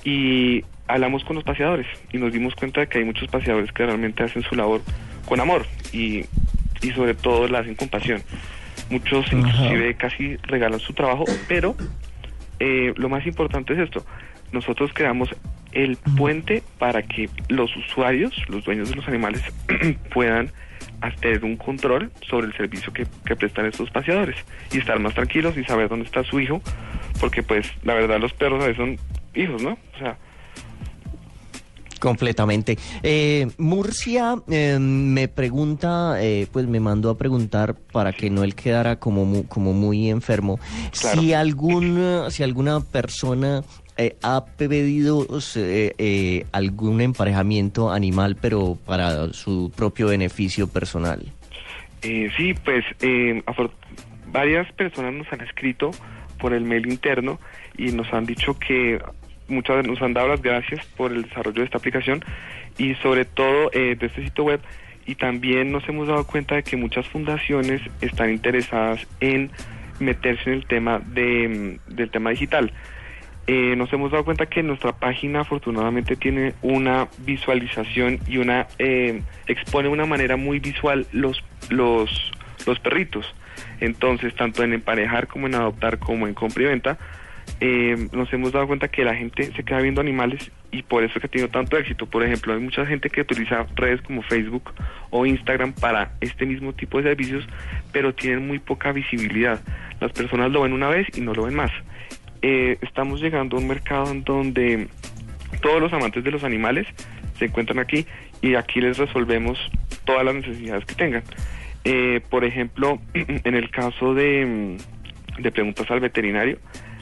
y 0.03 0.63
hablamos 0.87 1.23
con 1.23 1.35
los 1.35 1.45
paseadores 1.45 1.87
y 2.11 2.17
nos 2.17 2.33
dimos 2.33 2.55
cuenta 2.55 2.81
de 2.81 2.87
que 2.87 2.97
hay 2.97 3.05
muchos 3.05 3.29
paseadores 3.29 3.71
que 3.71 3.85
realmente 3.85 4.23
hacen 4.23 4.43
su 4.43 4.55
labor 4.55 4.81
con 5.25 5.39
amor 5.39 5.65
y, 5.93 6.25
y 6.81 6.91
sobre 6.95 7.13
todo 7.13 7.47
la 7.47 7.59
hacen 7.59 7.75
con 7.75 7.87
pasión. 7.87 8.21
Muchos 8.89 9.31
inclusive 9.31 9.95
casi 9.95 10.35
regalan 10.37 10.79
su 10.79 10.93
trabajo, 10.93 11.23
pero 11.47 11.75
eh, 12.59 12.93
lo 12.97 13.09
más 13.09 13.25
importante 13.25 13.73
es 13.73 13.79
esto. 13.79 14.05
Nosotros 14.51 14.91
creamos 14.93 15.29
el 15.71 15.97
puente 16.17 16.61
para 16.77 17.01
que 17.03 17.29
los 17.47 17.73
usuarios, 17.77 18.33
los 18.49 18.65
dueños 18.65 18.89
de 18.89 18.95
los 18.95 19.07
animales, 19.07 19.41
puedan 20.13 20.51
a- 21.01 21.11
tener 21.11 21.43
un 21.43 21.57
control 21.57 22.11
sobre 22.29 22.47
el 22.47 22.53
servicio 22.53 22.93
que, 22.93 23.05
que 23.25 23.35
prestan 23.35 23.65
estos 23.65 23.89
paseadores 23.91 24.35
y 24.71 24.77
estar 24.79 24.97
más 24.99 25.13
tranquilos 25.13 25.57
y 25.57 25.63
saber 25.63 25.89
dónde 25.89 26.05
está 26.05 26.23
su 26.23 26.39
hijo, 26.39 26.61
porque 27.19 27.43
pues 27.43 27.67
la 27.83 27.93
verdad 27.95 28.19
los 28.19 28.33
perros 28.33 28.63
a 28.63 28.67
veces 28.67 28.77
son 28.77 28.97
hijos, 29.35 29.61
¿no? 29.61 29.71
O 29.95 29.97
sea, 29.99 30.17
Completamente. 31.99 32.79
Eh, 33.03 33.47
Murcia 33.59 34.35
eh, 34.49 34.79
me 34.79 35.27
pregunta, 35.27 36.15
eh, 36.19 36.47
pues 36.51 36.65
me 36.65 36.79
mandó 36.79 37.11
a 37.11 37.17
preguntar 37.17 37.75
para 37.75 38.11
que 38.11 38.31
no 38.31 38.43
él 38.43 38.55
quedara 38.55 38.95
como 38.95 39.23
mu- 39.23 39.43
como 39.45 39.73
muy 39.73 40.09
enfermo, 40.09 40.59
si 40.91 41.33
algún 41.33 42.23
si 42.31 42.41
alguna 42.41 42.79
persona 42.79 43.61
eh, 43.97 44.15
ha 44.23 44.45
pedido 44.45 45.27
eh, 45.55 45.93
eh, 45.97 46.45
algún 46.51 47.01
emparejamiento 47.01 47.91
animal, 47.91 48.37
pero 48.39 48.77
para 48.85 49.33
su 49.33 49.71
propio 49.75 50.07
beneficio 50.07 50.67
personal. 50.67 51.21
Eh, 52.01 52.31
sí, 52.35 52.53
pues 52.53 52.83
eh, 53.01 53.43
varias 54.31 54.71
personas 54.73 55.13
nos 55.13 55.31
han 55.31 55.41
escrito 55.41 55.91
por 56.39 56.53
el 56.53 56.63
mail 56.63 56.87
interno 56.87 57.39
y 57.77 57.91
nos 57.91 58.11
han 58.13 58.25
dicho 58.25 58.57
que 58.57 58.99
muchas 59.47 59.85
nos 59.85 60.01
han 60.01 60.13
dado 60.13 60.29
las 60.29 60.41
gracias 60.41 60.85
por 60.97 61.11
el 61.11 61.23
desarrollo 61.23 61.59
de 61.59 61.65
esta 61.65 61.77
aplicación 61.77 62.23
y 62.77 62.95
sobre 62.95 63.25
todo 63.25 63.69
de 63.69 63.91
este 63.91 64.23
sitio 64.23 64.45
web 64.45 64.61
y 65.05 65.15
también 65.15 65.71
nos 65.71 65.87
hemos 65.89 66.07
dado 66.07 66.25
cuenta 66.25 66.55
de 66.55 66.63
que 66.63 66.77
muchas 66.77 67.07
fundaciones 67.07 67.81
están 68.01 68.31
interesadas 68.31 69.05
en 69.19 69.51
meterse 69.99 70.49
en 70.49 70.55
el 70.55 70.65
tema 70.65 70.99
de, 70.99 71.79
mm, 71.89 71.95
del 71.95 72.09
tema 72.09 72.31
digital. 72.31 72.71
Eh, 73.53 73.75
nos 73.75 73.91
hemos 73.91 74.13
dado 74.13 74.23
cuenta 74.23 74.45
que 74.45 74.63
nuestra 74.63 74.93
página 74.93 75.41
afortunadamente 75.41 76.15
tiene 76.15 76.53
una 76.61 77.09
visualización 77.17 78.19
y 78.25 78.37
una 78.37 78.67
eh, 78.79 79.23
expone 79.45 79.89
de 79.89 79.93
una 79.93 80.05
manera 80.05 80.37
muy 80.37 80.59
visual 80.59 81.05
los 81.11 81.43
los 81.69 82.31
los 82.65 82.79
perritos. 82.79 83.25
Entonces, 83.81 84.33
tanto 84.35 84.63
en 84.63 84.71
emparejar 84.71 85.27
como 85.27 85.47
en 85.47 85.55
adoptar 85.55 85.99
como 85.99 86.29
en 86.29 86.33
compra 86.33 86.63
y 86.63 86.65
venta, 86.67 86.97
eh, 87.59 88.07
nos 88.13 88.31
hemos 88.31 88.53
dado 88.53 88.67
cuenta 88.67 88.87
que 88.87 89.03
la 89.03 89.15
gente 89.15 89.51
se 89.51 89.63
queda 89.65 89.81
viendo 89.81 89.99
animales 89.99 90.49
y 90.71 90.83
por 90.83 91.03
eso 91.03 91.15
es 91.15 91.19
que 91.19 91.27
ha 91.27 91.29
tenido 91.29 91.49
tanto 91.49 91.77
éxito. 91.77 92.05
Por 92.05 92.23
ejemplo, 92.23 92.53
hay 92.53 92.61
mucha 92.61 92.85
gente 92.85 93.09
que 93.09 93.19
utiliza 93.19 93.65
redes 93.75 94.01
como 94.01 94.21
Facebook 94.21 94.71
o 95.09 95.25
Instagram 95.25 95.73
para 95.73 96.13
este 96.21 96.45
mismo 96.45 96.71
tipo 96.71 96.99
de 96.99 97.09
servicios, 97.09 97.45
pero 97.91 98.15
tienen 98.15 98.47
muy 98.47 98.59
poca 98.59 98.93
visibilidad. 98.93 99.59
Las 99.99 100.13
personas 100.13 100.51
lo 100.51 100.61
ven 100.61 100.71
una 100.71 100.87
vez 100.87 101.05
y 101.17 101.19
no 101.19 101.33
lo 101.33 101.43
ven 101.43 101.55
más. 101.55 101.71
Eh, 102.41 102.77
estamos 102.81 103.21
llegando 103.21 103.57
a 103.57 103.59
un 103.59 103.67
mercado 103.67 104.11
en 104.11 104.23
donde 104.23 104.87
todos 105.61 105.81
los 105.81 105.93
amantes 105.93 106.23
de 106.23 106.31
los 106.31 106.43
animales 106.43 106.87
se 107.37 107.45
encuentran 107.45 107.79
aquí 107.79 108.05
y 108.41 108.55
aquí 108.55 108.81
les 108.81 108.97
resolvemos 108.97 109.59
todas 110.05 110.25
las 110.25 110.35
necesidades 110.35 110.85
que 110.85 110.95
tengan. 110.95 111.23
Eh, 111.83 112.21
por 112.29 112.43
ejemplo, 112.43 112.99
en 113.13 113.55
el 113.55 113.69
caso 113.69 114.13
de, 114.13 114.77
mm, 115.37 115.41
de 115.41 115.51
preguntas 115.51 115.89
al 115.91 115.99
veterinario, 115.99 116.57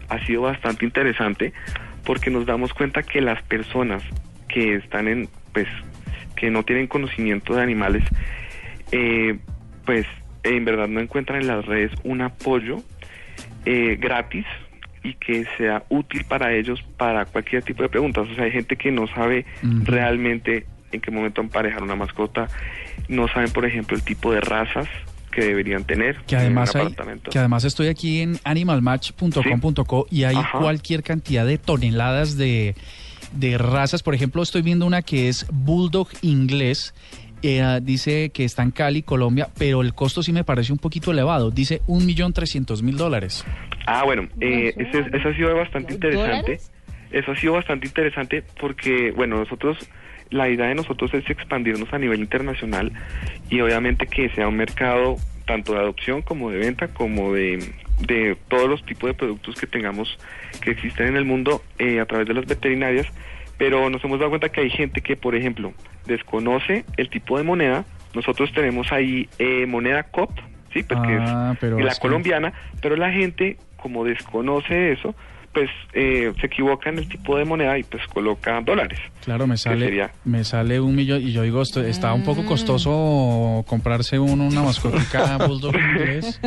ha 0.10 0.26
sido 0.26 0.42
bastante 0.42 0.86
interesante 0.86 1.54
porque 2.04 2.30
nos 2.30 2.46
damos 2.46 2.74
cuenta 2.74 3.04
que 3.04 3.22
las 3.22 3.42
personas 3.44 4.04
que 4.48 4.76
están 4.76 5.08
en, 5.08 5.30
pues, 5.54 5.68
que 6.36 6.50
no 6.50 6.64
tienen 6.64 6.88
conocimiento 6.88 7.54
de 7.56 7.62
animales, 7.62 8.04
eh, 8.92 9.38
pues 9.86 10.06
en 10.44 10.66
verdad 10.66 10.88
no 10.88 11.00
encuentran 11.00 11.42
en 11.42 11.48
las 11.48 11.66
redes 11.66 11.92
un 12.04 12.22
apoyo 12.22 12.78
eh, 13.66 13.98
gratis 14.00 14.46
y 15.04 15.14
que 15.14 15.46
sea 15.58 15.84
útil 15.90 16.26
para 16.26 16.54
ellos 16.54 16.84
para 16.98 17.26
cualquier 17.26 17.64
tipo 17.64 17.84
de 17.84 17.90
preguntas. 17.90 18.28
O 18.30 18.36
sea, 18.36 18.46
hay 18.46 18.52
gente 18.52 18.76
que 18.76 18.92
no 18.92 19.08
sabe 19.08 19.46
realmente 19.62 20.66
en 20.92 21.02
qué 21.02 21.12
momento 21.12 21.42
emparejar 21.42 21.84
una 21.84 21.96
mascota, 21.96 22.48
no 23.08 23.28
saben, 23.28 23.52
por 23.52 23.66
ejemplo, 23.66 23.96
el 23.96 24.04
tipo 24.04 24.32
de 24.32 24.42
razas 24.42 24.88
que 25.32 25.42
deberían 25.44 25.84
tener 25.84 26.18
Que 26.26 26.36
además, 26.36 26.76
hay, 26.76 26.96
que 27.30 27.38
además 27.38 27.64
estoy 27.64 27.88
aquí 27.88 28.22
en 28.22 28.40
animalmatch.com.co 28.44 30.08
y 30.10 30.24
hay 30.24 30.36
Ajá. 30.36 30.58
cualquier 30.58 31.04
cantidad 31.04 31.46
de 31.46 31.58
toneladas 31.58 32.36
de, 32.36 32.76
de 33.34 33.58
razas. 33.58 34.02
Por 34.02 34.16
ejemplo, 34.16 34.42
estoy 34.42 34.64
viendo 34.64 34.86
una 34.86 35.02
que 35.02 35.30
es 35.30 35.46
Bulldog 35.52 36.10
inglés. 36.22 36.94
Eh, 37.44 37.80
dice 37.82 38.30
que 38.32 38.44
está 38.46 38.64
en 38.64 38.72
Cali, 38.72 39.02
Colombia, 39.04 39.48
pero 39.58 39.82
el 39.82 39.94
costo 39.94 40.22
sí 40.24 40.32
me 40.34 40.44
parece 40.44 40.72
un 40.74 40.80
poquito 40.80 41.12
elevado. 41.12 41.52
Dice 41.52 41.82
un 41.88 42.06
millón 42.06 42.34
trescientos 42.34 42.84
mil 42.84 42.98
dólares. 42.98 43.46
Ah, 43.86 44.04
bueno, 44.04 44.28
eh, 44.42 44.74
ese- 44.78 45.06
eso 45.18 45.30
ha 45.30 45.36
sido 45.36 45.56
bastante 45.56 45.94
interesante. 45.94 46.60
Eso 47.12 47.32
ha 47.32 47.36
sido 47.36 47.54
bastante 47.54 47.88
interesante 47.88 48.44
porque, 48.60 49.12
bueno, 49.16 49.38
nosotros, 49.38 49.78
la 50.30 50.48
idea 50.48 50.68
de 50.68 50.76
nosotros 50.76 51.12
es 51.16 51.28
expandirnos 51.30 51.92
a 51.92 51.98
nivel 51.98 52.20
internacional 52.20 52.92
y 53.50 53.62
obviamente 53.62 54.06
que 54.06 54.30
sea 54.30 54.48
un 54.48 54.58
mercado 54.58 55.16
tanto 55.48 55.74
de 55.74 55.80
adopción 55.80 56.22
como 56.22 56.52
de 56.52 56.60
venta, 56.60 56.90
como 56.90 57.34
de, 57.34 57.58
de 58.06 58.38
todos 58.48 58.70
los 58.70 58.86
tipos 58.86 59.10
de 59.10 59.16
productos 59.16 59.56
que 59.56 59.66
tengamos 59.66 60.20
que 60.62 60.70
existen 60.70 61.08
en 61.08 61.16
el 61.16 61.26
mundo 61.26 61.64
eh, 61.80 62.00
a 62.00 62.06
través 62.06 62.28
de 62.28 62.36
las 62.36 62.46
veterinarias. 62.46 63.08
Pero 63.60 63.90
nos 63.92 64.04
hemos 64.04 64.18
dado 64.18 64.32
cuenta 64.32 64.50
que 64.50 64.62
hay 64.62 64.72
gente 64.72 65.02
que, 65.02 65.16
por 65.16 65.36
ejemplo, 65.36 65.74
desconoce 66.08 66.86
el 66.98 67.10
tipo 67.10 67.38
de 67.38 67.44
moneda. 67.44 67.86
Nosotros 68.16 68.52
tenemos 68.54 68.92
ahí 68.92 69.30
eh, 69.38 69.68
moneda 69.68 70.04
COP, 70.04 70.32
sí, 70.74 70.82
porque 70.82 71.20
Ah, 71.20 71.56
es 71.62 71.72
y 71.80 71.84
la 71.84 71.94
colombiana, 71.96 72.54
pero 72.82 72.96
la 72.96 73.12
gente, 73.12 73.58
como 73.76 74.04
desconoce 74.06 74.94
eso, 74.94 75.14
pues 75.54 75.70
eh, 75.94 76.32
se 76.40 76.48
equivoca 76.48 76.90
en 76.90 77.00
el 77.00 77.10
tipo 77.10 77.38
de 77.38 77.46
moneda 77.46 77.78
y 77.78 77.84
pues 77.84 78.06
coloca 78.08 78.62
dólares. 78.62 79.00
Claro, 79.24 79.48
me 79.48 79.58
sale, 79.58 80.10
me 80.24 80.44
sale 80.44 80.80
un 80.80 80.96
millón 80.96 81.22
y 81.22 81.32
yo 81.32 81.42
digo, 81.42 81.62
esto, 81.62 81.82
está 81.82 82.14
un 82.14 82.24
poco 82.24 82.46
costoso 82.46 83.64
comprarse 83.68 84.20
uno 84.20 84.48
una 84.48 84.62
mascotica 84.62 85.38
bulldog 85.48 85.76
inglés. 85.76 86.40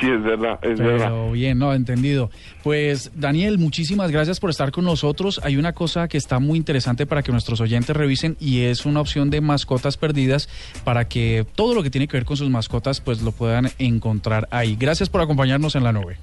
Sí, 0.00 0.10
es 0.10 0.22
verdad, 0.22 0.58
es 0.62 0.78
verdad. 0.78 1.08
Pero 1.08 1.32
bien, 1.32 1.58
no, 1.58 1.74
entendido. 1.74 2.30
Pues 2.62 3.12
Daniel, 3.14 3.58
muchísimas 3.58 4.10
gracias 4.10 4.40
por 4.40 4.50
estar 4.50 4.70
con 4.70 4.84
nosotros. 4.84 5.40
Hay 5.44 5.56
una 5.56 5.72
cosa 5.72 6.08
que 6.08 6.16
está 6.16 6.38
muy 6.38 6.58
interesante 6.58 7.06
para 7.06 7.22
que 7.22 7.32
nuestros 7.32 7.60
oyentes 7.60 7.94
revisen 7.96 8.36
y 8.40 8.62
es 8.62 8.86
una 8.86 9.00
opción 9.00 9.30
de 9.30 9.40
mascotas 9.40 9.96
perdidas 9.96 10.48
para 10.84 11.08
que 11.08 11.44
todo 11.54 11.74
lo 11.74 11.82
que 11.82 11.90
tiene 11.90 12.08
que 12.08 12.16
ver 12.16 12.24
con 12.24 12.36
sus 12.36 12.48
mascotas 12.48 13.00
pues 13.00 13.22
lo 13.22 13.32
puedan 13.32 13.70
encontrar 13.78 14.48
ahí. 14.50 14.76
Gracias 14.78 15.08
por 15.08 15.20
acompañarnos 15.20 15.74
en 15.74 15.84
la 15.84 15.92
nube. 15.92 16.16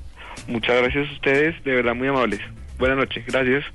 Muchas 0.48 0.78
gracias 0.82 1.10
a 1.10 1.14
ustedes, 1.14 1.64
de 1.64 1.76
verdad 1.76 1.96
muy 1.96 2.08
amables. 2.08 2.40
Buenas 2.78 2.98
noches, 2.98 3.26
gracias. 3.26 3.66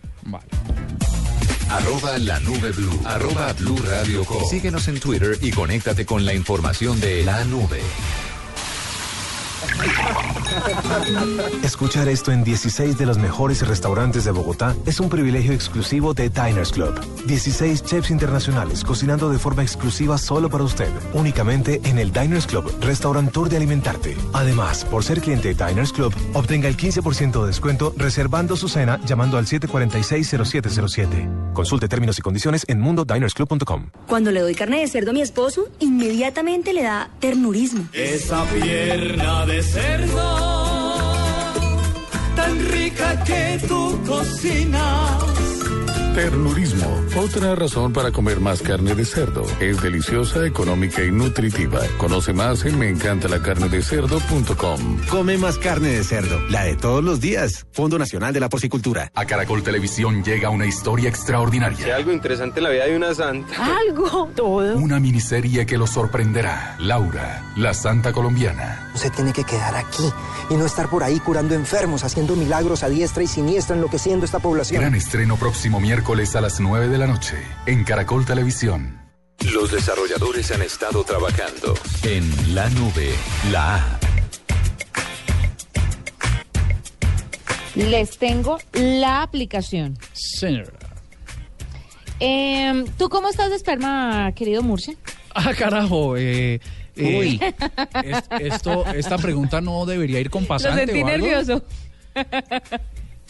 Arroba 1.69 2.19
la 2.19 2.39
nube 2.41 2.71
blue. 2.73 3.01
Arroba 3.07 3.53
blue 3.55 3.79
radio 3.79 4.25
com. 4.25 4.45
Síguenos 4.45 4.89
en 4.89 5.01
Twitter 5.01 5.39
y 5.41 5.51
conéctate 5.51 6.05
con 6.05 6.25
la 6.25 6.35
información 6.35 7.01
de 7.01 7.25
la 7.25 7.45
nube. 7.45 7.81
Escuchar 11.63 12.09
esto 12.09 12.33
en 12.33 12.45
16 12.45 12.99
de 12.99 13.07
los 13.07 13.19
mejores 13.19 13.67
restaurantes 13.67 14.25
de 14.25 14.31
Bogotá 14.31 14.77
es 14.87 15.01
un 15.01 15.09
privilegio 15.09 15.53
exclusivo 15.53 16.15
de 16.15 16.29
Diners 16.29 16.73
Club. 16.73 17.01
16 17.27 17.83
chefs 17.83 18.11
internacionales 18.11 18.85
cocinando 18.85 19.31
de 19.31 19.39
forma 19.39 19.63
exclusiva 19.63 20.19
solo 20.19 20.51
para 20.51 20.65
usted, 20.65 20.91
únicamente 21.15 21.81
en 21.85 21.99
el 21.99 22.13
Diners 22.13 22.47
Club, 22.47 22.73
restaurantor 22.81 23.49
de 23.49 23.57
alimentarte. 23.57 24.17
Además, 24.33 24.85
por 24.85 25.05
ser 25.05 25.21
cliente 25.21 25.55
de 25.55 25.67
Diners 25.67 25.93
Club, 25.93 26.15
obtenga 26.35 26.69
el 26.69 26.77
15% 26.77 27.41
de 27.41 27.47
descuento 27.47 27.95
reservando 27.97 28.57
su 28.57 28.69
cena 28.69 29.01
llamando 29.05 29.39
al 29.39 29.47
746-0707. 29.47 31.53
Consulte 31.53 31.89
términos 31.89 32.19
y 32.19 32.23
condiciones 32.23 32.65
en 32.69 32.81
mundodinersclub.com. 32.81 33.91
Cuando 34.07 34.31
le 34.31 34.41
doy 34.41 34.55
carne 34.55 34.81
de 34.81 34.89
cerdo 34.89 35.11
a 35.11 35.15
mi 35.15 35.23
esposo, 35.23 35.69
inmediatamente 35.81 36.73
le 36.73 36.83
da 36.83 37.11
ternurismo. 37.21 37.89
Esa 37.93 38.45
pierna 38.45 39.47
de 39.47 39.62
cerdo, 39.63 41.15
tan 42.37 42.59
rica 42.71 43.25
que 43.25 43.61
tú 43.69 43.99
cocinas. 44.07 45.42
Ternurismo, 46.15 47.03
otra 47.17 47.55
razón 47.55 47.95
para 47.95 48.13
comer 48.13 48.39
más 48.39 48.61
carne 48.61 48.95
de 48.95 49.07
cerdo. 49.07 49.47
Es 49.61 49.81
deliciosa, 49.81 50.45
económica 50.45 51.03
y 51.03 51.11
nutritiva. 51.11 51.81
Conoce 51.97 52.35
más 52.35 52.67
en 52.67 52.79
meencantalacarnedecerdo.com. 52.79 54.99
Come 55.09 55.39
más 55.39 55.57
carne 55.57 55.89
de 55.89 56.05
cerdo, 56.05 56.39
la 56.51 56.65
de 56.65 56.77
todos 56.77 57.03
los 57.03 57.19
días. 57.19 57.67
Fondo 57.73 57.99
Nacional 57.99 58.35
de 58.35 58.41
la 58.41 58.51
Porcicultura. 58.51 59.11
A 59.15 59.25
Caracol 59.25 59.63
Televisión 59.63 60.23
llega 60.23 60.51
una 60.51 60.67
historia 60.67 61.09
extraordinaria. 61.09 61.97
algo 61.97 62.13
interesante 62.13 62.61
en 62.61 62.65
la 62.65 62.71
vida 62.71 62.85
de 62.85 62.95
una 62.95 63.15
santa. 63.15 63.79
Algo, 63.79 64.29
todo. 64.37 64.77
Una 64.77 65.01
miniserie 65.01 65.65
que 65.65 65.79
lo 65.79 65.87
sorprenderá. 65.87 66.77
Laura, 66.79 67.55
la 67.57 67.73
santa 67.73 68.13
colombiana. 68.13 68.91
Usted 68.95 69.13
tiene 69.13 69.33
que 69.33 69.45
quedar 69.45 69.75
aquí 69.77 70.13
y 70.51 70.57
no 70.57 70.67
estar 70.67 70.91
por 70.91 71.05
ahí 71.05 71.19
curando 71.21 71.55
enfermos, 71.55 72.05
haciendo 72.05 72.37
milagros 72.37 72.83
a 72.83 72.91
diestra 72.91 73.23
y 73.23 73.27
siniestra, 73.27 73.77
enloqueciendo 73.77 74.27
esta 74.27 74.41
población. 74.41 74.83
Gran 74.83 74.95
estreno 74.95 75.39
próximo 75.39 75.81
miércoles 75.81 76.02
a 76.05 76.41
las 76.41 76.59
9 76.59 76.89
de 76.89 76.99
la 76.99 77.07
noche 77.07 77.37
en 77.65 77.85
Caracol 77.85 78.27
Televisión. 78.27 79.01
Los 79.55 79.71
desarrolladores 79.71 80.51
han 80.51 80.61
estado 80.63 81.05
trabajando 81.05 81.75
En 82.03 82.55
la 82.57 82.69
nube, 82.71 83.15
la 83.53 83.77
A. 83.77 83.99
Les 87.77 88.19
tengo 88.19 88.59
la 88.73 89.23
aplicación. 89.23 89.97
Señora. 90.13 90.73
Em, 92.19 92.85
¿Tú 92.99 93.09
cómo 93.09 93.29
estás 93.29 93.51
de 93.51 93.57
esperma, 93.57 94.33
querido 94.35 94.61
Murcia? 94.63 94.95
Ah, 95.35 95.53
carajo. 95.57 96.17
Eh, 96.17 96.61
eh, 96.97 97.19
Uy. 97.21 97.41
es- 98.05 98.25
esto, 98.55 98.85
esta 98.93 99.19
pregunta 99.19 99.61
no 99.61 99.87
debería 99.87 100.19
ir 100.19 100.31
con 100.31 100.43
Lo 100.43 100.49
pasante 100.49 100.85
sentí 100.87 101.01
o 101.03 101.07
algo. 101.07 101.27
nervioso. 101.27 101.63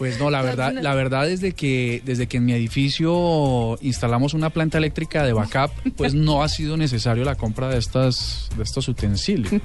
Pues 0.03 0.19
no, 0.19 0.31
la 0.31 0.43
verdad, 0.43 0.73
la 0.73 0.97
verdad 0.97 1.29
desde 1.29 1.53
que 1.53 2.03
desde 2.05 2.27
que 2.27 2.39
en 2.39 2.45
mi 2.45 2.53
edificio 2.55 3.79
instalamos 3.83 4.35
una 4.35 4.51
planta 4.51 4.79
eléctrica 4.79 5.23
de 5.23 5.33
backup, 5.33 5.71
pues 5.97 6.13
no 6.13 6.43
ha 6.43 6.49
sido 6.49 6.77
necesario 6.77 7.23
la 7.23 7.37
compra 7.37 7.69
de 7.69 7.79
estas 7.79 8.51
de 8.57 8.65
estos 8.65 8.89
utensilios. 8.89 9.53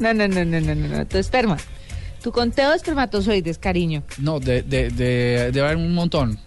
No, 0.00 0.12
no, 0.12 0.26
no, 0.26 0.44
no, 0.44 0.60
no, 0.60 0.74
no, 0.74 0.88
no. 0.88 1.06
Tu 1.06 1.18
esperma. 1.18 1.58
Tu 2.24 2.32
conteo 2.32 2.70
de 2.70 2.76
espermatozoides, 2.76 3.56
cariño. 3.58 4.02
No, 4.18 4.40
de 4.40 4.62
de 4.62 4.90
de, 4.90 5.52
de 5.52 5.60
haber 5.60 5.76
un 5.76 5.94
montón. 5.94 6.40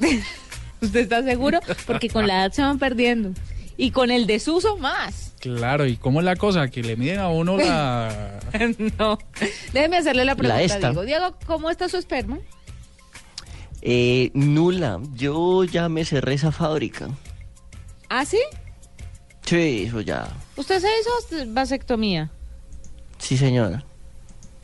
¿Usted 0.80 1.00
está 1.00 1.22
seguro? 1.22 1.60
Porque 1.86 2.08
con 2.08 2.26
la 2.26 2.40
edad 2.40 2.52
se 2.52 2.62
van 2.62 2.78
perdiendo. 2.78 3.34
Y 3.76 3.90
con 3.90 4.10
el 4.10 4.26
desuso 4.26 4.76
más. 4.76 5.32
Claro, 5.40 5.86
¿y 5.86 5.96
cómo 5.96 6.20
es 6.20 6.24
la 6.24 6.36
cosa? 6.36 6.68
Que 6.68 6.82
le 6.82 6.96
miden 6.96 7.18
a 7.18 7.28
uno 7.28 7.56
la 7.56 8.40
no. 8.98 9.18
Déjeme 9.72 9.96
hacerle 9.98 10.24
la 10.24 10.36
pregunta, 10.36 10.62
esta. 10.62 10.90
Diego. 10.90 11.04
Diego, 11.04 11.34
¿cómo 11.46 11.70
está 11.70 11.88
su 11.88 11.96
esperma? 11.96 12.38
Eh, 13.82 14.30
nula, 14.32 15.00
yo 15.14 15.64
ya 15.64 15.88
me 15.88 16.04
cerré 16.04 16.34
esa 16.34 16.52
fábrica. 16.52 17.08
¿Ah, 18.08 18.24
sí? 18.24 18.40
Sí, 19.44 19.84
eso 19.88 20.00
ya. 20.00 20.28
¿Usted 20.56 20.80
se 20.80 20.88
hizo 21.00 21.44
vasectomía? 21.52 22.30
Sí, 23.18 23.36
señora. 23.36 23.84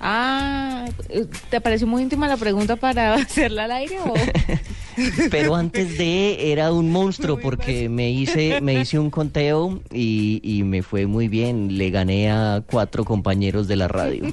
Ah, 0.01 0.87
¿te 1.51 1.61
pareció 1.61 1.87
muy 1.87 2.03
íntima 2.03 2.27
la 2.29 2.39
pregunta 2.39 2.77
para 2.77 3.15
hacerla 3.17 3.65
al 3.65 3.73
aire 3.73 3.99
o...? 4.01 4.15
Pero 5.31 5.55
antes 5.55 5.99
de 5.99 6.53
era 6.53 6.73
un 6.73 6.91
monstruo 6.91 7.39
porque 7.39 7.89
me 7.89 8.11
hice 8.11 8.61
me 8.61 8.81
hice 8.81 8.99
un 8.99 9.11
conteo 9.11 9.81
y, 9.93 10.41
y 10.43 10.63
me 10.63 10.83
fue 10.83 11.07
muy 11.07 11.29
bien. 11.29 11.79
Le 11.79 11.91
gané 11.91 12.31
a 12.31 12.63
cuatro 12.69 13.05
compañeros 13.05 13.69
de 13.69 13.77
la 13.77 13.89
radio. 13.89 14.33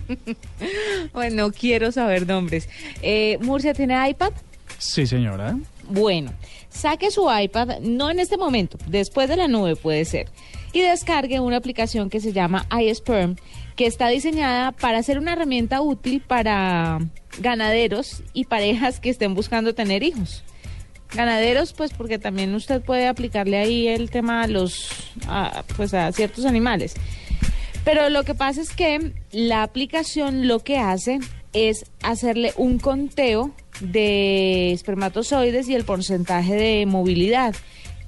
bueno, 1.13 1.51
quiero 1.51 1.91
saber 1.91 2.27
nombres. 2.27 2.69
Eh, 3.01 3.37
¿Murcia 3.41 3.73
tiene 3.73 4.09
iPad? 4.09 4.31
Sí, 4.77 5.07
señora. 5.07 5.57
Bueno, 5.89 6.31
saque 6.69 7.11
su 7.11 7.27
iPad, 7.31 7.79
no 7.81 8.09
en 8.09 8.19
este 8.19 8.37
momento, 8.37 8.77
después 8.87 9.29
de 9.29 9.37
la 9.37 9.47
nube 9.47 9.75
puede 9.75 10.03
ser, 10.05 10.27
y 10.73 10.81
descargue 10.81 11.39
una 11.39 11.57
aplicación 11.57 12.09
que 12.09 12.19
se 12.19 12.33
llama 12.33 12.67
iSperm, 12.77 13.37
que 13.75 13.85
está 13.85 14.09
diseñada 14.09 14.73
para 14.73 15.01
ser 15.03 15.17
una 15.17 15.33
herramienta 15.33 15.81
útil 15.81 16.21
para 16.21 16.99
ganaderos 17.39 18.21
y 18.33 18.45
parejas 18.45 18.99
que 18.99 19.09
estén 19.09 19.33
buscando 19.33 19.73
tener 19.73 20.03
hijos. 20.03 20.43
Ganaderos, 21.13 21.73
pues 21.73 21.93
porque 21.93 22.19
también 22.19 22.53
usted 22.53 22.81
puede 22.81 23.07
aplicarle 23.07 23.57
ahí 23.57 23.87
el 23.87 24.09
tema 24.09 24.43
a 24.43 24.47
los, 24.47 24.89
a, 25.27 25.63
pues 25.75 25.93
a 25.93 26.11
ciertos 26.11 26.45
animales. 26.45 26.95
Pero 27.83 28.09
lo 28.09 28.23
que 28.23 28.35
pasa 28.35 28.61
es 28.61 28.73
que 28.73 29.13
la 29.31 29.63
aplicación 29.63 30.47
lo 30.47 30.59
que 30.59 30.77
hace 30.77 31.19
es 31.53 31.85
hacerle 32.01 32.53
un 32.57 32.79
conteo 32.79 33.53
de 33.79 34.73
espermatozoides 34.73 35.69
y 35.69 35.75
el 35.75 35.85
porcentaje 35.85 36.55
de 36.55 36.85
movilidad. 36.85 37.55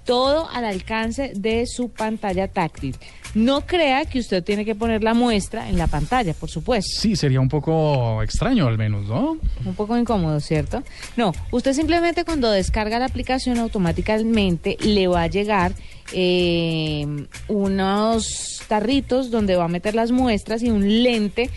Todo 0.05 0.49
al 0.49 0.65
alcance 0.65 1.31
de 1.35 1.65
su 1.65 1.89
pantalla 1.89 2.47
táctil. 2.47 2.95
No 3.35 3.61
crea 3.61 4.05
que 4.05 4.19
usted 4.19 4.43
tiene 4.43 4.65
que 4.65 4.75
poner 4.75 5.03
la 5.03 5.13
muestra 5.13 5.69
en 5.69 5.77
la 5.77 5.87
pantalla, 5.87 6.33
por 6.33 6.49
supuesto. 6.49 6.99
Sí, 6.99 7.15
sería 7.15 7.39
un 7.39 7.49
poco 7.49 8.23
extraño 8.23 8.67
al 8.67 8.77
menos, 8.77 9.07
¿no? 9.07 9.37
Un 9.65 9.75
poco 9.75 9.97
incómodo, 9.97 10.39
¿cierto? 10.39 10.83
No, 11.15 11.33
usted 11.51 11.73
simplemente 11.73 12.25
cuando 12.25 12.49
descarga 12.49 12.99
la 12.99 13.05
aplicación 13.05 13.59
automáticamente 13.59 14.77
le 14.81 15.07
va 15.07 15.23
a 15.23 15.27
llegar 15.27 15.73
eh, 16.13 17.05
unos 17.47 18.63
tarritos 18.67 19.29
donde 19.29 19.55
va 19.55 19.65
a 19.65 19.69
meter 19.69 19.95
las 19.95 20.11
muestras 20.11 20.63
y 20.63 20.69
un 20.69 21.03
lente 21.03 21.49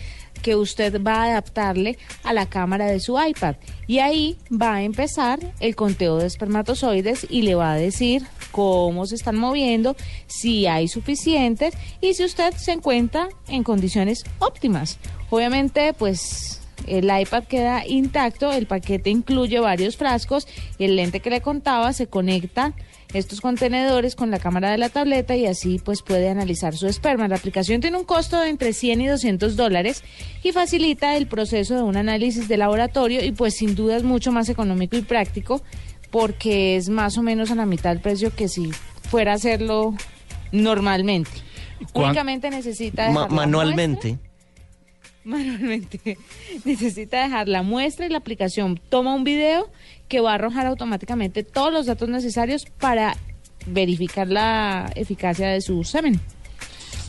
que 0.43 0.55
usted 0.55 1.01
va 1.01 1.23
a 1.23 1.31
adaptarle 1.31 1.97
a 2.23 2.33
la 2.33 2.45
cámara 2.45 2.85
de 2.85 2.99
su 2.99 3.19
iPad. 3.19 3.55
Y 3.87 3.97
ahí 3.97 4.37
va 4.51 4.75
a 4.75 4.83
empezar 4.83 5.39
el 5.59 5.75
conteo 5.75 6.17
de 6.17 6.27
espermatozoides 6.27 7.25
y 7.29 7.41
le 7.41 7.55
va 7.55 7.73
a 7.73 7.77
decir 7.77 8.23
cómo 8.51 9.07
se 9.07 9.15
están 9.15 9.37
moviendo, 9.37 9.95
si 10.27 10.67
hay 10.67 10.87
suficientes 10.87 11.73
y 12.01 12.13
si 12.13 12.23
usted 12.23 12.53
se 12.55 12.73
encuentra 12.73 13.29
en 13.47 13.63
condiciones 13.63 14.23
óptimas. 14.37 14.99
Obviamente, 15.31 15.93
pues 15.93 16.61
el 16.85 17.05
iPad 17.05 17.45
queda 17.45 17.87
intacto, 17.87 18.51
el 18.51 18.67
paquete 18.67 19.09
incluye 19.09 19.59
varios 19.59 19.97
frascos, 19.97 20.47
el 20.77 20.95
lente 20.95 21.19
que 21.19 21.29
le 21.29 21.41
contaba 21.41 21.93
se 21.93 22.07
conecta 22.07 22.73
estos 23.13 23.41
contenedores 23.41 24.15
con 24.15 24.31
la 24.31 24.39
cámara 24.39 24.71
de 24.71 24.77
la 24.77 24.89
tableta 24.89 25.35
y 25.35 25.45
así 25.45 25.79
pues 25.83 26.01
puede 26.01 26.29
analizar 26.29 26.75
su 26.75 26.87
esperma. 26.87 27.27
La 27.27 27.35
aplicación 27.35 27.79
tiene 27.81 27.97
un 27.97 28.05
costo 28.05 28.39
de 28.39 28.49
entre 28.49 28.73
100 28.73 29.01
y 29.01 29.07
200 29.07 29.55
dólares 29.55 30.03
y 30.43 30.51
facilita 30.51 31.15
el 31.15 31.27
proceso 31.27 31.75
de 31.75 31.83
un 31.83 31.95
análisis 31.97 32.47
de 32.47 32.57
laboratorio 32.57 33.23
y 33.23 33.31
pues 33.31 33.55
sin 33.55 33.75
duda 33.75 33.97
es 33.97 34.03
mucho 34.03 34.31
más 34.31 34.49
económico 34.49 34.97
y 34.97 35.01
práctico 35.03 35.61
porque 36.11 36.75
es 36.75 36.89
más 36.89 37.17
o 37.17 37.23
menos 37.23 37.51
a 37.51 37.55
la 37.55 37.65
mitad 37.65 37.89
del 37.91 37.99
precio 38.01 38.33
que 38.35 38.47
si 38.47 38.71
fuera 39.09 39.31
a 39.33 39.35
hacerlo 39.35 39.93
normalmente. 40.51 41.31
¿Cuán- 41.91 42.09
Únicamente 42.11 42.49
necesita 42.49 43.09
Ma- 43.11 43.23
dejar 43.23 43.31
la 43.31 43.39
manualmente. 45.25 46.17
Necesita 46.65 47.23
dejar 47.23 47.47
la 47.47 47.63
muestra 47.63 48.05
y 48.05 48.09
la 48.09 48.17
aplicación 48.17 48.79
toma 48.89 49.13
un 49.15 49.23
video 49.23 49.69
que 50.07 50.19
va 50.19 50.31
a 50.31 50.35
arrojar 50.35 50.65
automáticamente 50.65 51.43
todos 51.43 51.71
los 51.71 51.85
datos 51.85 52.09
necesarios 52.09 52.65
para 52.79 53.15
verificar 53.65 54.27
la 54.27 54.91
eficacia 54.95 55.49
de 55.49 55.61
su 55.61 55.83
semen. 55.83 56.19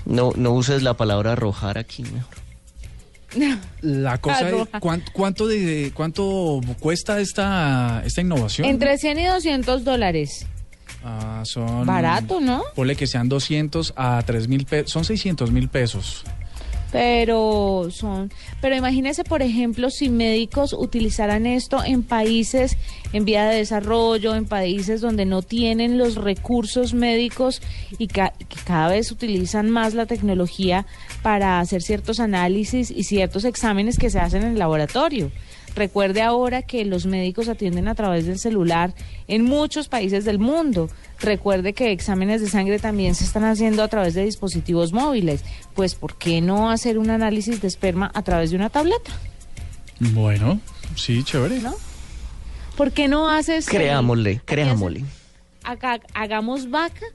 No, 0.06 0.32
no 0.36 0.52
uses 0.52 0.82
la 0.82 0.94
palabra 0.94 1.32
arrojar 1.32 1.78
aquí. 1.78 2.02
mejor. 2.02 2.44
La 3.80 4.18
cosa 4.18 4.48
es. 4.48 4.68
¿cuánto, 4.80 5.12
cuánto, 5.12 5.46
de, 5.48 5.90
¿cuánto 5.94 6.60
cuesta 6.78 7.20
esta, 7.20 8.02
esta 8.04 8.20
innovación? 8.20 8.68
Entre 8.68 8.96
100 8.96 9.18
y 9.18 9.26
200 9.26 9.84
dólares. 9.84 10.46
Ah, 11.02 11.42
son... 11.44 11.84
Barato, 11.84 12.40
¿no? 12.40 12.62
Ponle 12.74 12.96
que 12.96 13.06
sean 13.06 13.28
200 13.28 13.92
a 13.96 14.22
3 14.24 14.48
mil 14.48 14.64
pesos, 14.66 14.92
son 14.92 15.04
600 15.04 15.50
mil 15.50 15.68
pesos. 15.68 16.24
Pero 16.94 17.88
son, 17.90 18.30
pero 18.60 18.76
imagínese, 18.76 19.24
por 19.24 19.42
ejemplo, 19.42 19.90
si 19.90 20.08
médicos 20.10 20.72
utilizaran 20.72 21.44
esto 21.44 21.82
en 21.84 22.04
países 22.04 22.76
en 23.12 23.24
vía 23.24 23.46
de 23.46 23.56
desarrollo, 23.56 24.36
en 24.36 24.44
países 24.46 25.00
donde 25.00 25.24
no 25.24 25.42
tienen 25.42 25.98
los 25.98 26.14
recursos 26.14 26.94
médicos 26.94 27.60
y 27.98 28.06
ca- 28.06 28.32
que 28.48 28.56
cada 28.64 28.90
vez 28.90 29.10
utilizan 29.10 29.70
más 29.70 29.94
la 29.94 30.06
tecnología 30.06 30.86
para 31.20 31.58
hacer 31.58 31.82
ciertos 31.82 32.20
análisis 32.20 32.92
y 32.92 33.02
ciertos 33.02 33.44
exámenes 33.44 33.98
que 33.98 34.08
se 34.08 34.20
hacen 34.20 34.42
en 34.44 34.52
el 34.52 34.58
laboratorio. 34.60 35.32
Recuerde 35.74 36.22
ahora 36.22 36.62
que 36.62 36.84
los 36.84 37.04
médicos 37.06 37.48
atienden 37.48 37.88
a 37.88 37.94
través 37.94 38.26
del 38.26 38.38
celular 38.38 38.94
en 39.26 39.44
muchos 39.44 39.88
países 39.88 40.24
del 40.24 40.38
mundo. 40.38 40.88
Recuerde 41.20 41.72
que 41.72 41.90
exámenes 41.90 42.40
de 42.40 42.48
sangre 42.48 42.78
también 42.78 43.14
se 43.14 43.24
están 43.24 43.44
haciendo 43.44 43.82
a 43.82 43.88
través 43.88 44.14
de 44.14 44.24
dispositivos 44.24 44.92
móviles. 44.92 45.44
Pues, 45.74 45.94
¿por 45.96 46.16
qué 46.16 46.40
no 46.40 46.70
hacer 46.70 46.98
un 46.98 47.10
análisis 47.10 47.60
de 47.60 47.68
esperma 47.68 48.10
a 48.14 48.22
través 48.22 48.50
de 48.50 48.56
una 48.56 48.70
tableta? 48.70 49.10
Bueno, 50.00 50.60
sí, 50.96 51.22
chévere. 51.24 51.60
¿No? 51.60 51.74
¿Por 52.76 52.92
qué 52.92 53.08
no 53.08 53.28
haces... 53.30 53.66
el- 53.68 53.74
Creámosle, 53.74 54.40
creámosle. 54.44 55.04
haga- 55.64 56.00
hagamos 56.14 56.70
vaca 56.70 57.06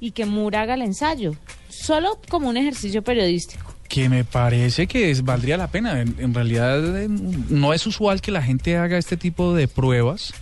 y 0.00 0.10
que 0.12 0.24
Mura 0.26 0.62
haga 0.62 0.74
el 0.74 0.82
ensayo? 0.82 1.34
Solo 1.68 2.20
como 2.28 2.48
un 2.48 2.56
ejercicio 2.56 3.02
periodístico. 3.02 3.73
Que 3.88 4.08
me 4.08 4.24
parece 4.24 4.86
que 4.86 5.10
es- 5.10 5.24
valdría 5.24 5.56
la 5.56 5.68
pena. 5.68 6.00
En, 6.00 6.14
en 6.18 6.34
realidad 6.34 6.96
eh, 6.96 7.08
no 7.08 7.72
es 7.74 7.86
usual 7.86 8.20
que 8.20 8.30
la 8.30 8.42
gente 8.42 8.76
haga 8.76 8.98
este 8.98 9.16
tipo 9.16 9.54
de 9.54 9.68
pruebas 9.68 10.32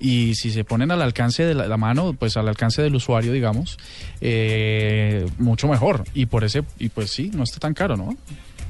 y 0.00 0.34
si 0.34 0.50
se 0.50 0.64
ponen 0.64 0.90
al 0.90 1.00
alcance 1.02 1.44
de 1.44 1.54
la, 1.54 1.66
la 1.66 1.76
mano, 1.76 2.12
pues 2.14 2.36
al 2.36 2.48
alcance 2.48 2.82
del 2.82 2.94
usuario, 2.94 3.32
digamos, 3.32 3.78
eh, 4.20 5.26
mucho 5.38 5.68
mejor. 5.68 6.04
Y 6.14 6.26
por 6.26 6.44
ese 6.44 6.62
y 6.78 6.88
pues 6.88 7.10
sí, 7.10 7.30
no 7.34 7.42
está 7.44 7.58
tan 7.60 7.74
caro, 7.74 7.96
¿no? 7.96 8.16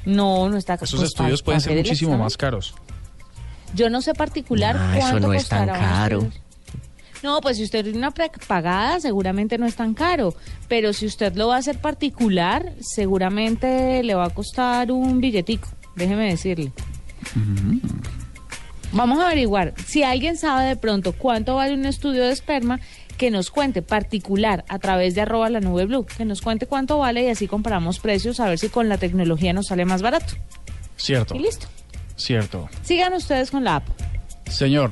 No, 0.05 0.49
no 0.49 0.57
está 0.57 0.75
Esos 0.75 0.91
pues, 1.01 1.09
estudios 1.11 1.43
pueden 1.43 1.61
ser 1.61 1.77
muchísimo 1.77 2.17
más 2.19 2.37
caros. 2.37 2.75
Yo 3.75 3.91
no 3.91 4.03
sé 4.03 4.15
particular 4.15 4.77
Ah, 4.79 4.99
eso 4.99 5.19
no 5.21 5.33
es 5.33 5.49
tan 5.49 5.67
caro. 5.69 6.29
No, 7.25 7.41
pues 7.41 7.57
si 7.57 7.63
usted 7.63 7.85
tiene 7.85 7.97
una 7.97 8.11
prepagada, 8.11 9.01
seguramente 9.01 9.57
no 9.57 9.65
es 9.65 9.77
tan 9.77 9.95
caro. 9.95 10.35
Pero 10.69 10.93
si 10.93 11.07
usted 11.07 11.35
lo 11.37 11.49
va 11.49 11.57
a 11.57 11.59
hacer 11.59 11.79
particular, 11.79 12.75
seguramente 12.83 14.03
le 14.03 14.15
va 14.15 14.27
a 14.27 14.31
costar 14.31 14.93
un 14.93 15.23
billetico. 15.23 15.71
Déjeme 15.97 16.29
decirle. 16.29 16.71
Vamos 18.93 19.19
a 19.21 19.25
averiguar. 19.25 19.73
Si 19.87 20.03
alguien 20.03 20.37
sabe 20.37 20.67
de 20.67 20.77
pronto 20.77 21.15
cuánto 21.15 21.55
vale 21.55 21.73
un 21.73 21.87
estudio 21.87 22.25
de 22.25 22.31
esperma, 22.31 22.79
que 23.17 23.31
nos 23.31 23.51
cuente 23.51 23.81
particular 23.81 24.67
a 24.69 24.79
través 24.79 25.15
de 25.15 25.23
arroba 25.23 25.49
la 25.49 25.61
nube 25.61 25.87
blue. 25.87 26.05
Que 26.05 26.27
nos 26.27 26.43
cuente 26.43 26.67
cuánto 26.67 26.99
vale 26.99 27.23
y 27.23 27.29
así 27.29 27.49
comparamos 27.49 28.01
precios 28.01 28.39
a 28.39 28.51
ver 28.51 28.59
si 28.59 28.69
con 28.69 28.91
la 28.91 28.99
tecnología 28.99 29.55
nos 29.55 29.69
sale 29.69 29.87
más 29.87 30.03
barato. 30.03 30.35
Cierto. 30.99 31.35
Y 31.35 31.39
listo. 31.39 31.69
Cierto. 32.17 32.69
Sigan 32.83 33.15
ustedes 33.15 33.51
con 33.51 33.65
la 33.65 33.77
app. 33.77 33.89
Señor, 34.51 34.91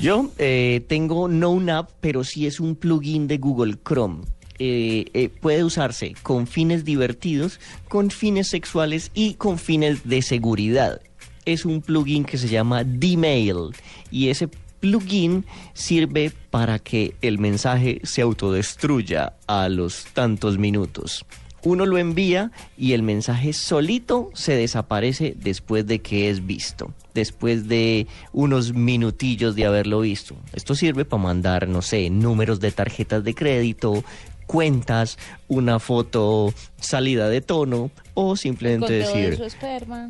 Yo 0.00 0.30
eh, 0.38 0.84
tengo 0.86 1.26
no 1.26 1.50
una 1.50 1.78
app, 1.78 1.90
pero 2.00 2.22
sí 2.22 2.46
es 2.46 2.60
un 2.60 2.76
plugin 2.76 3.26
de 3.26 3.38
Google 3.38 3.76
Chrome. 3.84 4.24
Eh, 4.60 5.06
eh, 5.12 5.28
puede 5.28 5.64
usarse 5.64 6.14
con 6.22 6.46
fines 6.46 6.84
divertidos, 6.84 7.58
con 7.88 8.10
fines 8.10 8.48
sexuales 8.48 9.10
y 9.12 9.34
con 9.34 9.58
fines 9.58 10.08
de 10.08 10.22
seguridad. 10.22 11.00
Es 11.46 11.64
un 11.64 11.80
plugin 11.80 12.24
que 12.24 12.38
se 12.38 12.48
llama 12.48 12.84
Dmail 12.84 13.74
y 14.10 14.28
ese 14.28 14.48
plugin 14.78 15.44
sirve 15.74 16.30
para 16.50 16.78
que 16.78 17.14
el 17.20 17.38
mensaje 17.38 18.00
se 18.04 18.22
autodestruya 18.22 19.34
a 19.48 19.68
los 19.68 20.04
tantos 20.12 20.58
minutos. 20.58 21.24
Uno 21.64 21.86
lo 21.86 21.98
envía 21.98 22.50
y 22.76 22.92
el 22.92 23.02
mensaje 23.02 23.52
solito 23.52 24.30
se 24.34 24.54
desaparece 24.54 25.34
después 25.36 25.86
de 25.86 26.00
que 26.00 26.30
es 26.30 26.46
visto, 26.46 26.92
después 27.14 27.68
de 27.68 28.06
unos 28.32 28.74
minutillos 28.74 29.54
de 29.56 29.66
haberlo 29.66 30.00
visto. 30.00 30.36
Esto 30.52 30.74
sirve 30.74 31.04
para 31.04 31.22
mandar, 31.22 31.68
no 31.68 31.82
sé, 31.82 32.10
números 32.10 32.60
de 32.60 32.70
tarjetas 32.70 33.24
de 33.24 33.34
crédito, 33.34 34.04
cuentas, 34.46 35.18
una 35.46 35.78
foto 35.78 36.52
salida 36.80 37.28
de 37.28 37.40
tono 37.40 37.90
o 38.14 38.36
simplemente 38.36 38.92
decir 38.92 39.36
su 39.36 39.44
esperma. 39.44 40.08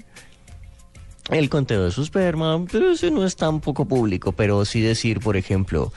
El 1.30 1.48
conteo 1.48 1.84
de 1.84 1.90
su 1.90 2.02
esperma, 2.02 2.64
pero 2.70 2.92
ese 2.92 3.10
no 3.10 3.24
es 3.24 3.36
tan 3.36 3.60
poco 3.60 3.86
público, 3.86 4.32
pero 4.32 4.64
sí 4.64 4.80
decir, 4.80 5.20
por 5.20 5.36
ejemplo, 5.36 5.92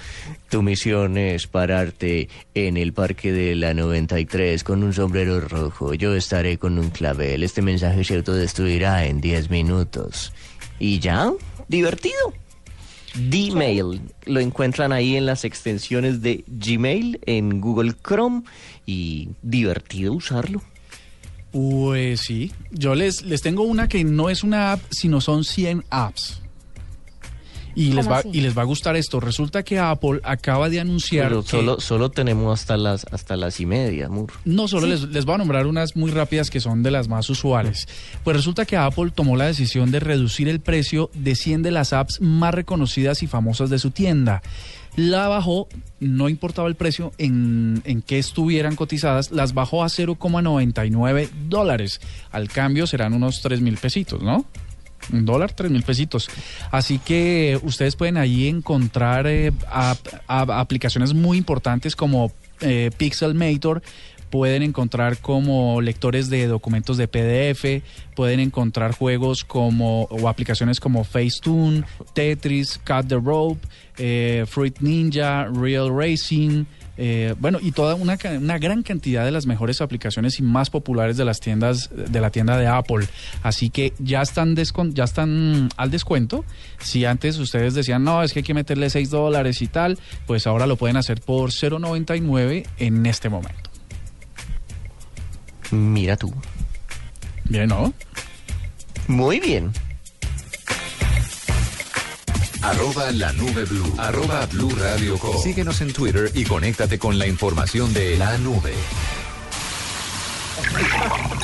tu 0.49 0.61
misión 0.61 1.17
es 1.17 1.47
pararte 1.47 2.29
en 2.53 2.77
el 2.77 2.93
parque 2.93 3.31
de 3.31 3.55
la 3.55 3.73
93 3.73 4.63
con 4.63 4.83
un 4.83 4.93
sombrero 4.93 5.39
rojo, 5.39 5.93
yo 5.93 6.15
estaré 6.15 6.57
con 6.57 6.77
un 6.77 6.89
clavel, 6.89 7.43
este 7.43 7.61
mensaje 7.61 8.03
se 8.03 8.15
autodestruirá 8.15 9.05
en 9.05 9.21
10 9.21 9.49
minutos. 9.49 10.33
¿Y 10.79 10.99
ya? 10.99 11.31
¿Divertido? 11.67 12.33
Gmail, 13.15 14.01
lo 14.25 14.39
encuentran 14.39 14.93
ahí 14.93 15.15
en 15.15 15.25
las 15.25 15.43
extensiones 15.43 16.21
de 16.21 16.43
Gmail 16.47 17.19
en 17.25 17.59
Google 17.59 17.93
Chrome 18.01 18.43
y 18.85 19.29
divertido 19.41 20.13
usarlo. 20.13 20.61
Pues 21.51 22.21
sí. 22.21 22.51
Yo 22.71 22.95
les, 22.95 23.23
les 23.23 23.41
tengo 23.41 23.63
una 23.63 23.87
que 23.87 24.03
no 24.03 24.29
es 24.29 24.43
una 24.43 24.73
app, 24.73 24.81
sino 24.89 25.21
son 25.21 25.43
100 25.43 25.83
apps. 25.89 26.37
Y 27.73 27.93
les, 27.93 28.03
¿Cómo 28.05 28.09
va, 28.15 28.17
así? 28.19 28.29
y 28.33 28.41
les 28.41 28.57
va 28.57 28.63
a 28.63 28.65
gustar 28.65 28.97
esto. 28.97 29.21
Resulta 29.21 29.63
que 29.63 29.79
Apple 29.79 30.19
acaba 30.23 30.67
de 30.67 30.81
anunciar 30.81 31.29
Pero 31.29 31.41
que- 31.41 31.49
solo, 31.51 31.79
solo 31.79 32.11
tenemos 32.11 32.59
hasta 32.59 32.75
las, 32.75 33.05
hasta 33.11 33.37
las 33.37 33.61
y 33.61 33.65
media, 33.65 34.09
Mur. 34.09 34.33
No, 34.43 34.67
solo 34.67 34.87
Sí. 34.87 34.91
les, 34.91 35.01
les 35.03 35.23
voy 35.23 35.35
a 35.35 35.37
nombrar 35.37 35.65
unas 35.67 35.95
muy 35.95 36.11
rápidas 36.11 36.49
que 36.49 36.59
son 36.59 36.83
de 36.83 36.91
las 36.91 37.07
más 37.07 37.29
usuales. 37.29 37.87
Pues 38.25 38.35
resulta 38.35 38.65
que 38.65 38.75
Apple 38.75 39.11
tomó 39.15 39.37
la 39.37 39.45
decisión 39.45 39.89
de 39.89 40.01
reducir 40.01 40.49
el 40.49 40.59
precio 40.59 41.11
de 41.13 41.33
100 41.35 41.61
de 41.63 41.71
las 41.71 41.93
apps 41.93 42.19
más 42.19 42.53
reconocidas 42.53 43.23
y 43.23 43.27
famosas 43.27 43.69
de 43.69 43.79
su 43.79 43.91
tienda. 43.91 44.41
La 44.97 45.27
bajó, 45.29 45.67
no 45.99 46.27
importaba 46.29 46.67
el 46.67 46.75
precio 46.75 47.13
en, 47.17 47.81
en 47.85 48.01
que 48.01 48.19
estuvieran 48.19 48.75
cotizadas, 48.75 49.31
las 49.31 49.53
bajó 49.53 49.83
a 49.83 49.87
0,99 49.87 51.29
dólares. 51.47 52.01
Al 52.31 52.49
cambio 52.49 52.87
serán 52.87 53.13
unos 53.13 53.41
3 53.41 53.61
mil 53.61 53.77
pesitos, 53.77 54.21
¿no? 54.21 54.45
Un 55.11 55.25
dólar, 55.25 55.51
tres 55.51 55.71
mil 55.71 55.81
pesitos. 55.81 56.29
Así 56.69 56.99
que 56.99 57.59
ustedes 57.63 57.95
pueden 57.95 58.17
ahí 58.17 58.47
encontrar 58.47 59.25
eh, 59.25 59.51
ap- 59.67 60.07
ap- 60.27 60.51
aplicaciones 60.51 61.15
muy 61.15 61.39
importantes 61.39 61.95
como 61.95 62.31
eh, 62.61 62.91
Pixelmator. 62.95 63.81
Pueden 64.31 64.63
encontrar 64.63 65.17
como 65.17 65.81
lectores 65.81 66.29
de 66.29 66.47
documentos 66.47 66.97
de 66.97 67.07
PDF, 67.07 67.83
pueden 68.15 68.39
encontrar 68.39 68.93
juegos 68.93 69.43
como 69.43 70.03
o 70.03 70.27
aplicaciones 70.27 70.79
como 70.79 71.03
Facetune, 71.03 71.83
Tetris, 72.13 72.79
Cut 72.79 73.07
the 73.07 73.15
Rope, 73.15 73.59
eh, 73.97 74.45
Fruit 74.47 74.79
Ninja, 74.79 75.45
Real 75.45 75.89
Racing, 75.95 76.65
eh, 77.03 77.33
bueno, 77.39 77.57
y 77.59 77.71
toda 77.71 77.95
una, 77.95 78.15
una 78.37 78.59
gran 78.59 78.83
cantidad 78.83 79.25
de 79.25 79.31
las 79.31 79.47
mejores 79.47 79.81
aplicaciones 79.81 80.37
y 80.39 80.43
más 80.43 80.69
populares 80.69 81.17
de 81.17 81.25
las 81.25 81.39
tiendas 81.39 81.89
de 81.91 82.21
la 82.21 82.29
tienda 82.29 82.57
de 82.57 82.67
Apple. 82.67 83.07
Así 83.41 83.71
que 83.71 83.93
ya 83.97 84.21
están 84.21 84.55
ya 84.55 85.03
están 85.03 85.69
al 85.77 85.89
descuento. 85.89 86.45
Si 86.79 87.05
antes 87.05 87.39
ustedes 87.39 87.73
decían, 87.73 88.03
no, 88.03 88.21
es 88.21 88.33
que 88.33 88.39
hay 88.39 88.43
que 88.43 88.53
meterle 88.53 88.89
6 88.89 89.09
dólares 89.09 89.63
y 89.63 89.67
tal, 89.67 89.97
pues 90.27 90.45
ahora 90.45 90.67
lo 90.67 90.75
pueden 90.75 90.95
hacer 90.95 91.21
por 91.21 91.49
0.99 91.49 92.67
en 92.77 93.05
este 93.07 93.29
momento. 93.29 93.70
Mira 95.71 96.17
tú. 96.17 96.33
Bien, 97.45 97.67
¿no? 97.67 97.93
Muy 99.07 99.39
bien. 99.39 99.71
Arroba 102.61 103.11
la 103.11 103.33
nube 103.33 103.65
blue. 103.65 103.93
Arroba 103.97 104.45
blue 104.45 104.69
radio 104.75 105.17
com. 105.17 105.35
Síguenos 105.41 105.81
en 105.81 105.93
Twitter 105.93 106.31
y 106.35 106.43
conéctate 106.43 106.99
con 106.99 107.17
la 107.17 107.25
información 107.25 107.91
de 107.93 108.17
la 108.17 108.37
nube. 108.37 108.73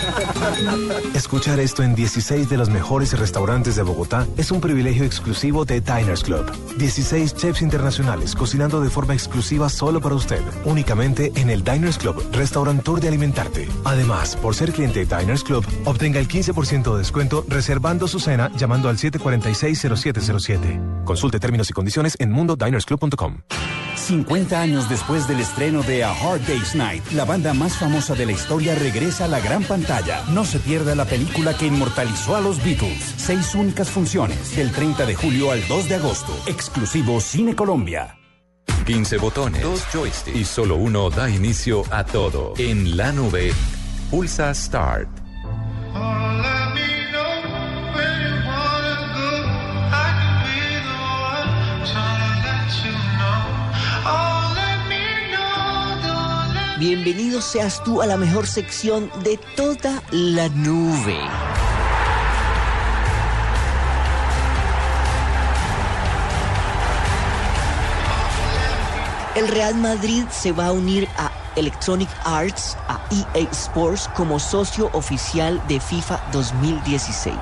Escuchar 1.14 1.60
esto 1.60 1.84
en 1.84 1.96
16 1.96 2.50
de 2.50 2.58
los 2.58 2.70
mejores 2.70 3.18
restaurantes 3.18 3.76
de 3.76 3.84
Bogotá 3.84 4.28
es 4.38 4.52
un 4.52 4.62
privilegio 4.62 5.06
exclusivo 5.06 5.66
de 5.66 5.82
Diners 5.82 6.24
Club. 6.24 6.46
16 6.78 7.36
chefs 7.36 7.62
internacionales 7.62 8.36
cocinando 8.36 8.82
de 8.82 8.90
forma 8.90 9.14
exclusiva 9.14 9.70
solo 9.70 10.02
para 10.02 10.16
usted, 10.16 10.42
únicamente 10.66 11.32
en 11.36 11.50
el 11.50 11.64
Diners 11.64 11.98
Club, 11.98 12.24
restaurantor 12.32 13.00
de 13.00 13.08
alimentarte. 13.08 13.68
Además, 13.84 14.36
por 14.36 14.56
ser 14.56 14.72
cliente 14.72 15.06
de 15.06 15.18
Diners 15.18 15.44
Club, 15.44 15.66
obtenga 15.86 16.20
el 16.20 16.28
15% 16.28 16.94
de 16.94 16.98
descuento 16.98 17.46
reservando 17.48 18.08
su 18.08 18.20
cena 18.20 18.52
llamando 18.56 18.90
al 18.90 18.98
746-0707. 18.98 21.04
Consulte 21.04 21.40
términos 21.40 21.70
y 21.70 21.74
condiciones 21.74 22.16
en 22.20 22.32
mundodinersclub.com. 22.32 23.42
50 24.08 24.62
años 24.62 24.88
después 24.88 25.28
del 25.28 25.42
estreno 25.42 25.84
de 25.84 26.06
A 26.06 26.12
Hard 26.12 26.40
Day's 26.48 26.76
Night, 26.76 27.04
la 27.12 27.26
banda 27.26 27.54
más 27.54 27.76
famosa 27.76 28.16
de 28.16 28.26
la 28.26 28.32
historia 28.32 28.74
regresa 28.74 29.26
a 29.26 29.28
la 29.28 29.42
gran 29.42 29.66
pantalla. 29.66 30.24
No 30.30 30.46
se 30.46 30.60
pierda 30.60 30.96
la 30.96 31.04
película 31.04 31.58
que 31.58 31.66
inmortalizó 31.66 32.38
a 32.38 32.40
los 32.40 32.64
Beatles. 32.64 33.16
Seis 33.18 33.54
únicas 33.54 33.90
funciones, 33.90 34.56
del 34.56 34.72
30 34.72 35.06
de 35.06 35.14
julio 35.14 35.52
al 35.52 35.68
2 35.68 35.90
de 35.90 35.96
agosto. 35.96 36.32
Exclusivo 36.46 37.20
Cine 37.20 37.54
Colombia. 37.54 38.18
15 38.86 39.18
botones, 39.18 39.62
dos 39.62 39.84
joysticks 39.92 40.38
y 40.38 40.46
solo 40.46 40.78
uno 40.78 41.10
da 41.10 41.30
inicio 41.30 41.84
a 41.92 42.06
todo. 42.06 42.54
En 42.58 42.96
la 42.96 43.12
nube, 43.12 43.52
pulsa 44.10 44.54
Start. 44.54 45.10
Bienvenido 56.80 57.42
seas 57.42 57.84
tú 57.84 58.04
a 58.04 58.06
la 58.06 58.18
mejor 58.18 58.46
sección 58.46 59.10
de 59.24 59.40
toda 59.56 60.04
la 60.12 60.48
nube. 60.50 61.18
El 69.36 69.48
Real 69.48 69.74
Madrid 69.74 70.26
se 70.30 70.52
va 70.52 70.68
a 70.68 70.72
unir 70.72 71.08
a 71.18 71.32
Electronic 71.58 72.10
Arts, 72.24 72.78
a 72.88 73.00
EA 73.12 73.48
Sports, 73.52 74.10
como 74.16 74.40
socio 74.40 74.90
oficial 74.94 75.62
de 75.68 75.80
FIFA 75.80 76.22
2016. 76.32 77.36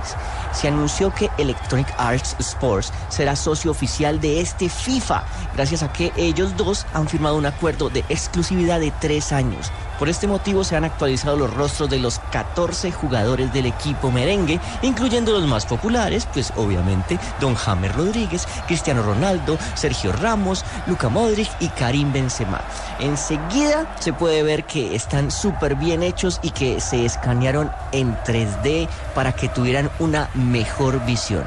Se 0.53 0.68
anunció 0.68 1.13
que 1.13 1.30
Electronic 1.38 1.88
Arts 1.97 2.36
Sports 2.39 2.91
será 3.09 3.36
socio 3.36 3.72
oficial 3.72 4.20
de 4.20 4.39
este 4.39 4.70
FIFA, 4.70 5.24
gracias 5.53 5.84
a 5.84 5.91
que 5.91 6.11
ellos 6.16 6.55
dos 6.57 6.86
han 6.93 7.07
firmado 7.07 7.36
un 7.36 7.45
acuerdo 7.45 7.89
de 7.89 8.05
exclusividad 8.09 8.80
de 8.80 8.91
tres 8.91 9.32
años. 9.32 9.72
Por 10.00 10.10
este 10.10 10.28
motivo 10.28 10.64
se 10.64 10.76
han 10.76 10.84
actualizado 10.84 11.38
los 11.38 11.54
rostros 11.54 11.89
de 11.89 12.00
los 12.00 12.20
14 12.32 12.91
jugadores 12.91 13.54
del 13.54 13.66
equipo 13.66 14.12
merengue, 14.12 14.60
incluyendo 14.82 15.32
los 15.32 15.48
más 15.48 15.66
populares, 15.66 16.28
pues 16.34 16.52
obviamente 16.58 17.18
Don 17.39 17.56
James 17.56 17.96
Rodríguez, 17.96 18.46
Cristiano 18.68 19.04
Ronaldo, 19.04 19.58
Sergio 19.76 20.12
Ramos, 20.12 20.66
Luca 20.86 21.08
Modric 21.08 21.50
y 21.62 21.70
Karim 21.70 22.12
Benzema. 22.12 22.62
Enseguida 23.00 23.96
se 24.00 24.12
puede 24.12 24.43
ver 24.43 24.66
que 24.66 24.96
están 24.96 25.32
súper 25.32 25.76
bien 25.76 26.04
hechos 26.04 26.39
y 26.41 26.52
que 26.52 26.82
se 26.82 27.06
escanearon 27.06 27.72
en 27.93 28.18
3D 28.24 28.89
para 29.14 29.32
que 29.32 29.48
tuvieran 29.48 29.89
una 30.00 30.30
mejor 30.34 31.06
visión. 31.06 31.43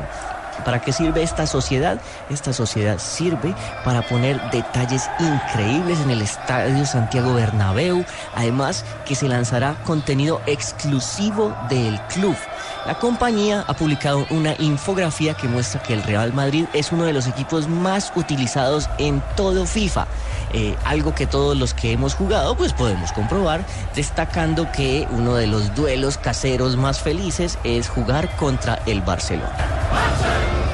¿Para 0.64 0.80
qué 0.80 0.92
sirve 0.92 1.22
esta 1.22 1.46
sociedad? 1.46 2.00
Esta 2.30 2.52
sociedad 2.52 2.98
sirve 2.98 3.54
para 3.84 4.02
poner 4.02 4.40
detalles 4.50 5.08
increíbles 5.18 6.00
en 6.00 6.10
el 6.10 6.22
Estadio 6.22 6.84
Santiago 6.86 7.34
Bernabéu, 7.34 8.04
además 8.34 8.84
que 9.06 9.14
se 9.14 9.28
lanzará 9.28 9.76
contenido 9.84 10.40
exclusivo 10.46 11.54
del 11.68 12.00
club. 12.08 12.36
La 12.86 12.98
compañía 12.98 13.64
ha 13.66 13.74
publicado 13.74 14.26
una 14.30 14.54
infografía 14.58 15.34
que 15.34 15.48
muestra 15.48 15.82
que 15.82 15.94
el 15.94 16.02
Real 16.02 16.32
Madrid 16.32 16.66
es 16.72 16.92
uno 16.92 17.04
de 17.04 17.12
los 17.12 17.26
equipos 17.26 17.68
más 17.68 18.12
utilizados 18.16 18.88
en 18.98 19.22
todo 19.36 19.66
FIFA. 19.66 20.06
Eh, 20.52 20.76
algo 20.84 21.14
que 21.14 21.26
todos 21.26 21.56
los 21.56 21.74
que 21.74 21.92
hemos 21.92 22.14
jugado 22.14 22.56
pues 22.56 22.72
podemos 22.72 23.12
comprobar, 23.12 23.64
destacando 23.94 24.70
que 24.72 25.06
uno 25.10 25.34
de 25.34 25.46
los 25.46 25.74
duelos 25.74 26.16
caseros 26.18 26.76
más 26.76 27.00
felices 27.00 27.58
es 27.64 27.88
jugar 27.88 28.34
contra 28.36 28.80
el 28.86 29.02
Barcelona. 29.02 30.67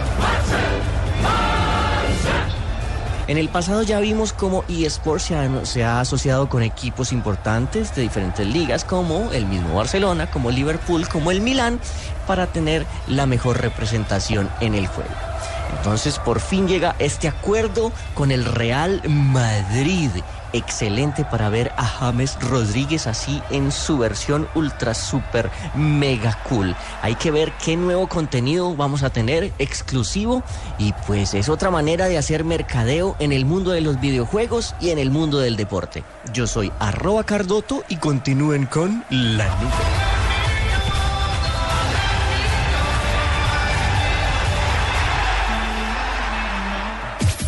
En 3.27 3.39
el 3.39 3.49
pasado 3.49 3.83
ya 3.83 4.01
vimos 4.01 4.35
cómo 4.35 4.65
eSports 4.69 5.33
se 5.63 5.83
ha, 5.85 6.01
asociado 6.01 6.51
con 6.51 6.63
equipos 6.63 7.11
importantes 7.11 7.95
de 7.95 8.03
diferentes 8.03 8.47
ligas, 8.47 8.85
como 8.85 9.33
el 9.33 9.47
mismo 9.47 9.75
Barcelona, 9.75 10.31
como 10.31 10.51
Liverpool, 10.51 11.09
como 11.09 11.31
el 11.31 11.41
Milán, 11.41 11.81
para 12.27 12.47
tener 12.47 12.85
la 13.07 13.25
mejor 13.25 13.63
representación 13.63 14.51
en 14.61 14.75
el 14.75 14.87
juego. 14.87 15.34
Entonces 15.77 16.19
por 16.19 16.41
fin 16.41 16.67
llega 16.67 16.97
este 16.99 17.29
acuerdo 17.29 17.93
con 18.15 18.31
el 18.31 18.45
Real 18.45 19.03
Madrid. 19.09 20.11
Excelente 20.53 21.25
para 21.25 21.49
ver 21.49 21.73
a 21.77 21.85
James 21.85 22.39
Rodríguez 22.41 23.09
así 23.09 23.43
en 23.51 23.73
su 23.73 23.99
versión 23.99 24.49
ultra 24.55 24.95
super 24.95 25.51
mega 25.75 26.39
cool. 26.49 26.77
Hay 27.03 27.17
que 27.17 27.33
ver 27.33 27.53
qué 27.65 27.77
nuevo 27.77 28.09
contenido 28.09 28.77
vamos 28.77 29.03
a 29.03 29.11
tener 29.11 29.53
exclusivo 29.59 30.45
y 30.79 30.93
pues 31.09 31.35
es 31.35 31.49
otra 31.49 31.73
manera 31.73 32.07
de 32.07 32.19
hacer 32.19 32.45
mercadeo 32.45 33.17
en 33.19 33.33
el 33.33 33.45
mundo 33.45 33.73
de 33.73 33.81
los 33.81 34.01
videojuegos 34.01 34.77
y 34.81 34.91
en 34.91 34.99
el 35.01 35.11
mundo 35.11 35.39
del 35.41 35.57
deporte. 35.57 36.05
Yo 36.33 36.47
soy 36.47 36.73
arroba 36.79 37.25
cardoto 37.25 37.83
y 37.89 37.97
continúen 37.97 38.67
con 38.67 39.05
la 39.11 39.47
nube. 39.57 40.14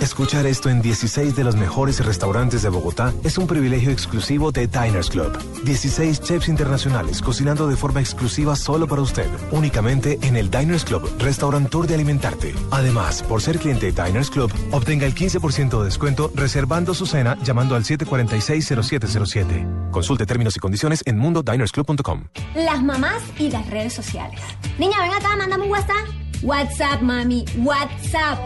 Escuchar 0.00 0.46
esto 0.46 0.68
en 0.68 0.82
16 0.82 1.36
de 1.36 1.44
los 1.44 1.56
mejores 1.56 2.04
restaurantes 2.04 2.62
de 2.62 2.68
Bogotá 2.68 3.12
es 3.24 3.38
un 3.38 3.46
privilegio 3.46 3.90
exclusivo 3.90 4.52
de 4.52 4.66
Diners 4.66 5.10
Club. 5.10 5.38
16 5.64 6.20
chefs 6.20 6.48
internacionales 6.48 7.22
cocinando 7.22 7.68
de 7.68 7.76
forma 7.76 8.00
exclusiva 8.00 8.56
solo 8.56 8.86
para 8.86 9.02
usted, 9.02 9.28
únicamente 9.50 10.18
en 10.22 10.36
el 10.36 10.50
Diners 10.50 10.84
Club, 10.84 11.10
restaurantor 11.18 11.86
de 11.86 11.94
alimentarte. 11.94 12.54
Además, 12.70 13.22
por 13.22 13.42
ser 13.42 13.58
cliente 13.58 13.92
de 13.92 14.04
Diners 14.04 14.30
Club, 14.30 14.52
obtenga 14.72 15.06
el 15.06 15.14
15% 15.14 15.78
de 15.78 15.84
descuento 15.84 16.30
reservando 16.34 16.94
su 16.94 17.06
cena 17.06 17.36
llamando 17.42 17.74
al 17.74 17.84
746-0707. 17.84 19.90
Consulte 19.90 20.26
términos 20.26 20.56
y 20.56 20.60
condiciones 20.60 21.02
en 21.06 21.18
mundodinersclub.com. 21.18 22.24
Las 22.54 22.82
mamás 22.82 23.22
y 23.38 23.50
las 23.50 23.68
redes 23.68 23.92
sociales. 23.92 24.40
Niña, 24.78 24.96
ven 25.02 25.12
acá, 25.12 25.36
mándame 25.36 25.64
un 25.64 25.70
WhatsApp. 25.70 26.06
WhatsApp, 26.42 27.02
mami, 27.02 27.44
WhatsApp. 27.58 28.38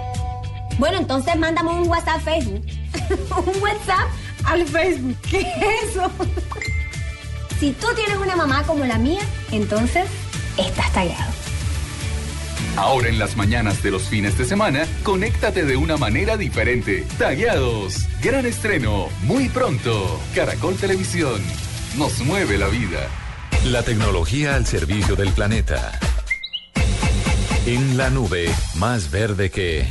Bueno, 0.78 0.98
entonces 0.98 1.36
mándame 1.36 1.70
un 1.70 1.88
WhatsApp 1.88 2.20
Facebook. 2.22 2.64
un 3.46 3.62
WhatsApp 3.62 4.08
al 4.44 4.66
Facebook. 4.66 5.16
¿Qué 5.30 5.40
es 5.40 5.90
eso? 5.90 6.10
si 7.60 7.72
tú 7.72 7.86
tienes 7.94 8.16
una 8.16 8.34
mamá 8.34 8.64
como 8.64 8.84
la 8.84 8.98
mía, 8.98 9.20
entonces 9.52 10.06
estás 10.56 10.92
tallado. 10.92 11.32
Ahora 12.76 13.08
en 13.08 13.18
las 13.18 13.36
mañanas 13.36 13.82
de 13.82 13.90
los 13.90 14.04
fines 14.04 14.38
de 14.38 14.44
semana, 14.44 14.86
conéctate 15.02 15.64
de 15.64 15.76
una 15.76 15.96
manera 15.96 16.36
diferente. 16.36 17.04
Tagueados, 17.18 18.06
gran 18.22 18.46
estreno, 18.46 19.08
muy 19.22 19.48
pronto. 19.48 20.20
Caracol 20.34 20.74
Televisión, 20.76 21.40
nos 21.98 22.20
mueve 22.20 22.56
la 22.56 22.68
vida. 22.68 23.08
La 23.66 23.82
tecnología 23.82 24.56
al 24.56 24.66
servicio 24.66 25.16
del 25.16 25.32
planeta. 25.32 25.92
En 27.66 27.96
la 27.96 28.10
nube, 28.10 28.50
más 28.76 29.10
verde 29.10 29.50
que... 29.50 29.86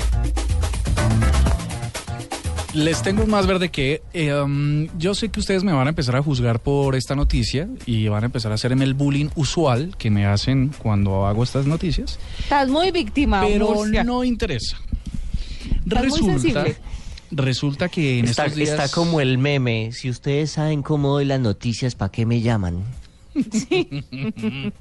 Les 2.74 3.02
tengo 3.02 3.28
más 3.28 3.48
verde 3.48 3.68
que 3.70 4.02
eh, 4.14 4.34
um, 4.34 4.88
yo 4.98 5.14
sé 5.14 5.28
que 5.28 5.42
ustedes 5.42 5.62
me 5.64 5.74
van 5.74 5.88
a 5.88 5.90
empezar 5.90 6.16
a 6.16 6.24
juzgar 6.24 6.62
por 6.62 6.96
esta 6.96 7.16
noticia 7.16 7.68
y 7.86 8.08
van 8.08 8.24
a 8.24 8.28
empezar 8.28 8.54
a 8.54 8.56
hacerme 8.56 8.86
el 8.86 8.94
bullying 8.94 9.28
usual 9.36 9.96
que 9.98 10.10
me 10.10 10.26
hacen 10.26 10.72
cuando 10.78 11.26
hago 11.26 11.44
estas 11.44 11.66
noticias. 11.66 12.18
Estás 12.40 12.70
muy 12.70 12.92
víctima, 12.92 13.42
Pero 13.46 13.74
Murcia. 13.74 14.06
no 14.06 14.24
interesa. 14.24 14.78
Estás 15.86 16.02
Resulta, 16.02 16.66
resulta 17.32 17.90
que 17.90 18.20
en 18.20 18.26
Está, 18.26 18.46
estos 18.46 18.58
días... 18.58 18.70
está 18.70 18.88
como 18.88 19.20
el 19.20 19.38
meme. 19.38 19.92
Si 19.92 20.10
ustedes 20.10 20.52
saben 20.52 20.82
cómo 20.82 21.10
doy 21.10 21.26
las 21.26 21.42
noticias, 21.42 21.96
¿para 21.96 22.10
qué 22.12 22.26
me 22.26 22.40
llaman? 22.40 22.84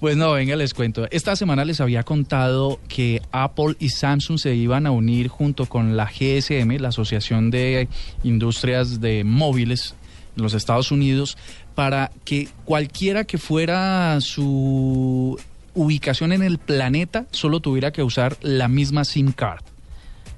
Pues 0.00 0.16
no, 0.16 0.32
venga, 0.32 0.56
les 0.56 0.74
cuento. 0.74 1.06
Esta 1.10 1.36
semana 1.36 1.64
les 1.64 1.80
había 1.80 2.02
contado 2.02 2.80
que 2.88 3.22
Apple 3.32 3.76
y 3.78 3.90
Samsung 3.90 4.38
se 4.38 4.54
iban 4.54 4.86
a 4.86 4.90
unir 4.90 5.28
junto 5.28 5.66
con 5.66 5.96
la 5.96 6.06
GSM, 6.06 6.76
la 6.78 6.88
Asociación 6.88 7.50
de 7.50 7.88
Industrias 8.24 9.00
de 9.00 9.24
Móviles 9.24 9.94
en 10.36 10.42
los 10.42 10.54
Estados 10.54 10.90
Unidos, 10.90 11.36
para 11.74 12.10
que 12.24 12.48
cualquiera 12.64 13.24
que 13.24 13.38
fuera 13.38 14.20
su 14.20 15.38
ubicación 15.74 16.32
en 16.32 16.42
el 16.42 16.58
planeta 16.58 17.26
solo 17.30 17.60
tuviera 17.60 17.92
que 17.92 18.02
usar 18.02 18.36
la 18.42 18.68
misma 18.68 19.04
SIM 19.04 19.32
card. 19.32 19.62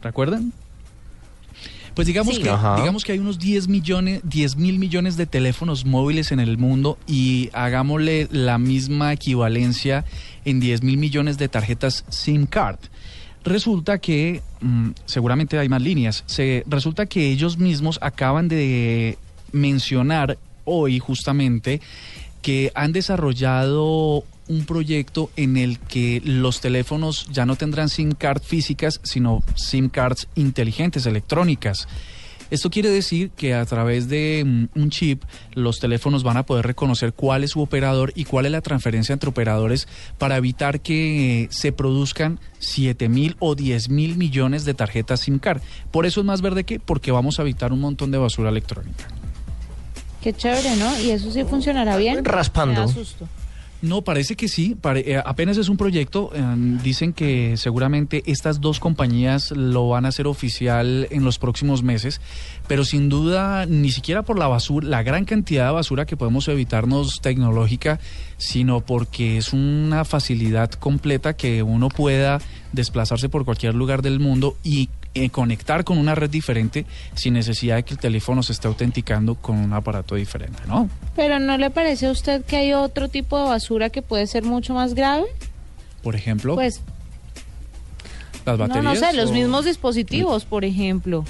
¿Recuerdan? 0.03 0.53
Pues 1.95 2.07
digamos, 2.07 2.35
Sí. 2.37 2.43
que, 2.43 2.51
Ajá. 2.51 2.77
digamos 2.77 3.05
que 3.05 3.13
hay 3.13 3.19
unos 3.19 3.39
10 3.39 3.69
millones, 3.69 4.21
10 4.25 4.57
mil 4.57 4.79
millones 4.79 5.17
de 5.17 5.27
teléfonos 5.27 5.85
móviles 5.85 6.33
en 6.33 6.41
el 6.41 6.59
mundo 6.59 6.99
y 7.07 7.51
hagámosle 7.53 8.29
la 8.33 8.59
misma 8.59 9.13
equivalencia 9.13 10.05
en 10.45 10.59
10 10.61 10.83
mil 10.83 10.97
millones 10.97 11.39
de 11.39 11.49
tarjetas 11.49 12.05
SIM 12.09 12.47
card. 12.47 12.79
Resulta 13.45 13.99
que, 13.99 14.43
mm, 14.61 14.91
seguramente 15.05 15.59
hay 15.59 15.69
más 15.69 15.83
líneas, 15.83 16.25
se, 16.27 16.65
resulta 16.67 17.07
que 17.07 17.31
ellos 17.31 17.59
mismos 17.59 17.99
acaban 18.03 18.49
de 18.49 19.19
mencionar 19.53 20.39
hoy 20.65 20.99
justamente 20.99 21.81
que 22.43 22.73
han 22.75 22.93
desarrollado 22.93 24.25
un 24.49 24.67
proyecto 24.67 25.31
en 25.37 25.57
el 25.57 25.79
que 25.79 26.21
los 26.25 26.61
teléfonos 26.61 27.27
ya 27.31 27.47
no 27.47 27.57
tendrán 27.57 27.89
SIM 27.89 28.13
card 28.13 28.43
físicas, 28.43 29.01
sino 29.03 29.43
SIM 29.55 29.89
cards 29.89 30.29
inteligentes, 30.35 31.07
electrónicas. 31.07 31.89
Esto 32.51 32.71
quiere 32.71 32.91
decir 32.91 33.31
que 33.31 33.55
a 33.55 33.65
través 33.65 34.09
de 34.09 34.45
mm, 34.45 34.79
un 34.79 34.91
chip 34.91 35.23
los 35.55 35.81
teléfonos 35.81 36.23
van 36.23 36.37
a 36.37 36.45
poder 36.45 36.67
reconocer 36.67 37.13
cuál 37.13 37.43
es 37.43 37.53
su 37.53 37.61
operador 37.61 38.13
y 38.15 38.27
cuál 38.27 38.47
es 38.47 38.53
la 38.53 38.61
transferencia 38.61 39.13
entre 39.13 39.31
operadores 39.31 39.89
para 40.19 40.37
evitar 40.37 40.81
que 40.81 41.49
se 41.51 41.73
produzcan 41.73 42.39
7 42.59 43.09
mil 43.09 43.37
o 43.39 43.55
10 43.55 43.89
mil 43.89 44.17
millones 44.17 44.65
de 44.65 44.75
tarjetas 44.75 45.21
SIM 45.21 45.39
card. 45.39 45.63
Por 45.91 46.07
eso 46.07 46.21
es 46.21 46.27
más 46.27 46.43
verde 46.43 46.65
que 46.65 46.79
porque 46.79 47.11
vamos 47.11 47.39
a 47.39 47.43
evitar 47.43 47.73
un 47.73 47.81
montón 47.81 48.11
de 48.11 48.19
basura 48.19 48.51
electrónica. 48.51 49.09
Qué 50.23 50.33
chévere, 50.33 50.77
¿no? 50.77 51.01
Y 51.01 51.11
eso 51.11 51.31
sí 51.31 51.45
funcionará 51.45 51.97
bien. 51.97 52.25
Raspando. 52.25 52.83
Me 52.83 52.87
da 52.87 52.93
susto. 52.93 53.29
No, 53.85 54.03
parece 54.03 54.35
que 54.35 54.49
sí. 54.49 54.77
eh, 54.83 55.23
apenas 55.25 55.59
es 55.59 55.69
un 55.69 55.77
proyecto. 55.77 56.31
eh, 56.35 56.43
dicen 56.83 57.13
que 57.13 57.57
seguramente 57.59 58.23
estas 58.27 58.61
dos 58.63 58.81
compañías 58.81 59.51
lo 59.51 59.89
van 59.91 60.07
a 60.07 60.09
hacer 60.09 60.27
oficial 60.27 61.07
en 61.11 61.23
los 61.23 61.39
próximos 61.39 61.83
meses. 61.83 62.21
Pero 62.67 62.85
sin 62.85 63.11
duda, 63.11 63.67
ni 63.67 63.91
siquiera 63.91 64.23
por 64.23 64.39
la 64.39 64.47
basura, 64.49 64.89
la 64.89 65.03
gran 65.03 65.27
cantidad 65.27 65.67
de 65.67 65.73
basura 65.73 66.07
que 66.07 66.17
podemos 66.17 66.49
evitarnos 66.49 67.21
tecnológica, 67.21 68.01
sino 68.39 68.81
porque 68.81 69.37
es 69.37 69.53
una 69.53 70.05
facilidad 70.07 70.71
completa 70.71 71.37
que 71.37 71.63
uno 71.63 71.89
pueda 71.91 72.41
desplazarse 72.73 73.29
por 73.29 73.45
cualquier 73.45 73.75
lugar 73.75 74.01
del 74.01 74.19
mundo 74.19 74.57
y 74.65 74.89
eh, 75.13 75.29
conectar 75.31 75.85
con 75.85 75.99
una 75.99 76.15
red 76.15 76.31
diferente 76.31 76.87
sin 77.15 77.35
necesidad 77.35 77.77
de 77.77 77.83
que 77.85 77.95
el 77.95 78.01
teléfono 78.01 78.43
se 78.43 78.53
esté 78.53 78.67
autenticando 78.67 79.35
con 79.37 79.59
un 79.59 79.73
aparato 79.75 80.15
diferente, 80.15 80.61
¿no? 80.67 80.89
Pero 81.15 81.39
¿no 81.39 81.57
le 81.59 81.71
parece 81.71 82.07
a 82.07 82.11
usted 82.11 82.45
que 82.45 82.57
hay 82.57 82.73
otro 82.73 83.09
tipo 83.09 83.39
de 83.39 83.45
basura 83.45 83.91
que 83.91 84.01
puede 84.03 84.27
ser 84.27 84.43
mucho 84.43 84.73
más 84.75 84.95
grave? 84.95 85.27
Por 86.03 86.17
ejemplo, 86.17 86.55
Pues 86.55 86.81
las 88.47 88.59
no, 88.59 88.67
baterías. 88.69 88.85
no 89.01 89.07
sé, 89.09 89.17
los 89.17 89.31
mismos 89.33 89.65
dispositivos, 89.67 90.45
por 90.47 90.65
ejemplo, 90.65 91.25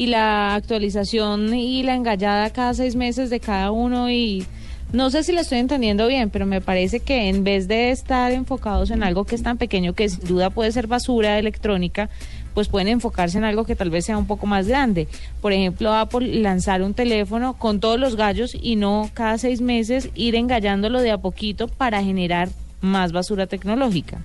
y 0.00 0.06
la 0.06 0.54
actualización 0.54 1.52
y 1.52 1.82
la 1.82 1.94
engallada 1.94 2.48
cada 2.48 2.72
seis 2.72 2.96
meses 2.96 3.28
de 3.28 3.38
cada 3.38 3.70
uno 3.70 4.08
y 4.08 4.46
no 4.94 5.10
sé 5.10 5.22
si 5.22 5.32
lo 5.32 5.42
estoy 5.42 5.58
entendiendo 5.58 6.06
bien, 6.06 6.30
pero 6.30 6.46
me 6.46 6.62
parece 6.62 7.00
que 7.00 7.28
en 7.28 7.44
vez 7.44 7.68
de 7.68 7.90
estar 7.90 8.32
enfocados 8.32 8.90
en 8.90 9.02
algo 9.02 9.26
que 9.26 9.34
es 9.34 9.42
tan 9.42 9.58
pequeño 9.58 9.92
que 9.92 10.08
sin 10.08 10.26
duda 10.26 10.48
puede 10.48 10.72
ser 10.72 10.86
basura 10.86 11.38
electrónica, 11.38 12.08
pues 12.54 12.68
pueden 12.68 12.88
enfocarse 12.88 13.36
en 13.36 13.44
algo 13.44 13.66
que 13.66 13.76
tal 13.76 13.90
vez 13.90 14.06
sea 14.06 14.16
un 14.16 14.26
poco 14.26 14.46
más 14.46 14.66
grande. 14.66 15.06
Por 15.42 15.52
ejemplo, 15.52 15.92
Apple 15.92 16.40
lanzar 16.40 16.80
un 16.80 16.94
teléfono 16.94 17.58
con 17.58 17.78
todos 17.78 18.00
los 18.00 18.16
gallos 18.16 18.56
y 18.58 18.76
no 18.76 19.10
cada 19.12 19.36
seis 19.36 19.60
meses 19.60 20.08
ir 20.14 20.34
engallándolo 20.34 21.02
de 21.02 21.10
a 21.10 21.18
poquito 21.18 21.68
para 21.68 22.02
generar 22.02 22.48
más 22.80 23.12
basura 23.12 23.46
tecnológica. 23.46 24.24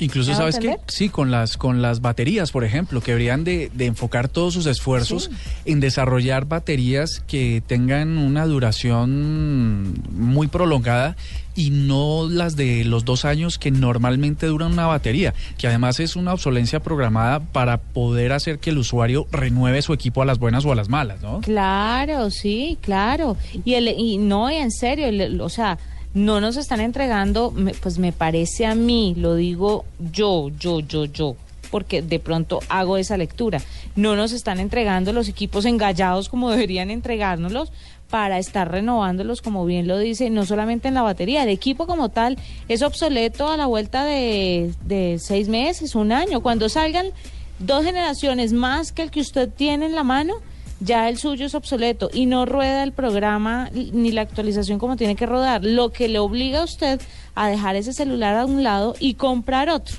Incluso, 0.00 0.30
¿Me 0.30 0.36
hago 0.36 0.50
¿sabes 0.50 0.58
qué? 0.58 0.76
Sí, 0.88 1.08
con 1.10 1.30
las, 1.30 1.56
con 1.56 1.82
las 1.82 2.00
baterías, 2.00 2.50
por 2.50 2.64
ejemplo, 2.64 3.00
que 3.00 3.12
deberían 3.12 3.44
de, 3.44 3.70
de 3.74 3.86
enfocar 3.86 4.28
todos 4.28 4.54
sus 4.54 4.66
esfuerzos 4.66 5.30
en 5.66 5.78
desarrollar 5.80 6.46
baterías 6.46 7.22
que 7.26 7.62
tengan 7.66 8.18
una 8.18 8.46
duración 8.46 9.94
muy 10.12 10.46
prolongada 10.48 11.16
y 11.54 11.70
no 11.70 12.28
las 12.30 12.56
de 12.56 12.84
los 12.84 13.04
dos 13.04 13.24
años 13.24 13.58
que 13.58 13.70
normalmente 13.70 14.46
duran 14.46 14.72
una 14.72 14.86
batería, 14.86 15.34
que 15.58 15.66
además 15.66 16.00
es 16.00 16.16
una 16.16 16.32
obsolencia 16.32 16.80
programada 16.80 17.40
para 17.40 17.78
poder 17.78 18.32
hacer 18.32 18.58
que 18.58 18.70
el 18.70 18.78
usuario 18.78 19.26
renueve 19.32 19.82
su 19.82 19.92
equipo 19.92 20.22
a 20.22 20.24
las 20.24 20.38
buenas 20.38 20.64
o 20.64 20.72
a 20.72 20.76
las 20.76 20.88
malas, 20.88 21.20
¿no? 21.22 21.40
Claro, 21.40 22.30
sí, 22.30 22.78
claro. 22.80 23.36
Y, 23.64 23.74
el, 23.74 23.88
y 23.88 24.16
no, 24.18 24.48
en 24.48 24.70
serio, 24.70 25.06
el- 25.08 25.40
o 25.40 25.48
sea, 25.48 25.78
no 26.14 26.40
nos 26.40 26.56
están 26.56 26.80
entregando, 26.80 27.54
pues 27.82 27.98
me 27.98 28.12
parece 28.12 28.66
a 28.66 28.74
mí, 28.74 29.14
lo 29.16 29.34
digo 29.34 29.84
yo, 30.12 30.50
yo, 30.58 30.80
yo, 30.80 31.04
yo, 31.04 31.36
porque 31.70 32.02
de 32.02 32.18
pronto 32.18 32.60
hago 32.68 32.96
esa 32.96 33.16
lectura. 33.16 33.60
No 33.96 34.16
nos 34.16 34.32
están 34.32 34.58
entregando 34.58 35.12
los 35.12 35.28
equipos 35.28 35.64
engallados 35.64 36.28
como 36.28 36.50
deberían 36.50 36.90
entregárnoslos 36.90 37.72
para 38.08 38.38
estar 38.38 38.68
renovándolos, 38.68 39.40
como 39.40 39.64
bien 39.64 39.86
lo 39.86 39.96
dice, 39.96 40.30
no 40.30 40.44
solamente 40.44 40.88
en 40.88 40.94
la 40.94 41.02
batería, 41.02 41.44
el 41.44 41.48
equipo 41.48 41.86
como 41.86 42.08
tal 42.08 42.38
es 42.68 42.82
obsoleto 42.82 43.48
a 43.48 43.56
la 43.56 43.66
vuelta 43.66 44.04
de, 44.04 44.74
de 44.84 45.18
seis 45.20 45.48
meses, 45.48 45.94
un 45.94 46.10
año. 46.10 46.40
Cuando 46.40 46.68
salgan 46.68 47.06
dos 47.60 47.84
generaciones 47.84 48.52
más 48.52 48.90
que 48.90 49.02
el 49.02 49.12
que 49.12 49.20
usted 49.20 49.48
tiene 49.48 49.86
en 49.86 49.94
la 49.94 50.02
mano, 50.02 50.34
ya 50.80 51.08
el 51.08 51.18
suyo 51.18 51.46
es 51.46 51.54
obsoleto 51.54 52.10
y 52.12 52.26
no 52.26 52.46
rueda 52.46 52.82
el 52.82 52.92
programa 52.92 53.70
ni 53.72 54.10
la 54.12 54.22
actualización 54.22 54.78
como 54.78 54.96
tiene 54.96 55.14
que 55.14 55.26
rodar, 55.26 55.64
lo 55.64 55.90
que 55.92 56.08
le 56.08 56.18
obliga 56.18 56.60
a 56.60 56.64
usted 56.64 57.00
a 57.34 57.48
dejar 57.48 57.76
ese 57.76 57.92
celular 57.92 58.36
a 58.36 58.46
un 58.46 58.62
lado 58.62 58.94
y 58.98 59.14
comprar 59.14 59.68
otro. 59.68 59.96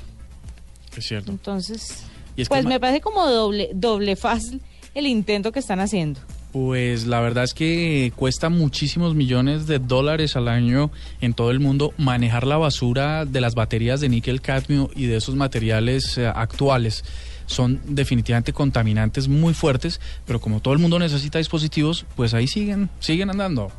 Es 0.96 1.06
cierto. 1.06 1.30
Entonces, 1.30 2.04
Y 2.36 2.42
es 2.42 2.48
que 2.48 2.54
pues 2.54 2.64
me 2.64 2.80
parece 2.80 3.00
como 3.00 3.26
doble, 3.26 3.70
doble 3.72 4.16
fácil 4.16 4.60
el 4.94 5.06
intento 5.06 5.52
que 5.52 5.60
están 5.60 5.80
haciendo. 5.80 6.20
Pues 6.52 7.06
la 7.06 7.20
verdad 7.20 7.44
es 7.44 7.54
que 7.54 8.12
cuesta 8.14 8.50
muchísimos 8.50 9.14
millones 9.14 9.66
de 9.66 9.78
dólares 9.78 10.36
al 10.36 10.48
año 10.48 10.90
en 11.22 11.32
todo 11.32 11.50
el 11.50 11.60
mundo 11.60 11.94
manejar 11.96 12.46
la 12.46 12.58
basura 12.58 13.24
de 13.24 13.40
las 13.40 13.54
baterías 13.54 14.00
de 14.00 14.10
níquel 14.10 14.42
cadmio 14.42 14.90
y 14.94 15.06
de 15.06 15.16
esos 15.16 15.34
materiales 15.34 16.18
eh, 16.18 16.26
actuales. 16.26 17.04
Son 17.46 17.80
definitivamente 17.86 18.52
contaminantes 18.52 19.28
muy 19.28 19.54
fuertes, 19.54 19.98
pero 20.26 20.42
como 20.42 20.60
todo 20.60 20.74
el 20.74 20.80
mundo 20.80 20.98
necesita 20.98 21.38
dispositivos, 21.38 22.04
pues 22.16 22.34
ahí 22.34 22.46
siguen, 22.46 22.90
siguen 23.00 23.30
andando. 23.30 23.72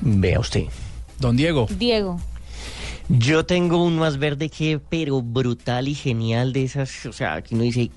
Vea 0.00 0.38
usted. 0.38 0.66
Don 1.18 1.36
Diego. 1.36 1.66
Diego. 1.76 2.20
Yo 3.08 3.44
tengo 3.44 3.82
un 3.84 3.98
más 3.98 4.16
verde 4.16 4.48
que, 4.48 4.78
pero 4.78 5.22
brutal 5.22 5.88
y 5.88 5.94
genial 5.94 6.52
de 6.52 6.62
esas, 6.62 7.04
o 7.06 7.12
sea, 7.12 7.42
que 7.42 7.54
uno 7.54 7.64
dice 7.64 7.90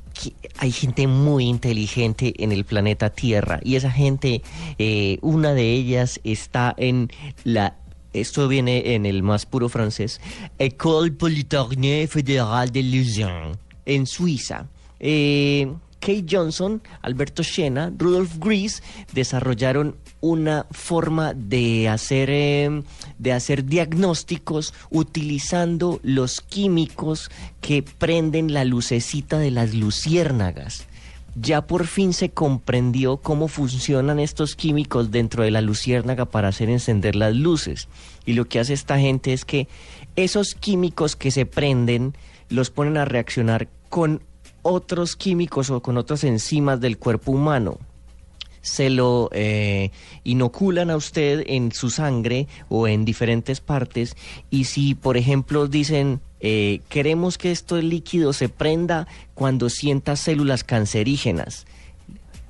hay 0.58 0.72
gente 0.72 1.08
muy 1.08 1.46
inteligente 1.46 2.34
en 2.38 2.52
el 2.52 2.66
planeta 2.66 3.10
Tierra 3.10 3.60
y 3.64 3.76
esa 3.76 3.92
gente, 3.92 4.42
eh, 4.78 5.18
una 5.22 5.54
de 5.54 5.72
ellas 5.74 6.20
está 6.24 6.74
en 6.78 7.10
la, 7.44 7.76
esto 8.14 8.48
viene 8.48 8.96
en 8.96 9.06
el 9.06 9.24
más 9.24 9.46
puro 9.46 9.70
francés, 9.70 10.22
École 10.58 11.12
Polytechnique 11.12 12.08
Fédérale 12.08 12.72
de 12.72 12.84
Lausanne, 12.84 13.58
en 13.86 14.06
Suiza. 14.06 14.68
Eh, 15.00 15.72
Kate 16.00 16.26
Johnson, 16.30 16.82
Alberto 17.02 17.44
Schenna, 17.44 17.92
Rudolf 17.98 18.38
Gries 18.40 18.84
desarrollaron 19.14 19.96
una 20.22 20.66
forma 20.72 21.34
de 21.34 21.90
hacer, 21.90 22.30
eh, 22.32 22.84
de 23.18 23.34
hacer 23.34 23.66
diagnósticos 23.66 24.74
utilizando 24.90 26.00
los 26.04 26.42
químicos 26.42 27.30
que 27.62 27.84
prenden 27.84 28.54
la 28.54 28.66
lucecita 28.66 29.40
de 29.40 29.52
las 29.52 29.74
luciérnagas. 29.74 30.88
Ya 31.36 31.68
por 31.68 31.86
fin 31.86 32.14
se 32.14 32.30
comprendió 32.30 33.18
cómo 33.18 33.50
funcionan 33.50 34.20
estos 34.20 34.56
químicos 34.56 35.12
dentro 35.12 35.44
de 35.44 35.52
la 35.52 35.60
luciérnaga 35.60 36.26
para 36.26 36.48
hacer 36.48 36.70
encender 36.70 37.16
las 37.16 37.36
luces. 37.36 37.90
Y 38.26 38.34
lo 38.34 38.46
que 38.46 38.60
hace 38.60 38.74
esta 38.74 38.98
gente 39.00 39.34
es 39.34 39.44
que 39.44 39.68
esos 40.16 40.56
químicos 40.56 41.18
que 41.18 41.32
se 41.32 41.46
prenden 41.46 42.16
los 42.48 42.70
ponen 42.70 42.96
a 42.98 43.04
reaccionar 43.04 43.68
con 43.90 44.22
otros 44.68 45.16
químicos 45.16 45.70
o 45.70 45.80
con 45.80 45.96
otras 45.96 46.24
enzimas 46.24 46.82
del 46.82 46.98
cuerpo 46.98 47.32
humano. 47.32 47.78
Se 48.64 48.90
lo 48.90 49.30
eh, 49.32 49.92
inoculan 50.24 50.90
a 50.90 50.98
usted 50.98 51.44
en 51.46 51.72
su 51.72 51.92
sangre 51.92 52.48
o 52.68 52.88
en 52.88 53.06
diferentes 53.06 53.62
partes 53.62 54.18
y 54.50 54.64
si 54.64 54.96
por 54.96 55.18
ejemplo 55.18 55.68
dicen 55.68 56.20
eh, 56.40 56.82
queremos 56.90 57.38
que 57.38 57.52
este 57.52 57.84
líquido 57.84 58.34
se 58.34 58.50
prenda 58.50 59.08
cuando 59.36 59.70
sienta 59.70 60.16
células 60.16 60.64
cancerígenas 60.64 61.68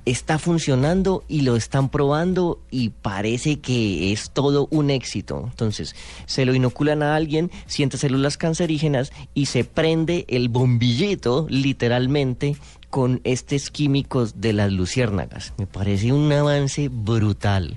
está 0.06 0.38
funcionando 0.38 1.24
y 1.28 1.42
lo 1.42 1.56
están 1.56 1.90
probando 1.90 2.60
y 2.70 2.90
parece 2.90 3.58
que 3.58 4.12
es 4.12 4.30
todo 4.30 4.68
un 4.70 4.90
éxito. 4.90 5.44
Entonces, 5.50 5.94
se 6.26 6.46
lo 6.46 6.54
inoculan 6.54 7.02
a 7.02 7.16
alguien, 7.16 7.50
siente 7.66 7.98
células 7.98 8.38
cancerígenas 8.38 9.12
y 9.34 9.46
se 9.46 9.64
prende 9.64 10.24
el 10.28 10.48
bombillito, 10.48 11.46
literalmente, 11.50 12.56
con 12.88 13.20
estos 13.24 13.70
químicos 13.70 14.40
de 14.40 14.52
las 14.52 14.72
luciérnagas. 14.72 15.52
Me 15.58 15.66
parece 15.66 16.12
un 16.12 16.32
avance 16.32 16.88
brutal. 16.88 17.76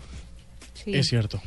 Es 0.85 1.07
cierto. 1.07 1.41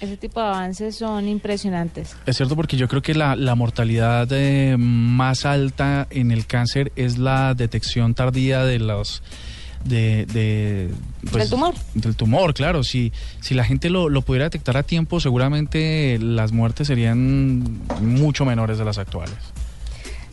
Ese 0.00 0.18
tipo 0.18 0.40
de 0.40 0.46
avances 0.46 0.96
son 0.96 1.26
impresionantes. 1.26 2.16
Es 2.26 2.36
cierto 2.36 2.54
porque 2.54 2.76
yo 2.76 2.86
creo 2.86 3.00
que 3.00 3.14
la, 3.14 3.34
la 3.34 3.54
mortalidad 3.54 4.28
eh, 4.30 4.76
más 4.76 5.46
alta 5.46 6.06
en 6.10 6.32
el 6.32 6.46
cáncer 6.46 6.92
es 6.96 7.16
la 7.16 7.54
detección 7.54 8.14
tardía 8.14 8.64
de 8.64 8.78
los 8.78 9.22
de, 9.88 10.26
de, 10.26 10.90
pues, 11.22 11.44
¿Del 11.44 11.50
tumor? 11.50 11.74
Del 11.94 12.16
tumor, 12.16 12.54
claro. 12.54 12.84
Si, 12.84 13.12
si 13.40 13.54
la 13.54 13.64
gente 13.64 13.90
lo, 13.90 14.08
lo 14.08 14.22
pudiera 14.22 14.44
detectar 14.44 14.76
a 14.76 14.82
tiempo, 14.82 15.20
seguramente 15.20 16.18
las 16.20 16.52
muertes 16.52 16.88
serían 16.88 17.80
mucho 18.00 18.44
menores 18.44 18.78
de 18.78 18.84
las 18.84 18.98
actuales. 18.98 19.36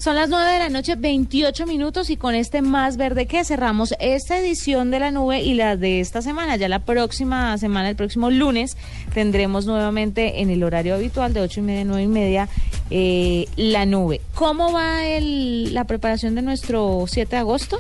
Son 0.04 0.16
las 0.16 0.28
9 0.28 0.52
de 0.52 0.60
la 0.60 0.68
noche, 0.68 0.96
28 0.98 1.66
minutos 1.66 2.10
y 2.10 2.18
con 2.18 2.36
este 2.36 2.62
más 2.62 2.98
verde 2.98 3.26
que 3.26 3.46
cerramos 3.46 3.94
esta 4.02 4.38
edición 4.38 4.92
de 4.92 5.00
la 5.00 5.12
nube 5.12 5.42
y 5.42 5.54
la 5.54 5.78
de 5.78 6.02
esta 6.02 6.22
semana. 6.22 6.58
Ya 6.58 6.68
la 6.68 6.80
próxima 6.80 7.58
semana, 7.58 7.90
el 7.90 7.96
próximo 7.96 8.30
lunes, 8.30 8.76
tendremos 9.14 9.66
nuevamente 9.66 10.42
en 10.42 10.50
el 10.50 10.62
horario 10.64 10.96
habitual 10.96 11.34
de 11.34 11.40
8 11.40 11.62
y 11.62 11.64
media, 11.64 11.86
9 11.86 12.04
y 12.04 12.08
media, 12.08 12.50
eh, 12.96 13.48
la 13.58 13.88
nube. 13.88 14.22
¿Cómo 14.36 14.72
va 14.72 15.04
el, 15.04 15.74
la 15.74 15.86
preparación 15.86 16.36
de 16.36 16.44
nuestro 16.44 17.06
7 17.08 17.32
de 17.32 17.38
agosto? 17.38 17.80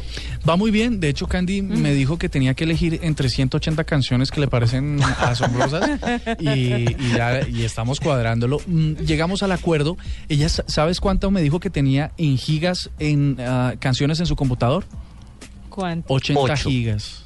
Va 0.49 0.55
muy 0.55 0.71
bien. 0.71 0.99
De 0.99 1.07
hecho, 1.09 1.27
Candy 1.27 1.61
me 1.61 1.93
dijo 1.93 2.17
que 2.17 2.29
tenía 2.29 2.55
que 2.55 2.63
elegir 2.63 2.99
entre 3.03 3.29
180 3.29 3.83
canciones 3.83 4.31
que 4.31 4.41
le 4.41 4.47
parecen 4.47 4.99
asombrosas 5.19 5.87
y, 6.39 6.47
y 6.49 7.13
ya- 7.15 7.47
y 7.47 7.61
estamos 7.63 7.99
cuadrándolo. 7.99 8.59
Mm, 8.65 8.93
Llegamos 9.05 9.43
al 9.43 9.51
acuerdo. 9.51 9.97
Ella, 10.29 10.49
sa- 10.49 10.63
¿sabes 10.67 10.99
cuánto 10.99 11.29
me 11.29 11.41
dijo 11.43 11.59
que 11.59 11.69
tenía 11.69 12.11
en 12.17 12.37
gigas 12.39 12.89
en 12.97 13.37
ah, 13.39 13.75
canciones 13.79 14.19
en 14.19 14.25
su 14.25 14.35
computador? 14.35 14.83
¿Cuánto? 15.69 16.11
80 16.11 16.41
Ocho. 16.41 16.69
gigas. 16.69 17.22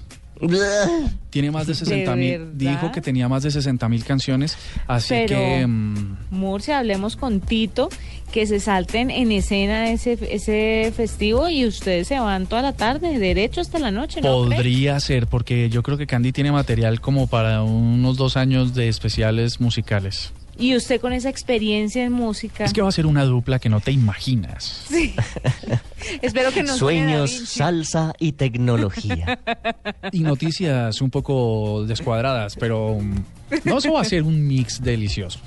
Tiene 1.30 1.52
más 1.52 1.68
de 1.68 1.74
¿De 1.74 1.80
60 1.80 2.16
mil. 2.16 2.58
Dijo 2.58 2.92
que 2.92 3.02
tenía 3.02 3.28
más 3.28 3.44
de 3.44 3.52
60 3.52 3.88
mil 3.90 4.04
canciones. 4.04 4.58
Así 4.88 5.10
Pero- 5.10 5.28
que. 5.38 5.68
mm, 5.68 6.18
Murcia, 6.32 6.80
hablemos 6.80 7.16
con 7.16 7.40
Tito, 7.40 7.90
que 8.32 8.46
se 8.46 8.60
salten 8.60 9.10
en 9.12 9.32
escena 9.32 9.90
ese, 9.92 10.18
ese 10.32 10.92
festivo 10.96 11.50
y 11.50 11.66
ustedes 11.66 12.08
se 12.08 12.20
van 12.20 12.46
toda 12.48 12.62
la 12.62 12.74
tarde, 12.74 13.18
derecho 13.20 13.62
hasta 13.62 13.80
la 13.80 13.92
noche, 13.92 14.22
¿no? 14.22 14.30
Podría 14.34 15.00
ser, 15.00 15.28
porque 15.28 15.70
yo 15.70 15.84
creo 15.84 15.98
que 15.98 16.08
Candy 16.08 16.32
tiene 16.32 16.52
material 16.52 17.02
como 17.02 17.28
para 17.28 17.64
unos 17.64 18.18
dos 18.18 18.38
años 18.38 18.74
de 18.74 18.88
especiales 18.90 19.60
musicales. 19.62 20.34
Y 20.60 20.76
usted 20.76 21.00
con 21.00 21.14
esa 21.14 21.30
experiencia 21.30 22.04
en 22.04 22.14
música. 22.14 22.66
Es 22.66 22.74
que 22.74 22.82
va 22.82 22.90
a 22.90 22.92
ser 22.92 23.06
una 23.06 23.26
dupla 23.26 23.60
que 23.60 23.70
no 23.70 23.80
te 23.80 23.92
imaginas. 23.92 24.86
Sí. 24.90 25.16
Espero 26.22 26.52
que 26.52 26.64
no 26.64 26.76
Sueños, 26.76 27.32
salsa 27.32 28.14
y 28.20 28.34
tecnología. 28.34 29.40
Y 30.12 30.22
noticias 30.22 31.02
un 31.02 31.10
poco 31.10 31.84
descuadradas, 31.86 32.56
pero 32.56 32.92
um, 32.92 33.16
no, 33.66 33.78
eso 33.78 33.92
va 33.92 34.02
a 34.02 34.06
ser 34.06 34.24
un 34.24 34.48
mix 34.48 34.82
delicioso. 34.82 35.40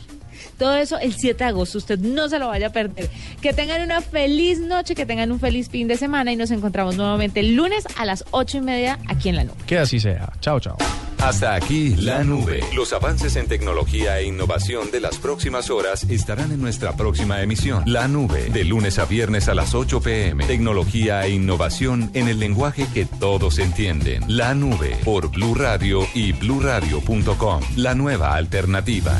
Todo 0.60 0.76
eso 0.76 0.98
el 0.98 1.14
7 1.14 1.42
de 1.42 1.48
agosto, 1.48 1.78
usted 1.78 1.98
no 1.98 2.28
se 2.28 2.38
lo 2.38 2.48
vaya 2.48 2.66
a 2.66 2.70
perder. 2.70 3.08
Que 3.40 3.54
tengan 3.54 3.80
una 3.80 4.02
feliz 4.02 4.60
noche, 4.60 4.94
que 4.94 5.06
tengan 5.06 5.32
un 5.32 5.40
feliz 5.40 5.70
fin 5.70 5.88
de 5.88 5.96
semana 5.96 6.32
y 6.32 6.36
nos 6.36 6.50
encontramos 6.50 6.98
nuevamente 6.98 7.40
el 7.40 7.54
lunes 7.54 7.84
a 7.96 8.04
las 8.04 8.26
8 8.30 8.58
y 8.58 8.60
media 8.60 8.98
aquí 9.08 9.30
en 9.30 9.36
la 9.36 9.44
nube. 9.44 9.56
Que 9.66 9.78
así 9.78 9.98
sea. 9.98 10.30
Chao, 10.40 10.60
chao. 10.60 10.76
Hasta 11.16 11.54
aquí 11.54 11.96
la 11.96 12.24
nube. 12.24 12.60
Los 12.74 12.92
avances 12.92 13.36
en 13.36 13.48
tecnología 13.48 14.18
e 14.18 14.26
innovación 14.26 14.90
de 14.90 15.00
las 15.00 15.16
próximas 15.16 15.70
horas 15.70 16.04
estarán 16.10 16.52
en 16.52 16.60
nuestra 16.60 16.92
próxima 16.92 17.40
emisión. 17.40 17.82
La 17.86 18.06
nube, 18.06 18.50
de 18.50 18.64
lunes 18.64 18.98
a 18.98 19.06
viernes 19.06 19.48
a 19.48 19.54
las 19.54 19.74
8 19.74 20.02
pm. 20.02 20.44
Tecnología 20.44 21.24
e 21.24 21.30
innovación 21.30 22.10
en 22.12 22.28
el 22.28 22.38
lenguaje 22.38 22.86
que 22.92 23.06
todos 23.06 23.58
entienden. 23.58 24.24
La 24.28 24.54
nube 24.54 24.98
por 25.06 25.30
Blue 25.30 25.54
Radio 25.54 26.06
y 26.14 26.32
bluradio.com. 26.32 27.62
La 27.76 27.94
nueva 27.94 28.34
alternativa. 28.34 29.18